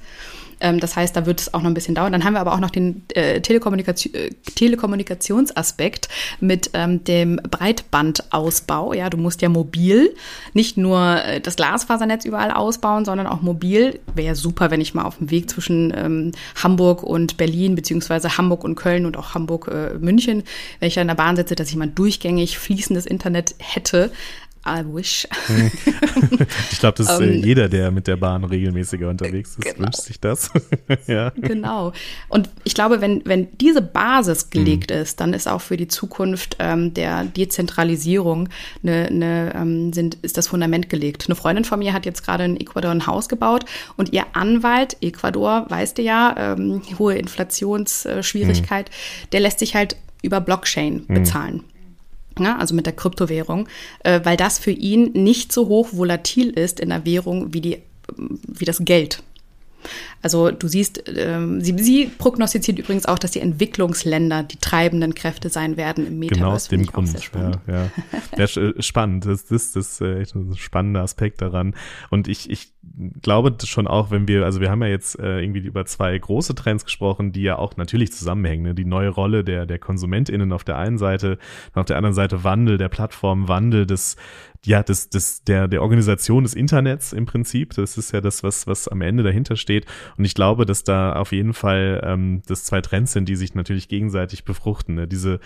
Ähm, 0.60 0.80
das 0.80 0.96
heißt, 0.96 1.14
da 1.16 1.26
wird 1.26 1.40
es 1.40 1.54
auch 1.54 1.60
noch 1.60 1.70
ein 1.70 1.74
bisschen 1.74 1.94
dauern. 1.94 2.12
Dann 2.12 2.24
haben 2.24 2.34
wir 2.34 2.40
aber 2.40 2.54
auch 2.54 2.60
noch 2.60 2.70
den 2.70 3.02
äh, 3.14 3.40
Telekommunikation, 3.40 4.14
äh, 4.14 4.30
Telekommunikationsaspekt 4.54 6.08
mit 6.40 6.70
ähm, 6.74 7.04
dem 7.04 7.36
Breitbandausbau. 7.36 8.94
Ja, 8.94 9.10
du 9.10 9.16
musst 9.16 9.42
ja 9.42 9.48
mobil 9.48 10.14
nicht 10.52 10.76
nur 10.76 11.22
äh, 11.24 11.40
das 11.40 11.56
Glasfasernetz 11.56 12.24
überall 12.24 12.50
ausbauen, 12.50 13.04
sondern 13.04 13.26
auch 13.26 13.42
mobil. 13.42 14.00
Wäre 14.14 14.34
super, 14.34 14.70
wenn 14.70 14.80
ich 14.80 14.94
mal 14.94 15.04
auf 15.04 15.18
dem 15.18 15.30
Weg 15.30 15.50
zwischen 15.50 15.92
ähm, 15.96 16.32
Hamburg 16.62 17.02
und 17.02 17.36
Berlin, 17.36 17.74
beziehungsweise 17.74 18.38
Hamburg 18.38 18.64
und 18.64 18.74
Köln 18.74 19.06
und 19.06 19.16
auch 19.16 19.34
Hamburg, 19.34 19.68
äh, 19.68 19.94
München, 19.98 20.44
wenn 20.80 20.88
ich 20.88 20.94
da 20.94 21.02
in 21.02 21.08
der 21.08 21.14
Bahn 21.14 21.36
sitze, 21.36 21.54
dass 21.54 21.68
ich 21.68 21.76
mal 21.76 21.88
durchgängig 21.88 22.58
fließendes 22.58 23.06
Internet 23.06 23.54
hätte 23.58 24.10
I 24.66 24.82
wish. 24.84 25.28
ich 26.70 26.78
glaube, 26.78 26.96
das 26.96 27.10
ist 27.10 27.18
um, 27.18 27.22
äh, 27.22 27.34
ähm, 27.34 27.44
jeder, 27.44 27.68
der 27.68 27.90
mit 27.90 28.06
der 28.06 28.16
Bahn 28.16 28.44
regelmäßiger 28.44 29.10
unterwegs 29.10 29.50
ist, 29.50 29.60
genau. 29.60 29.80
wünscht 29.80 30.00
sich 30.00 30.18
das. 30.20 30.50
ja. 31.06 31.30
Genau. 31.36 31.92
Und 32.28 32.48
ich 32.64 32.74
glaube, 32.74 33.00
wenn, 33.00 33.22
wenn 33.26 33.48
diese 33.58 33.82
Basis 33.82 34.48
gelegt 34.48 34.90
mhm. 34.90 34.96
ist, 34.96 35.20
dann 35.20 35.34
ist 35.34 35.48
auch 35.48 35.60
für 35.60 35.76
die 35.76 35.88
Zukunft 35.88 36.56
ähm, 36.60 36.94
der 36.94 37.24
Dezentralisierung 37.24 38.48
eine, 38.82 39.06
eine, 39.06 39.54
ähm, 39.54 39.92
sind, 39.92 40.14
ist 40.22 40.38
das 40.38 40.48
Fundament 40.48 40.88
gelegt. 40.88 41.24
Eine 41.26 41.36
Freundin 41.36 41.64
von 41.64 41.78
mir 41.78 41.92
hat 41.92 42.06
jetzt 42.06 42.24
gerade 42.24 42.44
in 42.44 42.58
Ecuador 42.58 42.90
ein 42.90 43.06
Haus 43.06 43.28
gebaut 43.28 43.66
und 43.96 44.12
ihr 44.12 44.24
Anwalt, 44.32 44.96
Ecuador, 45.02 45.66
weißt 45.68 45.98
du 45.98 46.02
ja, 46.02 46.34
ähm, 46.38 46.80
hohe 46.98 47.16
Inflationsschwierigkeit, 47.16 48.88
mhm. 48.88 49.30
der 49.32 49.40
lässt 49.40 49.58
sich 49.58 49.74
halt 49.74 49.96
über 50.22 50.40
Blockchain 50.40 51.04
mhm. 51.06 51.14
Ja, 52.38 52.56
also 52.56 52.74
mit 52.74 52.86
der 52.86 52.94
Kryptowährung, 52.94 53.68
äh, 54.02 54.20
weil 54.24 54.36
das 54.36 54.58
für 54.58 54.72
ihn 54.72 55.12
nicht 55.12 55.52
so 55.52 55.68
hoch 55.68 55.88
volatil 55.92 56.50
ist 56.50 56.80
in 56.80 56.88
der 56.88 57.04
Währung 57.04 57.54
wie, 57.54 57.60
die, 57.60 57.78
wie 58.16 58.64
das 58.64 58.84
Geld. 58.84 59.22
Also 60.22 60.50
du 60.50 60.68
siehst, 60.68 61.04
ähm, 61.08 61.60
sie, 61.60 61.76
sie, 61.78 62.06
prognostiziert 62.06 62.78
übrigens 62.78 63.06
auch, 63.06 63.18
dass 63.18 63.32
die 63.32 63.40
Entwicklungsländer 63.40 64.42
die 64.42 64.56
treibenden 64.56 65.14
Kräfte 65.14 65.48
sein 65.48 65.76
werden 65.76 66.06
im 66.06 66.18
Metaverse. 66.18 66.40
Genau 66.40 66.54
aus 66.54 66.68
dem 66.68 66.86
Grund, 66.86 67.22
spannend. 67.22 67.58
ja, 67.66 67.90
ja. 68.36 68.46
ja 68.46 68.62
äh, 68.62 68.82
spannend, 68.82 69.26
das, 69.26 69.46
das, 69.46 69.72
das 69.72 69.92
ist 69.92 70.00
äh, 70.00 70.20
echt 70.20 70.34
ein 70.34 70.56
spannender 70.56 71.02
Aspekt 71.02 71.42
daran. 71.42 71.74
Und 72.10 72.28
ich, 72.28 72.50
ich 72.50 72.72
glaube 73.22 73.54
schon 73.64 73.86
auch, 73.86 74.10
wenn 74.10 74.28
wir, 74.28 74.44
also 74.44 74.60
wir 74.60 74.70
haben 74.70 74.82
ja 74.82 74.88
jetzt 74.88 75.18
äh, 75.18 75.40
irgendwie 75.40 75.60
über 75.60 75.86
zwei 75.86 76.16
große 76.16 76.54
Trends 76.54 76.84
gesprochen, 76.84 77.32
die 77.32 77.42
ja 77.42 77.58
auch 77.58 77.76
natürlich 77.76 78.12
zusammenhängen. 78.12 78.62
Ne? 78.62 78.74
Die 78.74 78.84
neue 78.84 79.08
Rolle 79.08 79.44
der, 79.44 79.66
der 79.66 79.78
KonsumentInnen 79.78 80.52
auf 80.52 80.64
der 80.64 80.76
einen 80.78 80.98
Seite, 80.98 81.38
auf 81.74 81.86
der 81.86 81.96
anderen 81.96 82.14
Seite 82.14 82.44
Wandel 82.44 82.78
der 82.78 82.88
Plattform, 82.88 83.48
Wandel 83.48 83.86
des, 83.86 84.16
ja, 84.64 84.82
das, 84.82 85.10
das, 85.10 85.44
der, 85.44 85.68
der 85.68 85.82
Organisation 85.82 86.42
des 86.42 86.54
Internets 86.54 87.12
im 87.12 87.26
Prinzip. 87.26 87.74
Das 87.74 87.98
ist 87.98 88.12
ja 88.12 88.20
das, 88.20 88.42
was, 88.42 88.66
was 88.66 88.88
am 88.88 89.02
Ende 89.02 89.22
dahinter 89.22 89.56
steht. 89.56 89.86
Und 90.16 90.24
ich 90.24 90.34
glaube, 90.34 90.64
dass 90.66 90.84
da 90.84 91.14
auf 91.14 91.32
jeden 91.32 91.54
Fall 91.54 92.02
ähm, 92.04 92.42
das 92.46 92.64
zwei 92.64 92.80
Trends 92.80 93.12
sind, 93.12 93.28
die 93.28 93.36
sich 93.36 93.54
natürlich 93.54 93.88
gegenseitig 93.88 94.44
befruchten. 94.44 94.94
Ne? 94.94 95.08
Diese 95.08 95.40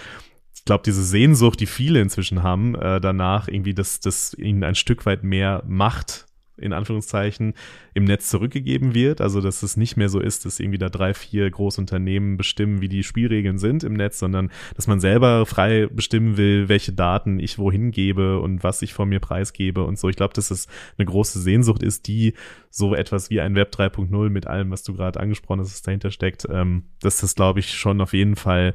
ich 0.54 0.64
glaube, 0.64 0.82
diese 0.84 1.04
Sehnsucht, 1.04 1.60
die 1.60 1.66
viele 1.66 2.00
inzwischen 2.00 2.42
haben, 2.42 2.74
äh, 2.74 3.00
danach 3.00 3.48
irgendwie, 3.48 3.74
dass, 3.74 4.00
dass 4.00 4.34
ihnen 4.34 4.64
ein 4.64 4.74
Stück 4.74 5.06
weit 5.06 5.22
mehr 5.22 5.62
Macht 5.66 6.27
in 6.58 6.72
Anführungszeichen 6.72 7.54
im 7.94 8.04
Netz 8.04 8.28
zurückgegeben 8.30 8.94
wird. 8.94 9.20
Also 9.20 9.40
dass 9.40 9.62
es 9.62 9.76
nicht 9.76 9.96
mehr 9.96 10.08
so 10.08 10.20
ist, 10.20 10.44
dass 10.44 10.60
irgendwie 10.60 10.78
da 10.78 10.88
drei, 10.88 11.14
vier 11.14 11.50
Großunternehmen 11.50 12.36
bestimmen, 12.36 12.80
wie 12.80 12.88
die 12.88 13.02
Spielregeln 13.02 13.58
sind 13.58 13.84
im 13.84 13.94
Netz, 13.94 14.18
sondern 14.18 14.50
dass 14.76 14.86
man 14.86 15.00
selber 15.00 15.46
frei 15.46 15.88
bestimmen 15.90 16.36
will, 16.36 16.68
welche 16.68 16.92
Daten 16.92 17.38
ich 17.38 17.58
wohin 17.58 17.90
gebe 17.90 18.40
und 18.40 18.62
was 18.62 18.82
ich 18.82 18.94
von 18.94 19.08
mir 19.08 19.20
preisgebe 19.20 19.84
und 19.84 19.98
so. 19.98 20.08
Ich 20.08 20.16
glaube, 20.16 20.34
dass 20.34 20.50
es 20.50 20.66
eine 20.96 21.06
große 21.06 21.40
Sehnsucht 21.40 21.82
ist, 21.82 22.06
die 22.06 22.34
so 22.70 22.94
etwas 22.94 23.30
wie 23.30 23.40
ein 23.40 23.54
Web 23.54 23.74
3.0 23.74 24.30
mit 24.30 24.46
allem, 24.46 24.70
was 24.70 24.82
du 24.82 24.94
gerade 24.94 25.20
angesprochen 25.20 25.60
hast, 25.60 25.86
dahinter 25.86 26.10
steckt, 26.10 26.46
ähm, 26.50 26.84
dass 27.00 27.20
das, 27.20 27.34
glaube 27.34 27.60
ich, 27.60 27.74
schon 27.74 28.00
auf 28.00 28.12
jeden 28.12 28.36
Fall 28.36 28.74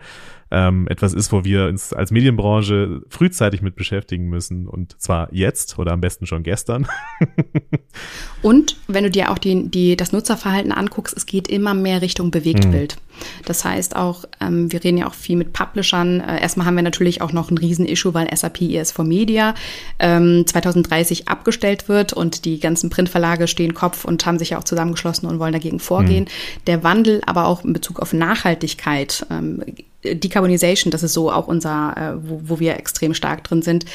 ähm, 0.54 0.88
etwas 0.88 1.14
ist, 1.14 1.32
wo 1.32 1.44
wir 1.44 1.66
uns 1.66 1.94
als 1.94 2.12
Medienbranche 2.12 3.02
frühzeitig 3.10 3.64
mit 3.64 3.76
beschäftigen 3.76 4.30
müssen 4.30 4.68
und 4.68 5.02
zwar 5.02 5.34
jetzt 5.34 5.80
oder 5.80 5.92
am 5.92 6.00
besten 6.00 6.28
schon 6.28 6.44
gestern. 6.44 6.88
und 8.44 8.78
wenn 8.88 9.04
du 9.04 9.10
dir 9.10 9.32
auch 9.32 9.40
die, 9.40 9.68
die, 9.68 9.98
das 9.98 10.12
Nutzerverhalten 10.12 10.72
anguckst, 10.72 11.18
es 11.18 11.26
geht 11.26 11.48
immer 11.48 11.74
mehr 11.74 12.02
Richtung 12.04 12.30
Bewegtbild. 12.30 12.96
Mhm. 12.96 13.13
Das 13.46 13.64
heißt 13.66 13.96
auch, 13.96 14.26
ähm, 14.42 14.72
wir 14.72 14.84
reden 14.84 14.98
ja 14.98 15.08
auch 15.08 15.14
viel 15.14 15.36
mit 15.36 15.54
Publishern. 15.54 16.20
Äh, 16.20 16.42
erstmal 16.42 16.66
haben 16.66 16.76
wir 16.76 16.84
natürlich 16.84 17.22
auch 17.22 17.32
noch 17.32 17.52
ein 17.52 17.58
Riesen-Issue, 17.58 18.14
weil 18.14 18.36
SAP 18.36 18.60
ES4 18.62 19.04
Media 19.04 19.54
ähm, 20.00 20.46
2030 20.46 21.28
abgestellt 21.28 21.90
wird 21.90 22.14
und 22.14 22.46
die 22.46 22.60
ganzen 22.60 22.90
Printverlage 22.90 23.48
stehen 23.48 23.74
Kopf 23.74 24.06
und 24.06 24.26
haben 24.26 24.40
sich 24.40 24.52
ja 24.52 24.60
auch 24.60 24.64
zusammengeschlossen 24.64 25.28
und 25.28 25.40
wollen 25.40 25.54
dagegen 25.54 25.80
vorgehen. 25.80 26.26
Mhm. 26.26 26.66
Der 26.68 26.84
Wandel 26.84 27.22
aber 27.26 27.48
auch 27.48 27.64
in 27.64 27.74
Bezug 27.74 28.00
auf 28.00 28.14
Nachhaltigkeit, 28.14 29.26
ähm, 29.30 29.64
Decarbonization, 30.04 30.92
das 30.92 31.04
ist 31.04 31.14
so 31.14 31.32
auch 31.32 31.48
unser, 31.48 31.96
äh, 31.96 32.30
wo, 32.30 32.42
wo 32.44 32.60
wir 32.60 32.76
extrem 32.76 33.14
stark 33.14 33.44
drin 33.46 33.62
sind, 33.62 33.86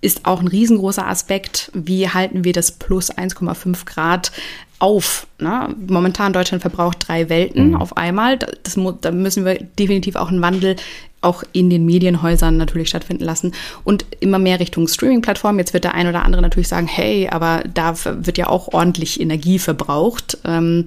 ist 0.00 0.26
auch 0.26 0.40
ein 0.40 0.46
riesengroßer 0.46 1.06
Aspekt. 1.06 1.70
Wie 1.74 2.08
halten 2.08 2.44
wir 2.44 2.52
das 2.52 2.70
plus 2.70 3.10
1,5 3.10 3.86
Grad 3.86 4.30
auf? 4.78 5.26
Ne? 5.38 5.74
Momentan 5.86 6.32
Deutschland 6.32 6.62
verbraucht 6.62 7.08
drei 7.08 7.28
Welten 7.28 7.70
mhm. 7.70 7.76
auf 7.76 7.96
einmal. 7.96 8.38
Das, 8.38 8.78
da 9.00 9.10
müssen 9.10 9.44
wir 9.44 9.54
definitiv 9.78 10.16
auch 10.16 10.28
einen 10.28 10.42
Wandel 10.42 10.76
auch 11.22 11.42
in 11.52 11.70
den 11.70 11.84
Medienhäusern 11.84 12.56
natürlich 12.56 12.88
stattfinden 12.88 13.24
lassen 13.24 13.52
und 13.84 14.06
immer 14.20 14.38
mehr 14.38 14.60
Richtung 14.60 14.86
Streaming-Plattformen. 14.86 15.58
Jetzt 15.58 15.74
wird 15.74 15.84
der 15.84 15.94
ein 15.94 16.06
oder 16.06 16.24
andere 16.24 16.42
natürlich 16.42 16.68
sagen, 16.68 16.86
hey, 16.86 17.28
aber 17.28 17.64
da 17.72 17.94
wird 18.04 18.38
ja 18.38 18.46
auch 18.46 18.72
ordentlich 18.72 19.20
Energie 19.20 19.58
verbraucht. 19.58 20.38
Ähm, 20.44 20.86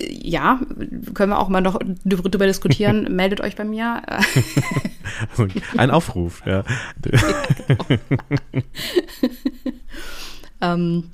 ja, 0.00 0.60
können 1.14 1.32
wir 1.32 1.38
auch 1.38 1.48
mal 1.48 1.60
noch 1.60 1.78
darüber 2.04 2.46
diskutieren. 2.46 3.08
Meldet 3.14 3.40
euch 3.40 3.56
bei 3.56 3.64
mir. 3.64 4.02
Ein 5.76 5.90
Aufruf, 5.90 6.42
ja. 6.46 6.62
ja 7.04 7.18
genau. 7.98 8.64
ähm, 10.60 11.04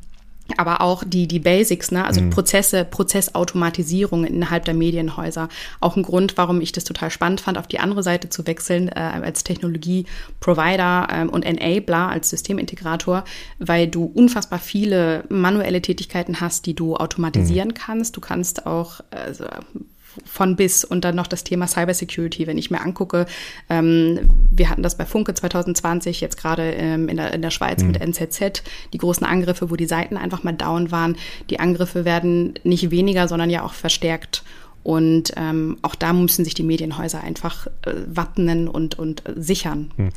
aber 0.56 0.82
auch 0.82 1.04
die, 1.04 1.26
die 1.26 1.38
Basics, 1.38 1.90
ne? 1.90 2.04
also 2.04 2.20
mhm. 2.20 2.30
Prozesse, 2.30 2.84
Prozessautomatisierung 2.84 4.24
innerhalb 4.24 4.64
der 4.66 4.74
Medienhäuser. 4.74 5.48
Auch 5.80 5.96
ein 5.96 6.02
Grund, 6.02 6.36
warum 6.36 6.60
ich 6.60 6.72
das 6.72 6.84
total 6.84 7.10
spannend 7.10 7.40
fand, 7.40 7.56
auf 7.56 7.66
die 7.66 7.78
andere 7.78 8.02
Seite 8.02 8.28
zu 8.28 8.46
wechseln 8.46 8.88
äh, 8.88 8.94
als 8.94 9.44
Technologie-Provider 9.44 11.08
ähm, 11.10 11.28
und 11.30 11.44
Enabler, 11.44 12.08
als 12.08 12.30
Systemintegrator, 12.30 13.24
weil 13.58 13.88
du 13.88 14.04
unfassbar 14.04 14.58
viele 14.58 15.24
manuelle 15.30 15.80
Tätigkeiten 15.80 16.40
hast, 16.40 16.66
die 16.66 16.74
du 16.74 16.96
automatisieren 16.96 17.68
mhm. 17.68 17.74
kannst. 17.74 18.16
Du 18.16 18.20
kannst 18.20 18.66
auch 18.66 19.00
also, 19.10 19.46
von 20.24 20.56
bis 20.56 20.84
und 20.84 21.04
dann 21.04 21.16
noch 21.16 21.26
das 21.26 21.44
Thema 21.44 21.66
Cybersecurity, 21.66 22.46
wenn 22.46 22.58
ich 22.58 22.70
mir 22.70 22.80
angucke, 22.80 23.26
ähm, 23.68 24.20
wir 24.50 24.70
hatten 24.70 24.82
das 24.82 24.96
bei 24.96 25.04
Funke 25.04 25.34
2020, 25.34 26.20
jetzt 26.20 26.36
gerade 26.36 26.72
ähm, 26.72 27.08
in, 27.08 27.16
der, 27.16 27.32
in 27.32 27.42
der 27.42 27.50
Schweiz 27.50 27.82
mhm. 27.82 27.88
mit 27.88 28.00
NZZ, 28.00 28.62
die 28.92 28.98
großen 28.98 29.26
Angriffe, 29.26 29.70
wo 29.70 29.76
die 29.76 29.86
Seiten 29.86 30.16
einfach 30.16 30.42
mal 30.42 30.52
down 30.52 30.90
waren. 30.90 31.16
Die 31.50 31.60
Angriffe 31.60 32.04
werden 32.04 32.54
nicht 32.64 32.90
weniger, 32.90 33.28
sondern 33.28 33.50
ja 33.50 33.62
auch 33.62 33.72
verstärkt. 33.72 34.42
Und 34.84 35.32
ähm, 35.38 35.78
auch 35.80 35.94
da 35.94 36.12
müssen 36.12 36.44
sich 36.44 36.52
die 36.52 36.62
Medienhäuser 36.62 37.22
einfach 37.22 37.66
äh, 37.86 37.94
wappnen 38.06 38.68
und, 38.68 38.98
und 38.98 39.26
äh, 39.26 39.32
sichern. 39.34 39.90
Hm. 39.96 40.10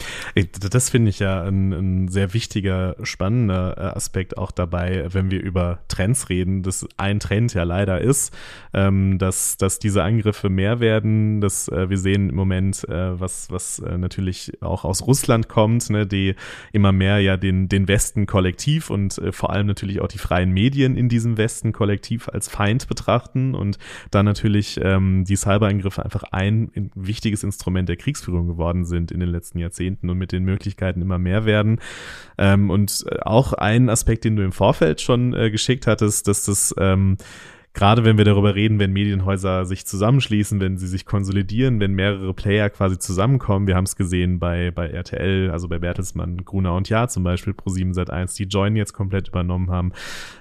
Das 0.70 0.90
finde 0.90 1.10
ich 1.10 1.20
ja 1.20 1.42
ein, 1.44 1.72
ein, 1.72 2.08
sehr 2.10 2.34
wichtiger, 2.34 2.98
spannender 3.02 3.78
äh, 3.78 3.82
Aspekt 3.96 4.38
auch 4.38 4.52
dabei, 4.52 5.08
wenn 5.10 5.32
wir 5.32 5.42
über 5.42 5.80
Trends 5.88 6.28
reden. 6.28 6.64
dass 6.64 6.86
ein 6.98 7.22
Trend 7.22 7.54
ja 7.54 7.64
leider 7.64 8.02
ist, 8.02 8.36
ähm, 8.74 9.18
dass, 9.18 9.56
dass 9.56 9.80
diese 9.80 10.04
Angriffe 10.04 10.50
mehr 10.50 10.82
werden. 10.82 11.40
Dass, 11.40 11.70
äh, 11.70 11.90
wir 11.90 11.98
sehen 11.98 12.30
im 12.30 12.36
Moment, 12.36 12.84
äh, 12.90 13.18
was, 13.18 13.50
was 13.50 13.80
äh, 13.80 13.98
natürlich 13.98 14.62
auch 14.62 14.84
aus 14.84 15.08
Russland 15.08 15.48
kommt, 15.48 15.90
ne, 15.90 16.06
die 16.06 16.36
immer 16.74 16.92
mehr 16.92 17.22
ja 17.22 17.38
den, 17.38 17.70
den 17.70 17.88
Westen 17.88 18.26
kollektiv 18.26 18.90
und 18.90 19.18
äh, 19.20 19.32
vor 19.32 19.52
allem 19.52 19.68
natürlich 19.68 20.02
auch 20.02 20.10
die 20.10 20.18
freien 20.18 20.52
Medien 20.52 20.98
in 20.98 21.08
diesem 21.08 21.38
Westen 21.38 21.72
kollektiv 21.72 22.28
als 22.28 22.50
Feind 22.50 22.90
betrachten 22.90 23.56
und 23.56 23.78
dann 24.12 24.26
natürlich 24.26 24.57
natürlich 24.58 24.80
ähm, 24.84 25.24
die 25.26 25.36
Cyberangriffe 25.36 26.04
einfach 26.04 26.24
ein 26.32 26.92
wichtiges 26.96 27.44
Instrument 27.44 27.88
der 27.90 27.98
Kriegsführung 27.98 28.48
geworden 28.48 28.86
sind 28.86 29.12
in 29.12 29.20
den 29.20 29.30
letzten 29.30 29.60
Jahrzehnten 29.60 30.10
und 30.10 30.18
mit 30.18 30.32
den 30.32 30.44
Möglichkeiten 30.44 31.02
immer 31.02 31.20
mehr 31.20 31.46
werden. 31.46 31.80
Ähm, 32.38 32.70
und 32.70 33.06
äh, 33.10 33.20
auch 33.22 33.54
ein 33.54 33.90
Aspekt, 33.90 34.26
den 34.26 34.36
du 34.36 34.44
im 34.44 34.52
Vorfeld 34.52 35.02
schon 35.02 35.34
äh, 35.34 35.52
geschickt 35.52 35.88
hattest, 35.88 36.28
dass 36.28 36.46
das 36.46 36.74
ähm, 36.80 37.18
gerade 37.78 38.04
wenn 38.04 38.18
wir 38.18 38.26
darüber 38.26 38.56
reden, 38.56 38.80
wenn 38.80 38.92
Medienhäuser 38.92 39.64
sich 39.64 39.86
zusammenschließen, 39.86 40.60
wenn 40.60 40.78
sie 40.78 40.88
sich 40.88 41.06
konsolidieren, 41.06 41.80
wenn 41.80 41.94
mehrere 41.94 42.34
Player 42.34 42.72
quasi 42.72 42.98
zusammenkommen. 42.98 43.68
Wir 43.68 43.76
haben 43.76 43.84
es 43.84 43.96
gesehen 43.96 44.40
bei, 44.40 44.72
bei 44.72 44.88
RTL, 44.88 45.52
also 45.52 45.68
bei 45.68 45.78
Bertelsmann, 45.78 46.44
Gruner 46.44 46.74
und 46.74 46.90
Ja 46.90 47.08
zum 47.08 47.24
Beispiel, 47.24 47.54
Pro7 47.54 47.94
Sat1, 47.94 48.36
die 48.36 48.46
Join 48.46 48.76
jetzt 48.76 48.94
komplett 48.94 49.28
übernommen 49.28 49.70
haben, 49.70 49.94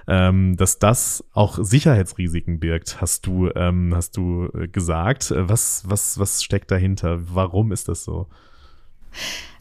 ähm, 0.07 0.57
dass 0.57 0.79
das 0.79 1.23
auch 1.31 1.59
Sicherheitsrisiken 1.61 2.59
birgt, 2.59 3.01
hast 3.01 3.27
du, 3.27 3.51
ähm, 3.55 3.93
hast 3.95 4.17
du 4.17 4.49
äh, 4.55 4.67
gesagt. 4.67 5.31
Was, 5.35 5.83
was, 5.87 6.17
was 6.17 6.43
steckt 6.43 6.71
dahinter? 6.71 7.19
Warum 7.33 7.71
ist 7.71 7.87
das 7.87 8.03
so? 8.03 8.27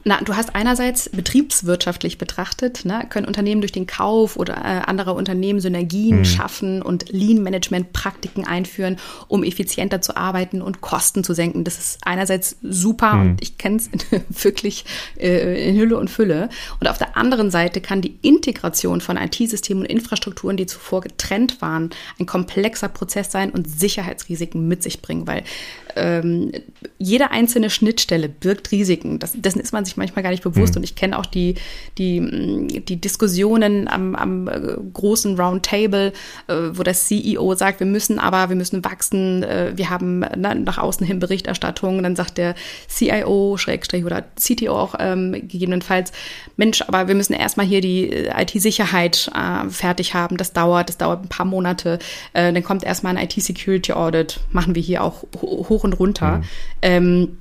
Na, 0.08 0.20
du 0.20 0.36
hast 0.36 0.54
einerseits 0.54 1.08
betriebswirtschaftlich 1.08 2.16
betrachtet, 2.16 2.84
ne, 2.84 3.04
können 3.10 3.26
Unternehmen 3.26 3.60
durch 3.60 3.72
den 3.72 3.88
Kauf 3.88 4.36
oder 4.36 4.54
äh, 4.54 4.82
anderer 4.86 5.16
Unternehmen 5.16 5.58
Synergien 5.58 6.18
mhm. 6.18 6.24
schaffen 6.24 6.80
und 6.80 7.08
Lean-Management-Praktiken 7.08 8.46
einführen, 8.46 8.98
um 9.26 9.42
effizienter 9.42 10.00
zu 10.00 10.16
arbeiten 10.16 10.62
und 10.62 10.80
Kosten 10.80 11.24
zu 11.24 11.34
senken. 11.34 11.64
Das 11.64 11.76
ist 11.76 11.98
einerseits 12.04 12.56
super 12.62 13.14
mhm. 13.14 13.20
und 13.30 13.42
ich 13.42 13.58
kenne 13.58 13.78
es 13.78 13.90
wirklich 14.44 14.84
äh, 15.18 15.68
in 15.68 15.76
Hülle 15.76 15.98
und 15.98 16.08
Fülle. 16.08 16.50
Und 16.78 16.86
auf 16.86 16.98
der 16.98 17.16
anderen 17.16 17.50
Seite 17.50 17.80
kann 17.80 18.00
die 18.00 18.16
Integration 18.22 19.00
von 19.00 19.16
IT-Systemen 19.16 19.82
und 19.82 19.90
Infrastrukturen, 19.90 20.56
die 20.56 20.66
zuvor 20.66 21.00
getrennt 21.00 21.60
waren, 21.60 21.90
ein 22.20 22.26
komplexer 22.26 22.88
Prozess 22.88 23.32
sein 23.32 23.50
und 23.50 23.68
Sicherheitsrisiken 23.68 24.68
mit 24.68 24.84
sich 24.84 25.02
bringen, 25.02 25.26
weil 25.26 25.42
ähm, 25.96 26.52
jede 26.98 27.32
einzelne 27.32 27.70
Schnittstelle 27.70 28.28
birgt 28.28 28.70
Risiken. 28.70 29.18
Das, 29.18 29.32
dessen 29.34 29.60
ist 29.60 29.72
man 29.72 29.84
sich 29.84 29.95
sich 29.96 29.98
manchmal 29.98 30.22
gar 30.22 30.30
nicht 30.30 30.42
bewusst. 30.42 30.74
Mhm. 30.74 30.78
Und 30.78 30.84
ich 30.84 30.94
kenne 30.94 31.18
auch 31.18 31.26
die, 31.26 31.54
die, 31.98 32.20
mm, 32.20 32.84
die 32.84 33.00
Diskussionen 33.00 33.88
am, 33.88 34.14
am 34.14 34.48
äh, 34.48 34.76
großen 34.92 35.38
Roundtable, 35.38 36.12
äh, 36.46 36.54
wo 36.72 36.82
das 36.82 37.06
CEO 37.06 37.54
sagt, 37.54 37.80
wir 37.80 37.86
müssen 37.86 38.18
aber, 38.18 38.48
wir 38.48 38.56
müssen 38.56 38.84
wachsen, 38.84 39.42
äh, 39.42 39.72
wir 39.74 39.90
haben 39.90 40.24
na, 40.36 40.54
nach 40.54 40.78
außen 40.78 41.06
hin 41.06 41.18
Berichterstattung. 41.18 42.02
Dann 42.02 42.16
sagt 42.16 42.38
der 42.38 42.54
CIO, 42.88 43.56
Schrägstrich 43.56 44.04
oder 44.04 44.24
CTO 44.36 44.76
auch 44.76 44.94
ähm, 44.98 45.32
gegebenenfalls, 45.32 46.12
Mensch, 46.56 46.82
aber 46.82 47.08
wir 47.08 47.14
müssen 47.14 47.32
erstmal 47.32 47.66
hier 47.66 47.80
die 47.80 48.10
IT-Sicherheit 48.10 49.30
äh, 49.34 49.68
fertig 49.70 50.14
haben. 50.14 50.36
Das 50.36 50.52
dauert, 50.52 50.88
das 50.88 50.98
dauert 50.98 51.24
ein 51.24 51.28
paar 51.28 51.46
Monate. 51.46 51.98
Äh, 52.32 52.52
dann 52.52 52.62
kommt 52.62 52.84
erstmal 52.84 53.16
ein 53.16 53.24
IT-Security-Audit, 53.24 54.40
machen 54.50 54.74
wir 54.74 54.82
hier 54.82 55.02
auch 55.02 55.24
hoch 55.40 55.84
und 55.84 55.94
runter. 55.94 56.38
Mhm. 56.38 56.44
Ähm, 56.82 57.38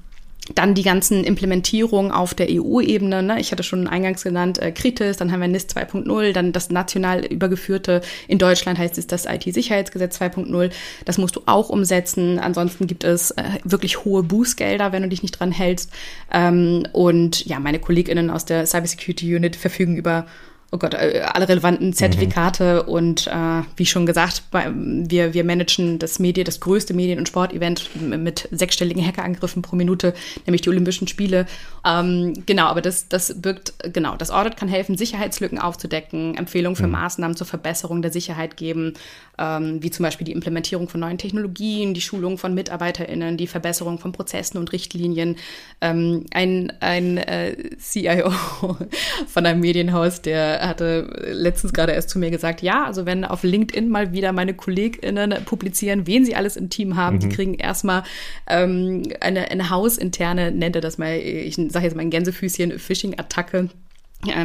dann 0.53 0.75
die 0.75 0.83
ganzen 0.83 1.23
Implementierungen 1.23 2.11
auf 2.11 2.33
der 2.35 2.47
EU-Ebene. 2.49 3.23
Ne? 3.23 3.39
Ich 3.39 3.51
hatte 3.51 3.63
schon 3.63 3.87
eingangs 3.87 4.23
genannt, 4.23 4.59
äh, 4.59 4.71
Kritis, 4.71 5.17
dann 5.17 5.31
haben 5.31 5.41
wir 5.41 5.47
NIS 5.47 5.67
2.0, 5.69 6.33
dann 6.33 6.51
das 6.51 6.69
national 6.69 7.25
übergeführte, 7.25 8.01
in 8.27 8.37
Deutschland 8.37 8.77
heißt 8.77 8.97
es 8.97 9.07
das 9.07 9.25
IT-Sicherheitsgesetz 9.25 10.21
2.0. 10.21 10.71
Das 11.05 11.17
musst 11.17 11.35
du 11.35 11.41
auch 11.47 11.69
umsetzen. 11.69 12.37
Ansonsten 12.37 12.85
gibt 12.85 13.03
es 13.03 13.31
äh, 13.31 13.43
wirklich 13.63 14.05
hohe 14.05 14.21
Bußgelder, 14.21 14.91
wenn 14.91 15.03
du 15.03 15.09
dich 15.09 15.23
nicht 15.23 15.39
dran 15.39 15.51
hältst. 15.51 15.91
Ähm, 16.31 16.87
und 16.91 17.45
ja, 17.45 17.59
meine 17.59 17.79
KollegInnen 17.79 18.29
aus 18.29 18.45
der 18.45 18.67
Cybersecurity 18.67 19.35
Unit 19.35 19.55
verfügen 19.55 19.97
über 19.97 20.27
oh 20.71 20.77
Gott, 20.77 20.93
äh, 20.93 21.21
alle 21.33 21.47
relevanten 21.47 21.93
Zertifikate 21.93 22.83
mhm. 22.83 22.93
und 22.93 23.27
äh, 23.27 23.61
wie 23.75 23.85
schon 23.85 24.05
gesagt, 24.05 24.43
wir, 24.51 25.33
wir 25.33 25.43
managen 25.43 25.99
das 25.99 26.19
Medien, 26.19 26.45
das 26.45 26.59
größte 26.59 26.93
Medien- 26.93 27.19
und 27.19 27.27
Sportevent 27.27 27.89
mit 28.01 28.47
sechsstelligen 28.51 29.05
Hackerangriffen 29.05 29.61
pro 29.61 29.75
Minute, 29.75 30.13
nämlich 30.45 30.61
die 30.61 30.69
Olympischen 30.69 31.07
Spiele. 31.07 31.45
Ähm, 31.85 32.33
genau, 32.45 32.65
aber 32.65 32.81
das, 32.81 33.07
das 33.07 33.41
birgt, 33.41 33.73
genau, 33.93 34.15
das 34.15 34.31
Audit 34.31 34.57
kann 34.57 34.67
helfen, 34.67 34.97
Sicherheitslücken 34.97 35.59
aufzudecken, 35.59 36.35
Empfehlungen 36.35 36.75
für 36.75 36.87
mhm. 36.87 36.93
Maßnahmen 36.93 37.37
zur 37.37 37.47
Verbesserung 37.47 38.01
der 38.01 38.11
Sicherheit 38.11 38.57
geben, 38.57 38.93
ähm, 39.37 39.81
wie 39.81 39.91
zum 39.91 40.03
Beispiel 40.03 40.25
die 40.25 40.31
Implementierung 40.31 40.89
von 40.89 40.99
neuen 40.99 41.17
Technologien, 41.17 41.93
die 41.93 42.01
Schulung 42.01 42.37
von 42.37 42.53
MitarbeiterInnen, 42.53 43.37
die 43.37 43.47
Verbesserung 43.47 43.99
von 43.99 44.11
Prozessen 44.11 44.57
und 44.57 44.71
Richtlinien. 44.71 45.37
Ähm, 45.81 46.25
ein 46.31 46.73
ein 46.79 47.17
äh, 47.17 47.55
CIO 47.77 48.31
von 49.27 49.45
einem 49.45 49.59
Medienhaus, 49.59 50.21
der 50.21 50.64
hatte 50.67 51.09
letztens 51.31 51.73
gerade 51.73 51.93
erst 51.93 52.09
zu 52.09 52.19
mir 52.19 52.31
gesagt, 52.31 52.61
ja, 52.61 52.85
also 52.85 53.05
wenn 53.05 53.25
auf 53.25 53.43
LinkedIn 53.43 53.89
mal 53.89 54.11
wieder 54.11 54.31
meine 54.31 54.53
KollegInnen 54.53 55.43
publizieren, 55.45 56.07
wen 56.07 56.25
sie 56.25 56.35
alles 56.35 56.57
im 56.57 56.69
Team 56.69 56.95
haben, 56.95 57.17
mhm. 57.17 57.19
die 57.21 57.29
kriegen 57.29 57.53
erstmal 57.55 58.03
ähm, 58.47 59.03
eine, 59.21 59.51
eine 59.51 59.69
hausinterne, 59.69 60.51
nennt 60.51 60.75
er 60.75 60.81
das 60.81 60.97
mal, 60.97 61.17
ich 61.17 61.55
sage 61.55 61.85
jetzt 61.85 61.95
mal 61.95 62.01
ein 62.01 62.09
Gänsefüßchen, 62.09 62.79
Phishing-Attacke 62.79 63.69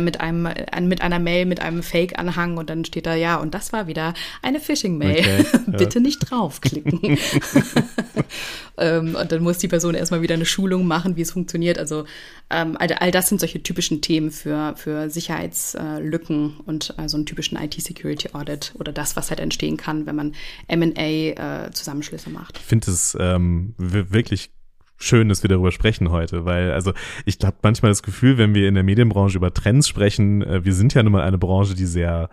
mit 0.01 0.21
einem 0.21 0.47
äh, 0.47 0.81
mit 0.81 1.03
einer 1.03 1.18
Mail 1.18 1.47
mit 1.47 1.61
einem 1.61 1.83
Fake 1.83 2.18
Anhang 2.18 2.59
und 2.59 2.68
dann 2.68 2.85
steht 2.85 3.07
da 3.07 3.14
ja 3.14 3.37
und 3.37 3.55
das 3.55 3.73
war 3.73 3.87
wieder 3.87 4.14
eine 4.43 4.61
Phishing 4.61 4.99
Mail 4.99 5.21
okay, 5.21 5.45
bitte 5.79 5.99
ja. 5.99 6.03
nicht 6.03 6.18
draufklicken. 6.31 7.18
Ähm, 8.81 9.14
und 9.14 9.31
dann 9.31 9.43
muss 9.43 9.59
die 9.59 9.68
Person 9.68 9.95
erstmal 9.95 10.23
wieder 10.23 10.35
eine 10.35 10.47
Schulung 10.47 10.87
machen 10.87 11.14
wie 11.14 11.21
es 11.21 11.33
funktioniert. 11.33 11.79
Also 11.79 12.07
ähm, 12.49 12.77
all, 12.79 12.91
all, 12.95 13.11
das 13.11 13.29
sind 13.29 13.39
solche 13.39 13.62
typischen 13.62 14.01
Themen 14.01 14.31
für 14.31 14.75
für 14.77 15.11
Sicherheitslücken 15.11 16.61
und 16.64 16.95
äh, 16.97 17.07
so 17.07 17.18
einen 17.18 17.27
typischen 17.27 17.59
IT 17.59 17.75
Security 17.75 18.31
Audit 18.33 18.73
oder 18.79 18.93
das 18.93 19.16
was 19.16 19.29
halt 19.29 19.41
entstehen 19.41 19.77
kann 19.77 20.07
wenn 20.07 20.16
man 20.16 20.35
M&A 20.68 21.66
äh, 21.66 21.71
Zusammenschlüsse 21.73 22.31
macht. 22.31 22.57
Ich 22.59 22.64
finde 22.64 22.91
es 22.91 23.16
ähm, 23.21 23.75
wirklich 23.77 24.51
schön, 25.01 25.28
dass 25.28 25.42
wir 25.42 25.48
darüber 25.48 25.72
sprechen 25.72 26.11
heute, 26.11 26.44
weil 26.44 26.70
also 26.72 26.92
ich 27.24 27.38
habe 27.42 27.57
manchmal 27.62 27.90
das 27.90 28.03
Gefühl, 28.03 28.38
wenn 28.38 28.55
wir 28.55 28.68
in 28.68 28.74
der 28.74 28.84
Medienbranche 28.84 29.38
über 29.38 29.53
Trends 29.53 29.88
sprechen, 29.88 30.42
äh, 30.42 30.64
wir 30.64 30.74
sind 30.74 30.94
ja 30.94 31.03
nun 31.03 31.12
mal 31.12 31.22
eine 31.22 31.38
Branche, 31.38 31.74
die 31.74 31.86
sehr 31.86 32.28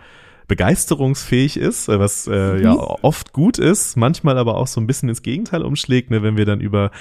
begeisterungsfähig 0.48 1.58
ist, 1.58 1.90
äh, 1.90 2.00
was 2.00 2.28
äh, 2.28 2.54
mhm. 2.54 2.64
ja 2.64 2.74
oft 2.74 3.34
gut 3.34 3.58
ist, 3.58 3.98
manchmal 3.98 4.38
aber 4.38 4.56
auch 4.56 4.68
so 4.68 4.80
ein 4.82 4.88
bisschen 4.88 5.10
ins 5.10 5.22
Gegenteil 5.22 5.64
umschlägt, 5.64 6.10
ne, 6.10 6.24
wenn 6.24 6.38
wir 6.38 6.46
dann 6.46 6.62
über 6.62 6.92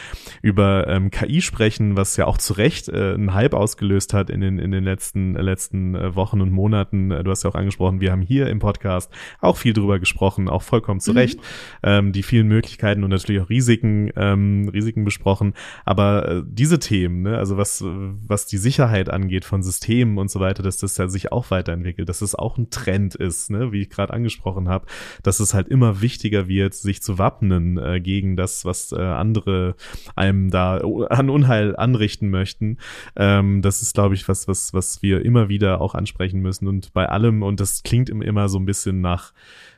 über 0.42 0.86
ähm, 0.88 1.10
KI 1.10 1.40
sprechen, 1.40 1.96
was 1.96 2.16
ja 2.16 2.26
auch 2.26 2.38
zu 2.38 2.54
Recht 2.54 2.88
äh, 2.88 3.14
einen 3.14 3.34
Hype 3.34 3.54
ausgelöst 3.54 4.14
hat 4.14 4.30
in 4.30 4.40
den 4.40 4.58
in 4.58 4.72
den 4.72 4.84
letzten 4.84 5.36
äh, 5.36 5.42
letzten 5.42 5.94
Wochen 6.14 6.40
und 6.40 6.50
Monaten. 6.50 7.10
Äh, 7.10 7.24
du 7.24 7.30
hast 7.30 7.44
ja 7.44 7.50
auch 7.50 7.54
angesprochen, 7.54 8.00
wir 8.00 8.12
haben 8.12 8.22
hier 8.22 8.48
im 8.48 8.58
Podcast 8.58 9.10
auch 9.40 9.56
viel 9.56 9.72
drüber 9.72 9.98
gesprochen, 9.98 10.48
auch 10.48 10.62
vollkommen 10.62 11.00
zu 11.00 11.12
mhm. 11.12 11.18
Recht, 11.18 11.40
ähm, 11.82 12.12
die 12.12 12.22
vielen 12.22 12.48
Möglichkeiten 12.48 13.04
und 13.04 13.10
natürlich 13.10 13.40
auch 13.40 13.48
Risiken 13.48 14.10
ähm, 14.16 14.68
Risiken 14.72 15.04
besprochen. 15.04 15.54
Aber 15.84 16.28
äh, 16.28 16.42
diese 16.46 16.78
Themen, 16.78 17.22
ne, 17.22 17.38
also 17.38 17.56
was 17.56 17.82
was 17.82 18.46
die 18.46 18.58
Sicherheit 18.58 19.08
angeht 19.08 19.44
von 19.44 19.62
Systemen 19.62 20.18
und 20.18 20.30
so 20.30 20.40
weiter, 20.40 20.62
dass 20.62 20.78
das 20.78 20.96
ja 20.96 21.08
sich 21.08 21.30
auch 21.32 21.50
weiterentwickelt, 21.50 22.08
dass 22.08 22.22
es 22.22 22.26
das 22.26 22.34
auch 22.34 22.58
ein 22.58 22.70
Trend 22.70 23.14
ist 23.14 23.35
ist, 23.36 23.50
ne, 23.50 23.72
wie 23.72 23.82
ich 23.82 23.90
gerade 23.90 24.12
angesprochen 24.12 24.68
habe, 24.68 24.86
dass 25.22 25.40
es 25.40 25.54
halt 25.54 25.68
immer 25.68 26.00
wichtiger 26.00 26.48
wird, 26.48 26.74
sich 26.74 27.02
zu 27.02 27.18
wappnen 27.18 27.78
äh, 27.78 28.00
gegen 28.00 28.36
das, 28.36 28.64
was 28.64 28.92
äh, 28.92 29.00
andere 29.00 29.74
einem 30.14 30.50
da 30.50 30.78
an 31.10 31.30
Unheil 31.30 31.76
anrichten 31.76 32.30
möchten. 32.30 32.78
Ähm, 33.16 33.62
das 33.62 33.82
ist, 33.82 33.94
glaube 33.94 34.14
ich, 34.14 34.28
was, 34.28 34.48
was, 34.48 34.74
was 34.74 35.02
wir 35.02 35.24
immer 35.24 35.48
wieder 35.48 35.80
auch 35.80 35.94
ansprechen 35.94 36.40
müssen 36.40 36.68
und 36.68 36.92
bei 36.92 37.08
allem, 37.08 37.42
und 37.42 37.60
das 37.60 37.82
klingt 37.82 38.08
immer 38.10 38.48
so 38.48 38.58
ein 38.58 38.66
bisschen 38.66 39.00
nach, 39.00 39.32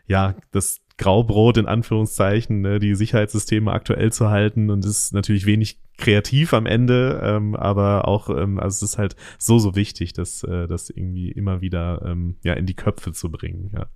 ja, 0.07 0.35
das 0.53 0.81
Graubrot 0.99 1.57
in 1.57 1.67
Anführungszeichen, 1.67 2.61
ne, 2.61 2.79
die 2.79 2.95
Sicherheitssysteme 2.95 3.73
aktuell 3.73 4.13
zu 4.13 4.29
halten 4.29 4.69
und 4.69 4.85
ist 4.85 5.15
natürlich 5.15 5.47
wenig 5.47 5.79
kreativ 5.97 6.55
am 6.55 6.67
Ende, 6.67 7.21
ähm, 7.25 7.57
aber 7.57 8.07
auch, 8.07 8.31
ähm, 8.31 8.61
also 8.61 8.85
es 8.85 8.93
ist 8.93 8.99
halt 8.99 9.17
so, 9.37 9.59
so 9.59 9.75
wichtig, 9.75 10.13
das, 10.13 10.45
äh, 10.45 10.67
das 10.69 10.91
irgendwie 10.91 11.31
immer 11.31 11.61
wieder 11.61 12.03
ähm, 12.05 12.37
ja, 12.43 12.55
in 12.55 12.67
die 12.67 12.75
Köpfe 12.75 13.13
zu 13.13 13.31
bringen. 13.31 13.71
Ja. 13.75 13.87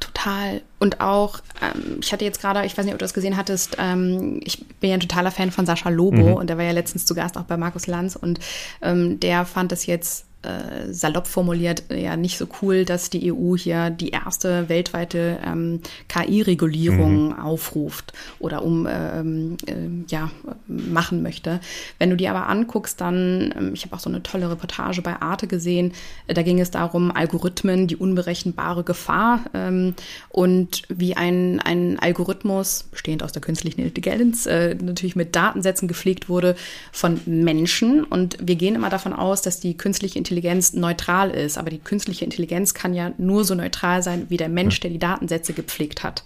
Total. 0.00 0.60
Und 0.78 1.00
auch, 1.00 1.40
ähm, 1.62 1.98
ich 2.02 2.12
hatte 2.12 2.24
jetzt 2.24 2.40
gerade, 2.40 2.64
ich 2.66 2.76
weiß 2.76 2.84
nicht, 2.84 2.94
ob 2.94 2.98
du 2.98 3.04
das 3.04 3.14
gesehen 3.14 3.36
hattest, 3.36 3.76
ähm, 3.78 4.40
ich 4.44 4.66
bin 4.80 4.90
ja 4.90 4.96
ein 4.96 5.00
totaler 5.00 5.30
Fan 5.30 5.50
von 5.50 5.64
Sascha 5.64 5.88
Lobo 5.88 6.30
mhm. 6.30 6.34
und 6.34 6.50
der 6.50 6.58
war 6.58 6.64
ja 6.64 6.72
letztens 6.72 7.06
zu 7.06 7.14
Gast 7.14 7.38
auch 7.38 7.44
bei 7.44 7.56
Markus 7.56 7.86
Lanz 7.86 8.16
und 8.16 8.38
ähm, 8.82 9.18
der 9.20 9.46
fand 9.46 9.72
es 9.72 9.86
jetzt 9.86 10.26
äh, 10.46 10.92
salopp 10.92 11.26
formuliert 11.26 11.84
ja 11.90 12.16
nicht 12.16 12.38
so 12.38 12.46
cool, 12.62 12.84
dass 12.84 13.10
die 13.10 13.32
EU 13.32 13.56
hier 13.56 13.90
die 13.90 14.10
erste 14.10 14.68
weltweite 14.68 15.38
ähm, 15.44 15.80
KI-Regulierung 16.08 17.28
mhm. 17.28 17.38
aufruft 17.38 18.12
oder 18.38 18.62
um 18.62 18.86
ähm, 18.88 19.56
äh, 19.66 19.74
ja 20.08 20.30
machen 20.66 21.22
möchte. 21.22 21.60
Wenn 21.98 22.10
du 22.10 22.16
dir 22.16 22.30
aber 22.30 22.48
anguckst, 22.48 23.00
dann 23.00 23.52
ähm, 23.56 23.70
ich 23.74 23.84
habe 23.84 23.94
auch 23.96 24.00
so 24.00 24.08
eine 24.08 24.22
tolle 24.22 24.50
Reportage 24.50 25.02
bei 25.02 25.20
Arte 25.20 25.46
gesehen. 25.46 25.92
Äh, 26.26 26.34
da 26.34 26.42
ging 26.42 26.60
es 26.60 26.70
darum 26.70 27.10
Algorithmen, 27.10 27.86
die 27.86 27.96
unberechenbare 27.96 28.84
Gefahr 28.84 29.40
ähm, 29.54 29.94
und 30.28 30.82
wie 30.88 31.16
ein 31.16 31.60
ein 31.60 31.98
Algorithmus 31.98 32.84
bestehend 32.90 33.22
aus 33.22 33.32
der 33.32 33.42
künstlichen 33.42 33.80
Intelligenz 33.80 34.46
äh, 34.46 34.74
natürlich 34.74 35.16
mit 35.16 35.34
Datensätzen 35.34 35.88
gepflegt 35.88 36.28
wurde 36.28 36.56
von 36.92 37.20
Menschen 37.26 38.04
und 38.04 38.36
wir 38.40 38.56
gehen 38.56 38.74
immer 38.74 38.90
davon 38.90 39.12
aus, 39.12 39.42
dass 39.42 39.60
die 39.60 39.76
künstliche 39.76 40.18
Intelligenz 40.18 40.35
Intelligenz 40.36 40.74
neutral 40.74 41.30
ist. 41.30 41.56
Aber 41.56 41.70
die 41.70 41.78
künstliche 41.78 42.24
Intelligenz 42.24 42.74
kann 42.74 42.92
ja 42.92 43.12
nur 43.16 43.44
so 43.44 43.54
neutral 43.54 44.02
sein 44.02 44.26
wie 44.28 44.36
der 44.36 44.50
Mensch, 44.50 44.78
der 44.80 44.90
die 44.90 44.98
Datensätze 44.98 45.54
gepflegt 45.54 46.02
hat. 46.02 46.24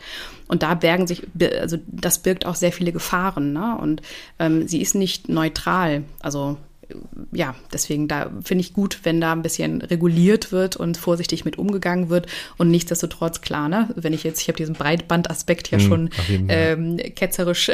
Und 0.48 0.64
da 0.64 0.74
bergen 0.74 1.06
sich, 1.06 1.22
also 1.61 1.78
das 1.86 2.18
birgt 2.18 2.44
auch 2.44 2.56
sehr 2.56 2.72
viele 2.72 2.90
Gefahren. 2.90 3.52
Ne? 3.52 3.78
Und 3.80 4.02
ähm, 4.40 4.66
sie 4.66 4.82
ist 4.82 4.96
nicht 4.96 5.28
neutral. 5.28 6.02
Also 6.18 6.56
ja, 7.32 7.55
deswegen 7.72 8.09
da 8.09 8.30
finde 8.43 8.62
ich 8.62 8.72
gut, 8.72 9.01
wenn 9.05 9.20
da 9.20 9.32
ein 9.32 9.43
bisschen 9.43 9.82
reguliert 9.82 10.53
wird 10.53 10.76
und 10.76 10.97
vorsichtig 10.97 11.45
mit 11.45 11.59
umgegangen 11.59 12.11
wird 12.11 12.26
und 12.59 12.70
nichtsdestotrotz 12.70 13.41
klar, 13.41 13.68
ne, 13.68 13.88
wenn 13.97 14.12
ich 14.12 14.24
jetzt, 14.24 14.41
ich 14.43 14.49
habe 14.49 14.57
diesen 14.57 14.74
Breitbandaspekt 14.74 15.70
ja 15.70 15.78
mhm, 15.78 15.82
schon 15.82 16.11
ähm, 16.49 16.97
ketzerisch 17.14 17.70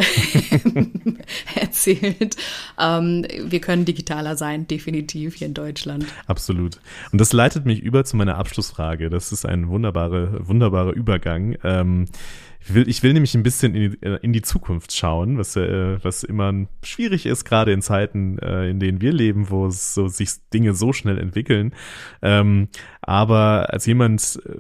erzählt, 1.54 2.36
ähm, 2.80 3.26
wir 3.44 3.60
können 3.60 3.84
digitaler 3.84 4.36
sein, 4.36 4.66
definitiv 4.66 5.34
hier 5.34 5.46
in 5.46 5.54
Deutschland. 5.54 6.06
Absolut. 6.26 6.80
Und 7.12 7.20
das 7.20 7.32
leitet 7.32 7.66
mich 7.66 7.80
über 7.80 8.04
zu 8.04 8.16
meiner 8.16 8.36
Abschlussfrage. 8.36 9.10
Das 9.10 9.32
ist 9.32 9.46
ein 9.46 9.68
wunderbarer, 9.68 10.46
wunderbarer 10.46 10.92
Übergang. 10.92 11.56
Ähm, 11.64 12.06
ich 12.66 12.74
will, 12.74 12.88
ich 12.88 13.02
will 13.04 13.12
nämlich 13.12 13.34
ein 13.36 13.44
bisschen 13.44 13.74
in 13.76 13.92
die, 13.92 13.98
in 14.22 14.32
die 14.32 14.42
Zukunft 14.42 14.92
schauen, 14.92 15.38
was, 15.38 15.54
äh, 15.54 16.02
was 16.02 16.24
immer 16.24 16.52
schwierig 16.82 17.24
ist, 17.24 17.44
gerade 17.44 17.72
in 17.72 17.80
Zeiten, 17.80 18.38
äh, 18.40 18.68
in 18.68 18.80
denen 18.80 19.00
wir 19.00 19.12
leben, 19.12 19.50
wo 19.50 19.70
so, 19.70 20.08
sich 20.08 20.30
Dinge 20.52 20.74
so 20.74 20.92
schnell 20.92 21.18
entwickeln. 21.18 21.74
Ähm, 22.22 22.68
aber 23.02 23.72
als 23.72 23.86
jemand, 23.86 24.40
äh, 24.44 24.58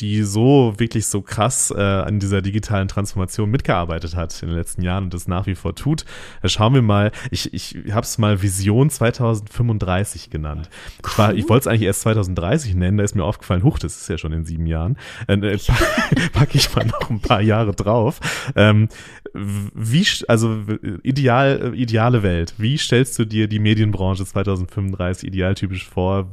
die 0.00 0.22
so 0.22 0.74
wirklich 0.76 1.06
so 1.06 1.22
krass 1.22 1.72
äh, 1.76 1.80
an 1.80 2.20
dieser 2.20 2.42
digitalen 2.42 2.88
Transformation 2.88 3.50
mitgearbeitet 3.50 4.16
hat 4.16 4.42
in 4.42 4.48
den 4.48 4.56
letzten 4.56 4.82
Jahren 4.82 5.04
und 5.04 5.14
das 5.14 5.28
nach 5.28 5.46
wie 5.46 5.54
vor 5.54 5.74
tut. 5.74 6.04
Äh, 6.42 6.48
schauen 6.48 6.74
wir 6.74 6.82
mal, 6.82 7.12
ich, 7.30 7.52
ich 7.54 7.76
habe 7.90 8.02
es 8.02 8.18
mal 8.18 8.42
Vision 8.42 8.90
2035 8.90 10.30
genannt. 10.30 10.68
Cool. 11.02 11.10
Ich, 11.10 11.18
war, 11.18 11.34
ich 11.34 11.48
wollte 11.48 11.62
es 11.62 11.66
eigentlich 11.66 11.82
erst 11.82 12.02
2030 12.02 12.74
nennen, 12.74 12.98
da 12.98 13.04
ist 13.04 13.14
mir 13.14 13.24
aufgefallen, 13.24 13.64
huch, 13.64 13.78
das 13.78 14.00
ist 14.00 14.08
ja 14.08 14.18
schon 14.18 14.32
in 14.32 14.44
sieben 14.44 14.66
Jahren. 14.66 14.96
Äh, 15.26 15.34
äh 15.34 15.58
packe 16.32 16.56
ich 16.58 16.74
mal 16.74 16.86
noch 16.86 17.10
ein 17.10 17.20
paar 17.20 17.40
Jahre 17.40 17.72
drauf. 17.72 18.20
Ähm, 18.56 18.88
wie, 19.34 20.06
also 20.26 20.62
ideal, 21.02 21.72
ideale 21.74 22.22
Welt, 22.22 22.54
wie 22.58 22.78
stellst 22.78 23.18
du 23.18 23.24
dir 23.24 23.48
die 23.48 23.58
Medienbranche 23.58 24.24
2035 24.24 25.28
idealtypisch 25.28 25.88
vor? 25.88 26.28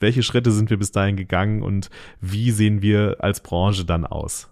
Welche 0.00 0.22
Schritte 0.22 0.50
sind 0.50 0.70
wir 0.70 0.78
bis 0.78 0.92
dahin 0.92 1.16
gegangen 1.16 1.62
und 1.62 1.90
wie 2.20 2.50
sehen 2.50 2.82
wir 2.82 3.18
als 3.20 3.40
Branche 3.40 3.84
dann 3.84 4.06
aus? 4.06 4.50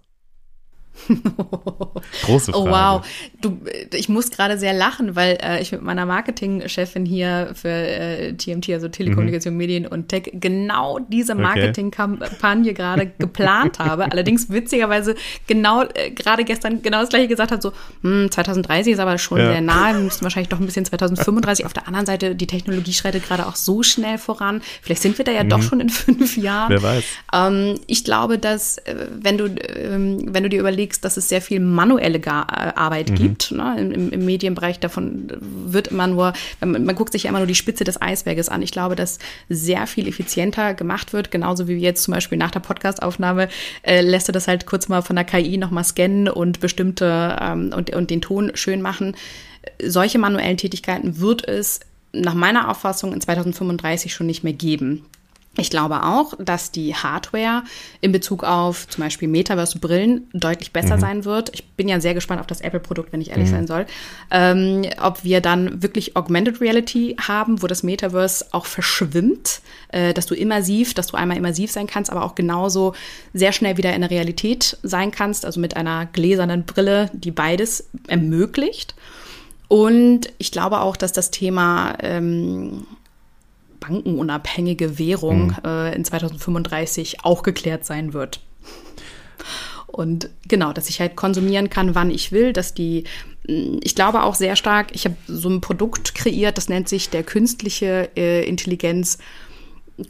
Große 2.25 2.53
oh, 2.55 2.67
Frage. 2.67 2.69
Oh 2.69 2.71
wow, 2.71 3.07
du, 3.41 3.59
ich 3.95 4.09
muss 4.09 4.31
gerade 4.31 4.59
sehr 4.59 4.73
lachen, 4.73 5.17
weil 5.17 5.39
äh, 5.43 5.61
ich 5.61 5.73
mit 5.73 5.83
meiner 5.83 6.07
Marketingchefin 6.07 7.05
hier 7.05 7.51
für 7.55 7.69
äh, 7.69 8.33
TMT, 8.35 8.71
also 8.71 8.89
Telekommunikation, 8.89 9.55
mhm. 9.55 9.59
Medien 9.59 9.87
und 9.87 10.09
Tech, 10.09 10.31
genau 10.35 10.99
diese 10.99 11.35
Marketingkampagne 11.35 12.75
gerade 12.75 13.07
geplant 13.19 13.79
habe. 13.79 14.11
Allerdings 14.11 14.51
witzigerweise 14.51 15.15
genau 15.47 15.83
äh, 15.83 16.11
gerade 16.11 16.45
gestern 16.45 16.83
genau 16.83 17.01
das 17.01 17.09
gleiche 17.11 17.29
gesagt 17.29 17.53
hat, 17.53 17.63
so 17.63 17.73
hm, 18.03 18.31
2030 18.31 18.95
ist 18.95 18.99
aber 18.99 19.19
schon 19.19 19.39
ja. 19.39 19.53
sehr 19.53 19.61
nah, 19.61 19.93
wir 19.93 20.01
müssen 20.01 20.23
wahrscheinlich 20.23 20.49
doch 20.49 20.61
ein 20.61 20.67
bisschen 20.67 20.85
2035. 20.85 21.67
Auf 21.67 21.73
der 21.73 21.87
anderen 21.87 22.07
Seite, 22.07 22.35
die 22.35 22.47
Technologie 22.47 22.93
schreitet 22.93 23.25
gerade 23.25 23.47
auch 23.47 23.57
so 23.57 23.83
schnell 23.83 24.19
voran. 24.19 24.63
Vielleicht 24.83 25.03
sind 25.03 25.19
wir 25.19 25.25
da 25.25 25.33
ja 25.33 25.45
mhm. 25.45 25.49
doch 25.49 25.63
schon 25.63 25.81
in 25.81 25.89
fünf 25.89 26.37
Jahren. 26.37 26.71
Wer 26.71 26.83
weiß. 26.83 27.05
Ähm, 27.33 27.81
ich 27.87 28.05
glaube, 28.05 28.39
dass 28.39 28.79
äh, 28.79 29.07
wenn 29.11 29.39
du 29.39 29.47
ähm, 29.47 30.35
wenn 30.35 30.43
du 30.43 30.49
dir 30.49 30.61
überlegst, 30.61 30.88
überlegst, 30.89 31.05
dass 31.05 31.17
es 31.17 31.29
sehr 31.29 31.41
viel 31.43 31.61
manuelle 31.61 32.19
äh, 32.19 32.31
Arbeit 32.31 33.11
mhm. 33.11 33.15
gibt. 33.15 33.53
Ne? 33.53 33.77
Im, 33.79 34.11
Im, 34.11 34.25
Medienbereich 34.25 34.81
davon 34.81 35.29
wird 35.41 35.89
immer 35.89 36.07
nur, 36.07 36.33
man, 36.61 36.85
man, 36.85 36.95
guckt 36.95 37.13
sich 37.13 37.25
ja 37.25 37.31
immer 37.31 37.39
nur 37.39 37.47
die 37.47 37.55
Spitze 37.55 37.85
des 37.85 38.01
Eisberges 38.01 38.49
an. 38.49 38.63
Ich 38.63 38.73
glaube, 38.73 38.97
dass 38.97 39.19
sehr 39.49 39.87
viel 39.87 40.09
effizienter 40.09 40.75
gemacht 40.75 41.13
wird, 41.13 41.31
genauso 41.31 41.69
wie 41.69 41.77
wir 41.77 41.83
jetzt 41.83 42.03
zum 42.03 42.15
Beispiel 42.15 42.39
nach 42.39 42.51
der 42.51 42.61
Podcastaufnahme 42.61 43.49
äh, 43.83 44.01
lässt 44.01 44.29
du 44.29 44.33
das 44.33 44.49
halt 44.49 44.67
kurz 44.67 44.89
mal 44.89 45.03
von 45.03 45.17
der 45.17 45.25
KI 45.25 45.57
nochmal 45.59 45.85
scannen 45.85 46.29
und 46.29 46.61
bestimmte 46.61 47.37
ähm, 47.41 47.73
und, 47.75 47.95
und 47.95 48.11
den 48.11 48.21
Ton 48.21 48.53
schön 48.55 48.83
machen. 48.83 49.17
Solche 49.85 50.19
manuellen 50.19 50.57
Tätigkeiten 50.57 51.21
wird 51.21 51.47
es 51.47 51.81
nach 52.13 52.35
meiner 52.35 52.71
Auffassung 52.71 53.13
in 53.13 53.21
2035 53.21 54.15
schon 54.15 54.27
nicht 54.27 54.45
mehr 54.45 54.55
geben. 54.55 55.05
Ich 55.61 55.71
glaube 55.71 56.05
auch, 56.05 56.35
dass 56.39 56.71
die 56.71 56.95
Hardware 56.95 57.65
in 58.01 58.13
Bezug 58.13 58.45
auf 58.45 58.87
zum 58.87 59.03
Beispiel 59.03 59.27
Metaverse-Brillen 59.27 60.29
deutlich 60.33 60.73
besser 60.73 60.97
mhm. 60.97 61.01
sein 61.01 61.25
wird. 61.25 61.51
Ich 61.53 61.67
bin 61.71 61.89
ja 61.89 62.01
sehr 62.01 62.15
gespannt 62.15 62.41
auf 62.41 62.47
das 62.47 62.61
Apple-Produkt, 62.61 63.13
wenn 63.13 63.21
ich 63.21 63.31
ehrlich 63.31 63.49
mhm. 63.49 63.53
sein 63.53 63.67
soll. 63.67 63.87
Ähm, 64.31 64.87
ob 65.03 65.25
wir 65.25 65.41
dann 65.41 65.83
wirklich 65.83 66.17
Augmented 66.17 66.61
Reality 66.61 67.17
haben, 67.21 67.61
wo 67.61 67.67
das 67.67 67.83
Metaverse 67.83 68.47
auch 68.53 68.67
verschwimmt, 68.67 69.61
äh, 69.89 70.15
dass 70.15 70.27
du 70.27 70.35
immersiv, 70.35 70.95
dass 70.95 71.09
du 71.09 71.17
einmal 71.17 71.37
immersiv 71.37 71.73
sein 71.73 71.89
kannst, 71.89 72.13
aber 72.13 72.25
auch 72.25 72.37
genauso 72.37 72.95
sehr 73.35 73.51
schnell 73.51 73.77
wieder 73.77 73.93
in 73.95 74.03
der 74.03 74.11
Realität 74.11 74.79
sein 74.85 75.11
kannst, 75.11 75.45
also 75.45 75.59
mit 75.59 75.77
einer 75.77 76.07
gläsernen 76.07 76.67
Brille, 76.67 77.11
die 77.13 77.33
beides 77.33 77.89
ermöglicht. 78.07 78.95
Und 79.67 80.31
ich 80.39 80.51
glaube 80.51 80.81
auch, 80.81 80.97
dass 80.97 81.13
das 81.13 81.31
Thema 81.31 81.95
ähm, 82.01 82.87
bankenunabhängige 83.81 84.99
Währung 84.99 85.49
mhm. 85.49 85.57
äh, 85.65 85.95
in 85.95 86.05
2035 86.05 87.25
auch 87.25 87.43
geklärt 87.43 87.85
sein 87.85 88.13
wird. 88.13 88.41
Und 89.87 90.31
genau, 90.47 90.73
dass 90.73 90.89
ich 90.89 91.01
halt 91.01 91.17
konsumieren 91.17 91.71
kann, 91.71 91.95
wann 91.95 92.11
ich 92.11 92.31
will, 92.31 92.53
dass 92.53 92.75
die, 92.75 93.05
mm, 93.49 93.79
ich 93.83 93.95
glaube 93.95 94.23
auch 94.23 94.35
sehr 94.35 94.55
stark, 94.55 94.95
ich 94.95 95.05
habe 95.07 95.17
so 95.27 95.49
ein 95.49 95.61
Produkt 95.61 96.15
kreiert, 96.15 96.59
das 96.59 96.69
nennt 96.69 96.89
sich 96.89 97.11
der 97.11 97.23
künstliche 97.23 98.11
äh, 98.17 98.47
Intelligenz 98.47 99.19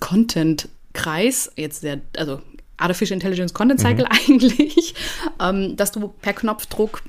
Content 0.00 0.68
Kreis, 0.92 1.52
jetzt 1.56 1.84
der, 1.84 2.00
also 2.16 2.42
Artificial 2.76 3.14
Intelligence 3.14 3.54
Content 3.54 3.80
Cycle 3.80 4.04
mhm. 4.04 4.10
eigentlich, 4.28 4.94
ähm, 5.40 5.76
dass 5.76 5.92
du 5.92 6.08
per 6.08 6.32
Knopfdruck 6.32 7.02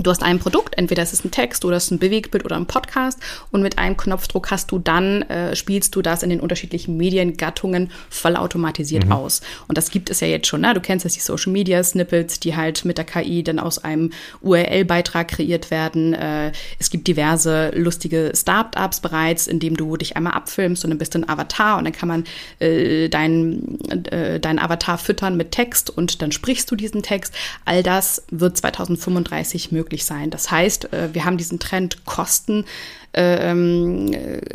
Du 0.00 0.10
hast 0.10 0.22
ein 0.22 0.38
Produkt, 0.38 0.78
entweder 0.78 1.02
es 1.02 1.12
ist 1.12 1.24
ein 1.24 1.32
Text 1.32 1.64
oder 1.64 1.76
es 1.76 1.86
ist 1.86 1.90
ein 1.90 1.98
Bewegtbild 1.98 2.44
oder 2.44 2.56
ein 2.56 2.66
Podcast 2.66 3.18
und 3.50 3.62
mit 3.62 3.78
einem 3.78 3.96
Knopfdruck 3.96 4.50
hast 4.52 4.70
du 4.70 4.78
dann, 4.78 5.22
äh, 5.22 5.56
spielst 5.56 5.96
du 5.96 6.02
das 6.02 6.22
in 6.22 6.30
den 6.30 6.38
unterschiedlichen 6.38 6.96
Mediengattungen 6.96 7.90
vollautomatisiert 8.08 9.06
mhm. 9.06 9.12
aus. 9.12 9.40
Und 9.66 9.76
das 9.76 9.90
gibt 9.90 10.08
es 10.08 10.20
ja 10.20 10.28
jetzt 10.28 10.46
schon, 10.46 10.60
ne? 10.60 10.72
Du 10.72 10.80
kennst 10.80 11.04
das, 11.04 11.14
die 11.14 11.20
Social 11.20 11.52
Media 11.52 11.82
Snippets, 11.82 12.38
die 12.38 12.54
halt 12.54 12.84
mit 12.84 12.96
der 12.96 13.06
KI 13.06 13.42
dann 13.42 13.58
aus 13.58 13.82
einem 13.82 14.12
URL-Beitrag 14.40 15.28
kreiert 15.28 15.72
werden. 15.72 16.14
Äh, 16.14 16.52
es 16.78 16.90
gibt 16.90 17.08
diverse 17.08 17.70
lustige 17.74 18.32
Startups 18.36 19.00
bereits, 19.00 19.48
in 19.48 19.58
dem 19.58 19.76
du 19.76 19.96
dich 19.96 20.16
einmal 20.16 20.34
abfilmst 20.34 20.84
und 20.84 20.90
dann 20.90 20.98
bist 20.98 21.16
du 21.16 21.18
ein 21.18 21.28
Avatar 21.28 21.76
und 21.76 21.84
dann 21.84 21.92
kann 21.92 22.08
man 22.08 22.24
äh, 22.60 23.08
deinen 23.08 23.80
äh, 23.90 24.38
dein 24.38 24.60
Avatar 24.60 24.96
füttern 24.96 25.36
mit 25.36 25.50
Text 25.50 25.90
und 25.90 26.22
dann 26.22 26.30
sprichst 26.30 26.70
du 26.70 26.76
diesen 26.76 27.02
Text. 27.02 27.34
All 27.64 27.82
das 27.82 28.22
wird 28.30 28.56
2035 28.56 29.72
möglich 29.72 29.87
möglich 29.88 30.04
sein. 30.04 30.30
Das 30.30 30.50
heißt, 30.50 30.92
äh, 30.92 31.14
wir 31.14 31.24
haben 31.24 31.38
diesen 31.38 31.58
Trend 31.58 32.04
Kosten 32.04 32.66
ähm, 33.14 34.10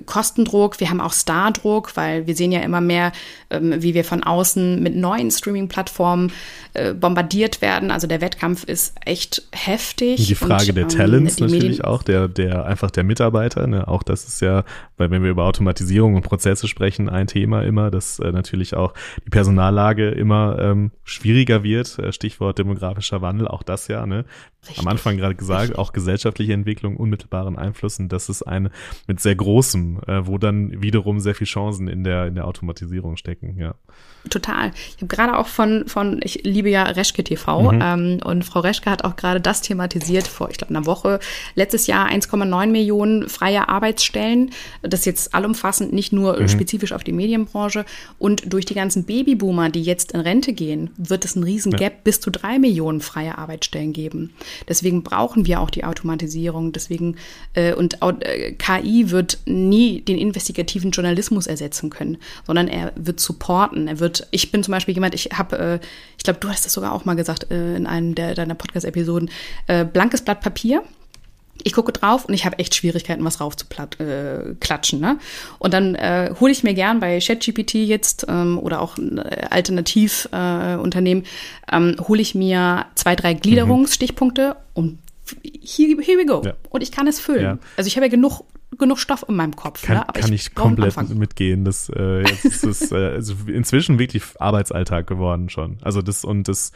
Kostendruck, 0.06 0.80
wir 0.80 0.90
haben 0.90 1.02
auch 1.02 1.14
Stardruck, 1.14 1.96
weil 1.96 2.28
wir 2.28 2.36
sehen 2.36 2.52
ja 2.52 2.62
immer 2.62 2.82
mehr, 2.82 3.12
ähm, 3.50 3.82
wie 3.82 3.94
wir 3.94 4.04
von 4.04 4.24
außen 4.24 4.82
mit 4.82 4.96
neuen 4.96 5.32
Streaming-Plattformen 5.32 6.32
äh, 6.74 6.94
bombardiert 6.94 7.62
werden. 7.62 7.92
Also 7.92 8.08
der 8.08 8.22
Wettkampf 8.22 8.64
ist 8.64 8.96
echt 9.06 9.44
heftig. 9.52 10.28
Die 10.28 10.36
Frage 10.36 10.70
und, 10.70 10.76
der 10.76 10.84
ähm, 10.84 10.90
Talents 10.90 11.40
natürlich 11.40 11.64
Medien 11.64 11.82
auch, 11.86 12.04
der, 12.04 12.28
der 12.28 12.66
einfach 12.66 12.92
der 12.92 13.04
Mitarbeiter. 13.04 13.66
Ne? 13.68 13.88
Auch 13.88 14.04
das 14.04 14.28
ist 14.28 14.42
ja, 14.42 14.64
weil 14.98 15.12
wenn 15.12 15.24
wir 15.24 15.32
über 15.32 15.46
Automatisierung 15.46 16.16
und 16.16 16.22
Prozesse 16.22 16.68
sprechen, 16.68 17.10
ein 17.10 17.28
Thema 17.28 17.64
immer, 17.64 17.92
dass 17.92 18.20
äh, 18.20 18.32
natürlich 18.32 18.76
auch 18.76 18.94
die 19.26 19.30
Personallage 19.30 20.10
immer 20.10 20.58
ähm, 20.60 20.92
schwieriger 21.04 21.64
wird. 21.64 21.98
Äh, 22.00 22.14
Stichwort 22.14 22.60
demografischer 22.60 23.22
Wandel, 23.22 23.48
auch 23.48 23.64
das 23.64 23.88
ja. 23.88 24.06
Ne? 24.06 24.26
Richtig, 24.64 24.80
Am 24.80 24.88
Anfang 24.88 25.18
gerade 25.18 25.36
gesagt, 25.36 25.64
richtig. 25.64 25.78
auch 25.78 25.92
gesellschaftliche 25.92 26.54
Entwicklung, 26.54 26.96
unmittelbaren 26.96 27.58
Einflüssen, 27.58 28.08
das 28.08 28.30
ist 28.30 28.43
eine 28.48 28.72
mit 29.08 29.20
sehr 29.20 29.36
großem, 29.36 30.00
äh, 30.08 30.28
wo 30.28 30.38
dann 30.38 30.82
wiederum 30.82 31.20
sehr 31.20 31.36
viel 31.36 31.48
Chancen 31.48 31.88
in 31.88 32.04
der, 32.04 32.28
in 32.28 32.36
der 32.36 32.48
Automatisierung 32.48 33.18
stecken, 33.18 33.58
ja. 33.58 33.76
Total. 34.30 34.72
Ich 34.96 34.96
habe 35.02 35.08
gerade 35.08 35.38
auch 35.38 35.48
von, 35.48 35.86
von, 35.88 36.22
ich 36.24 36.44
liebe 36.44 36.70
ja 36.70 36.84
Reschke 36.84 37.26
TV 37.26 37.74
mhm. 37.74 37.80
ähm, 37.82 38.20
und 38.24 38.46
Frau 38.46 38.62
Reschke 38.62 38.90
hat 38.90 39.04
auch 39.04 39.18
gerade 39.18 39.42
das 39.42 39.62
thematisiert 39.62 40.28
vor, 40.28 40.50
ich 40.50 40.58
glaube, 40.58 40.74
einer 40.74 40.86
Woche. 40.86 41.20
Letztes 41.56 41.88
Jahr 41.88 42.10
1,9 42.10 42.68
Millionen 42.68 43.28
freie 43.28 43.68
Arbeitsstellen. 43.68 44.52
Das 44.82 45.02
ist 45.02 45.06
jetzt 45.06 45.36
allumfassend, 45.36 45.92
nicht 45.92 46.14
nur 46.14 46.40
mhm. 46.40 46.48
spezifisch 46.48 46.94
auf 46.94 47.04
die 47.04 47.12
Medienbranche. 47.12 47.84
Und 48.18 48.54
durch 48.54 48.66
die 48.66 48.76
ganzen 48.76 49.04
Babyboomer, 49.04 49.70
die 49.70 49.84
jetzt 49.84 50.14
in 50.14 50.22
Rente 50.22 50.54
gehen, 50.54 50.92
wird 50.96 51.26
es 51.26 51.36
einen 51.36 51.44
riesen 51.44 51.74
Gap 51.74 51.94
ja. 51.94 52.00
bis 52.06 52.22
zu 52.22 52.32
drei 52.32 52.60
Millionen 52.60 53.02
freie 53.02 53.38
Arbeitsstellen 53.38 53.92
geben. 53.92 54.34
Deswegen 54.70 55.04
brauchen 55.04 55.46
wir 55.46 55.60
auch 55.60 55.70
die 55.70 55.84
Automatisierung. 55.84 56.72
Deswegen, 56.72 57.18
äh, 57.56 57.74
und 57.74 58.02
äh, 58.34 58.52
KI 58.54 59.12
wird 59.12 59.40
nie 59.46 60.02
den 60.02 60.18
investigativen 60.18 60.92
Journalismus 60.92 61.48
ersetzen 61.48 61.90
können, 61.90 62.18
sondern 62.46 62.68
er 62.68 62.92
wird 62.96 63.20
supporten, 63.20 63.88
er 63.88 64.00
wird 64.00 64.28
ich 64.32 64.52
bin 64.52 64.64
zum 64.64 64.72
Beispiel 64.72 64.94
jemand, 64.94 65.16
ich 65.16 65.30
habe, 65.34 65.58
äh, 65.58 65.80
ich 66.18 66.24
glaube, 66.24 66.40
du 66.40 66.50
hast 66.50 66.66
das 66.66 66.74
sogar 66.74 66.94
auch 66.94 67.06
mal 67.06 67.16
gesagt 67.16 67.52
äh, 67.52 67.76
in 67.76 67.88
einem 67.88 68.16
der, 68.16 68.36
deiner 68.36 68.56
Podcast-Episoden, 68.56 69.30
äh, 69.68 69.86
blankes 69.86 70.22
Blatt 70.22 70.42
Papier. 70.42 70.84
Ich 71.62 71.74
gucke 71.74 71.92
drauf 71.92 72.26
und 72.26 72.34
ich 72.34 72.46
habe 72.46 72.58
echt 72.58 72.74
Schwierigkeiten, 72.74 73.24
was 73.24 73.40
rauf 73.40 73.56
zu 73.56 73.66
äh, 74.00 74.56
klatschen. 74.60 75.00
Ne? 75.00 75.20
Und 75.60 75.74
dann 75.74 75.94
äh, 75.96 76.34
hole 76.40 76.52
ich 76.52 76.64
mir 76.64 76.74
gern 76.74 77.00
bei 77.00 77.20
ChatGPT 77.20 77.76
jetzt 77.76 78.26
ähm, 78.28 78.58
oder 78.58 78.82
auch 78.82 78.98
äh, 78.98 79.46
Alternativunternehmen, 79.50 81.24
äh, 81.24 81.76
ähm, 81.76 81.96
hole 82.08 82.22
ich 82.22 82.34
mir 82.34 82.88
zwei, 82.96 83.16
drei 83.16 83.36
Gliederungsstichpunkte 83.36 84.56
und 84.74 84.98
here, 85.44 86.02
here 86.02 86.20
we 86.20 86.26
go. 86.26 86.42
Ja. 86.44 86.54
Und 86.70 86.82
ich 86.82 86.92
kann 86.92 87.08
es 87.08 87.20
füllen. 87.20 87.44
Ja. 87.44 87.58
Also 87.78 87.88
ich 87.88 87.96
habe 87.96 88.06
ja 88.06 88.12
genug 88.12 88.44
genug 88.78 89.00
Stoff 89.00 89.26
in 89.28 89.36
meinem 89.36 89.56
Kopf. 89.56 89.84
Kann, 89.84 89.98
ne? 89.98 90.10
Aber 90.10 90.20
kann 90.20 90.34
ich, 90.34 90.48
ich 90.48 90.56
komplett 90.56 90.98
mitgehen. 91.10 91.64
Das 91.64 91.90
äh, 91.90 92.24
ist 92.44 92.64
es 92.64 92.92
äh, 92.92 92.96
also 92.96 93.36
inzwischen 93.48 94.00
wirklich 94.00 94.24
Arbeitsalltag 94.40 95.08
geworden 95.08 95.50
schon. 95.50 95.78
Also 95.82 96.02
das 96.02 96.26
und 96.26 96.48
das 96.48 96.72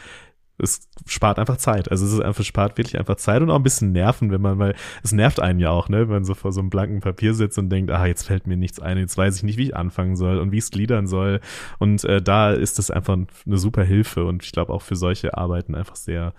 es 0.58 0.90
spart 1.06 1.40
einfach 1.40 1.58
Zeit. 1.58 1.92
Also 1.92 2.06
es 2.06 2.14
ist 2.14 2.22
einfach, 2.22 2.44
spart 2.44 2.78
wirklich 2.78 2.98
einfach 2.98 3.16
Zeit 3.16 3.42
und 3.42 3.50
auch 3.52 3.56
ein 3.56 3.64
bisschen 3.64 3.92
Nerven, 3.92 4.32
wenn 4.32 4.42
man, 4.42 4.58
weil 4.58 4.76
es 5.04 5.12
nervt 5.12 5.40
einen 5.40 5.60
ja 5.60 5.70
auch, 5.70 5.90
ne, 5.90 6.02
wenn 6.02 6.16
man 6.16 6.26
so 6.26 6.34
vor 6.34 6.52
so 6.52 6.60
einem 6.60 6.70
blanken 6.70 7.00
Papier 7.00 7.34
sitzt 7.34 7.58
und 7.58 7.70
denkt, 7.70 7.92
ah, 7.92 8.06
jetzt 8.06 8.24
fällt 8.24 8.48
mir 8.48 8.58
nichts 8.58 8.80
ein, 8.80 8.98
jetzt 8.98 9.18
weiß 9.18 9.38
ich 9.38 9.44
nicht, 9.44 9.58
wie 9.58 9.64
ich 9.64 9.76
anfangen 9.76 10.16
soll 10.16 10.40
und 10.40 10.52
wie 10.52 10.58
ich 10.58 10.64
es 10.64 10.72
gliedern 10.72 11.08
soll. 11.08 11.40
Und 11.80 12.04
äh, 12.06 12.22
da 12.22 12.52
ist 12.52 12.80
das 12.80 12.90
einfach 12.92 13.18
eine 13.18 13.58
super 13.58 13.84
Hilfe 13.84 14.26
und 14.26 14.44
ich 14.44 14.52
glaube 14.52 14.74
auch 14.74 14.82
für 14.82 14.96
solche 14.96 15.38
Arbeiten 15.38 15.76
einfach 15.76 15.96
sehr, 15.96 16.34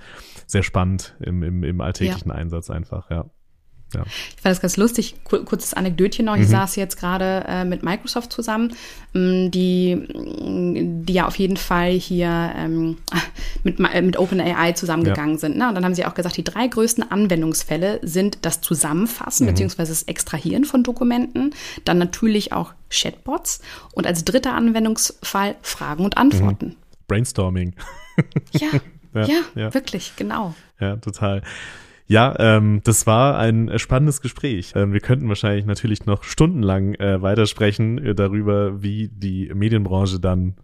sehr 0.47 0.63
spannend 0.63 1.17
im, 1.21 1.43
im, 1.43 1.63
im 1.63 1.81
alltäglichen 1.81 2.31
ja. 2.31 2.35
Einsatz 2.35 2.71
einfach, 2.71 3.11
ja. 3.11 3.27
Ja. 3.95 4.05
Ich 4.05 4.43
fand 4.43 4.53
das 4.53 4.61
ganz 4.61 4.77
lustig. 4.77 5.15
Kurzes 5.25 5.73
Anekdötchen 5.73 6.27
noch. 6.27 6.37
Ich 6.37 6.43
mhm. 6.43 6.51
saß 6.51 6.77
jetzt 6.77 6.99
gerade 6.99 7.45
äh, 7.49 7.65
mit 7.65 7.83
Microsoft 7.83 8.33
zusammen, 8.33 8.75
mm, 9.15 9.51
die, 9.51 9.97
mm, 9.97 11.07
die 11.07 11.13
ja 11.13 11.27
auf 11.27 11.37
jeden 11.37 11.57
Fall 11.57 11.93
hier 11.93 12.53
ähm, 12.57 12.99
mit, 13.65 13.81
äh, 13.81 14.03
mit 14.03 14.19
OpenAI 14.19 14.73
zusammengegangen 14.73 15.35
ja. 15.35 15.39
sind. 15.39 15.57
Ne? 15.57 15.69
Und 15.69 15.75
dann 15.75 15.85
haben 15.85 15.95
sie 15.95 16.05
auch 16.05 16.15
gesagt, 16.15 16.37
die 16.37 16.45
drei 16.45 16.67
größten 16.67 17.11
Anwendungsfälle 17.11 18.01
sind 18.03 18.39
das 18.43 18.61
Zusammenfassen 18.61 19.47
mhm. 19.47 19.55
bzw. 19.55 19.87
das 19.87 20.03
Extrahieren 20.03 20.65
von 20.65 20.83
Dokumenten, 20.83 21.55
dann 21.85 21.97
natürlich 21.99 22.53
auch 22.53 22.75
Chatbots 22.91 23.61
und 23.95 24.07
als 24.07 24.25
dritter 24.25 24.55
Anwendungsfall 24.55 25.57
Fragen 25.63 26.05
und 26.05 26.19
Antworten. 26.19 26.67
Mhm. 26.67 26.77
Brainstorming. 27.07 27.75
ja, 28.53 28.69
ja, 29.15 29.23
ja, 29.23 29.41
ja, 29.55 29.75
wirklich, 29.75 30.13
genau. 30.17 30.55
Ja, 30.79 30.97
total. 30.97 31.43
Ja, 32.11 32.35
ähm, 32.39 32.81
das 32.85 33.07
war 33.07 33.39
ein 33.39 33.79
spannendes 33.79 34.23
Gespräch. 34.23 34.73
Ähm, 34.75 34.95
wir 34.95 35.01
könnten 35.01 35.29
wahrscheinlich 35.29 35.67
natürlich 35.67 36.07
noch 36.07 36.25
stundenlang 36.25 36.95
äh, 36.95 37.21
weitersprechen 37.21 37.99
äh, 37.99 38.15
darüber, 38.15 38.83
wie 38.83 39.09
die 39.09 39.53
Medienbranche 39.55 40.19
dann 40.19 40.57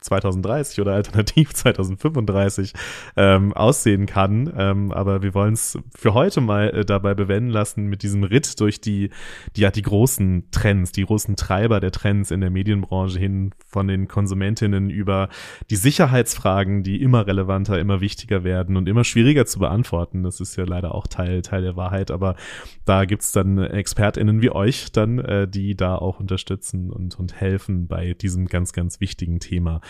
2030 0.00 0.80
oder 0.80 0.94
alternativ 0.94 1.52
2035 1.54 2.72
ähm, 3.16 3.52
aussehen 3.52 4.06
kann. 4.06 4.52
Ähm, 4.56 4.92
aber 4.92 5.22
wir 5.22 5.34
wollen 5.34 5.54
es 5.54 5.78
für 5.96 6.14
heute 6.14 6.40
mal 6.40 6.70
äh, 6.70 6.84
dabei 6.84 7.14
bewenden 7.14 7.50
lassen 7.50 7.86
mit 7.86 8.02
diesem 8.02 8.24
Ritt 8.24 8.60
durch 8.60 8.80
die, 8.80 9.10
die, 9.56 9.60
ja, 9.60 9.70
die 9.70 9.82
großen 9.82 10.48
Trends, 10.50 10.92
die 10.92 11.04
großen 11.04 11.36
Treiber 11.36 11.80
der 11.80 11.92
Trends 11.92 12.30
in 12.30 12.40
der 12.40 12.50
Medienbranche 12.50 13.18
hin 13.18 13.50
von 13.66 13.88
den 13.88 14.08
Konsumentinnen 14.08 14.90
über 14.90 15.28
die 15.70 15.76
Sicherheitsfragen, 15.76 16.82
die 16.82 17.02
immer 17.02 17.26
relevanter, 17.26 17.78
immer 17.78 18.00
wichtiger 18.00 18.44
werden 18.44 18.76
und 18.76 18.88
immer 18.88 19.04
schwieriger 19.04 19.46
zu 19.46 19.58
beantworten. 19.58 20.22
Das 20.22 20.40
ist 20.40 20.56
ja 20.56 20.64
leider 20.64 20.94
auch 20.94 21.06
Teil, 21.06 21.42
Teil 21.42 21.62
der 21.62 21.76
Wahrheit. 21.76 22.10
Aber 22.10 22.36
da 22.84 23.04
gibt's 23.04 23.32
dann 23.32 23.58
ExpertInnen 23.58 24.42
wie 24.42 24.50
euch 24.50 24.92
dann, 24.92 25.18
äh, 25.18 25.48
die 25.48 25.76
da 25.76 25.96
auch 25.96 26.20
unterstützen 26.20 26.90
und, 26.90 27.18
und 27.18 27.40
helfen 27.40 27.86
bei 27.86 28.14
diesem 28.14 28.46
ganz, 28.46 28.72
ganz 28.72 29.00
wichtigen 29.00 29.40
Thema. 29.40 29.80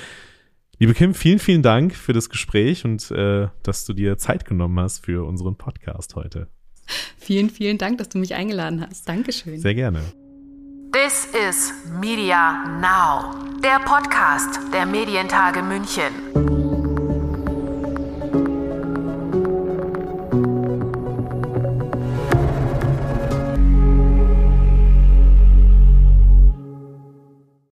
Liebe 0.78 0.94
Kim, 0.94 1.12
vielen, 1.12 1.38
vielen 1.38 1.62
Dank 1.62 1.94
für 1.94 2.14
das 2.14 2.30
Gespräch 2.30 2.84
und 2.84 3.10
äh, 3.10 3.48
dass 3.62 3.84
du 3.84 3.92
dir 3.92 4.16
Zeit 4.16 4.46
genommen 4.46 4.80
hast 4.80 5.04
für 5.04 5.26
unseren 5.26 5.56
Podcast 5.56 6.16
heute. 6.16 6.48
Vielen, 7.18 7.50
vielen 7.50 7.78
Dank, 7.78 7.98
dass 7.98 8.08
du 8.08 8.18
mich 8.18 8.34
eingeladen 8.34 8.86
hast. 8.88 9.08
Dankeschön. 9.08 9.60
Sehr 9.60 9.74
gerne. 9.74 10.00
This 10.92 11.28
is 11.48 11.72
Media 12.00 12.64
Now, 12.80 13.60
der 13.62 13.78
Podcast 13.84 14.58
der 14.72 14.86
Medientage 14.86 15.62
München. 15.62 16.59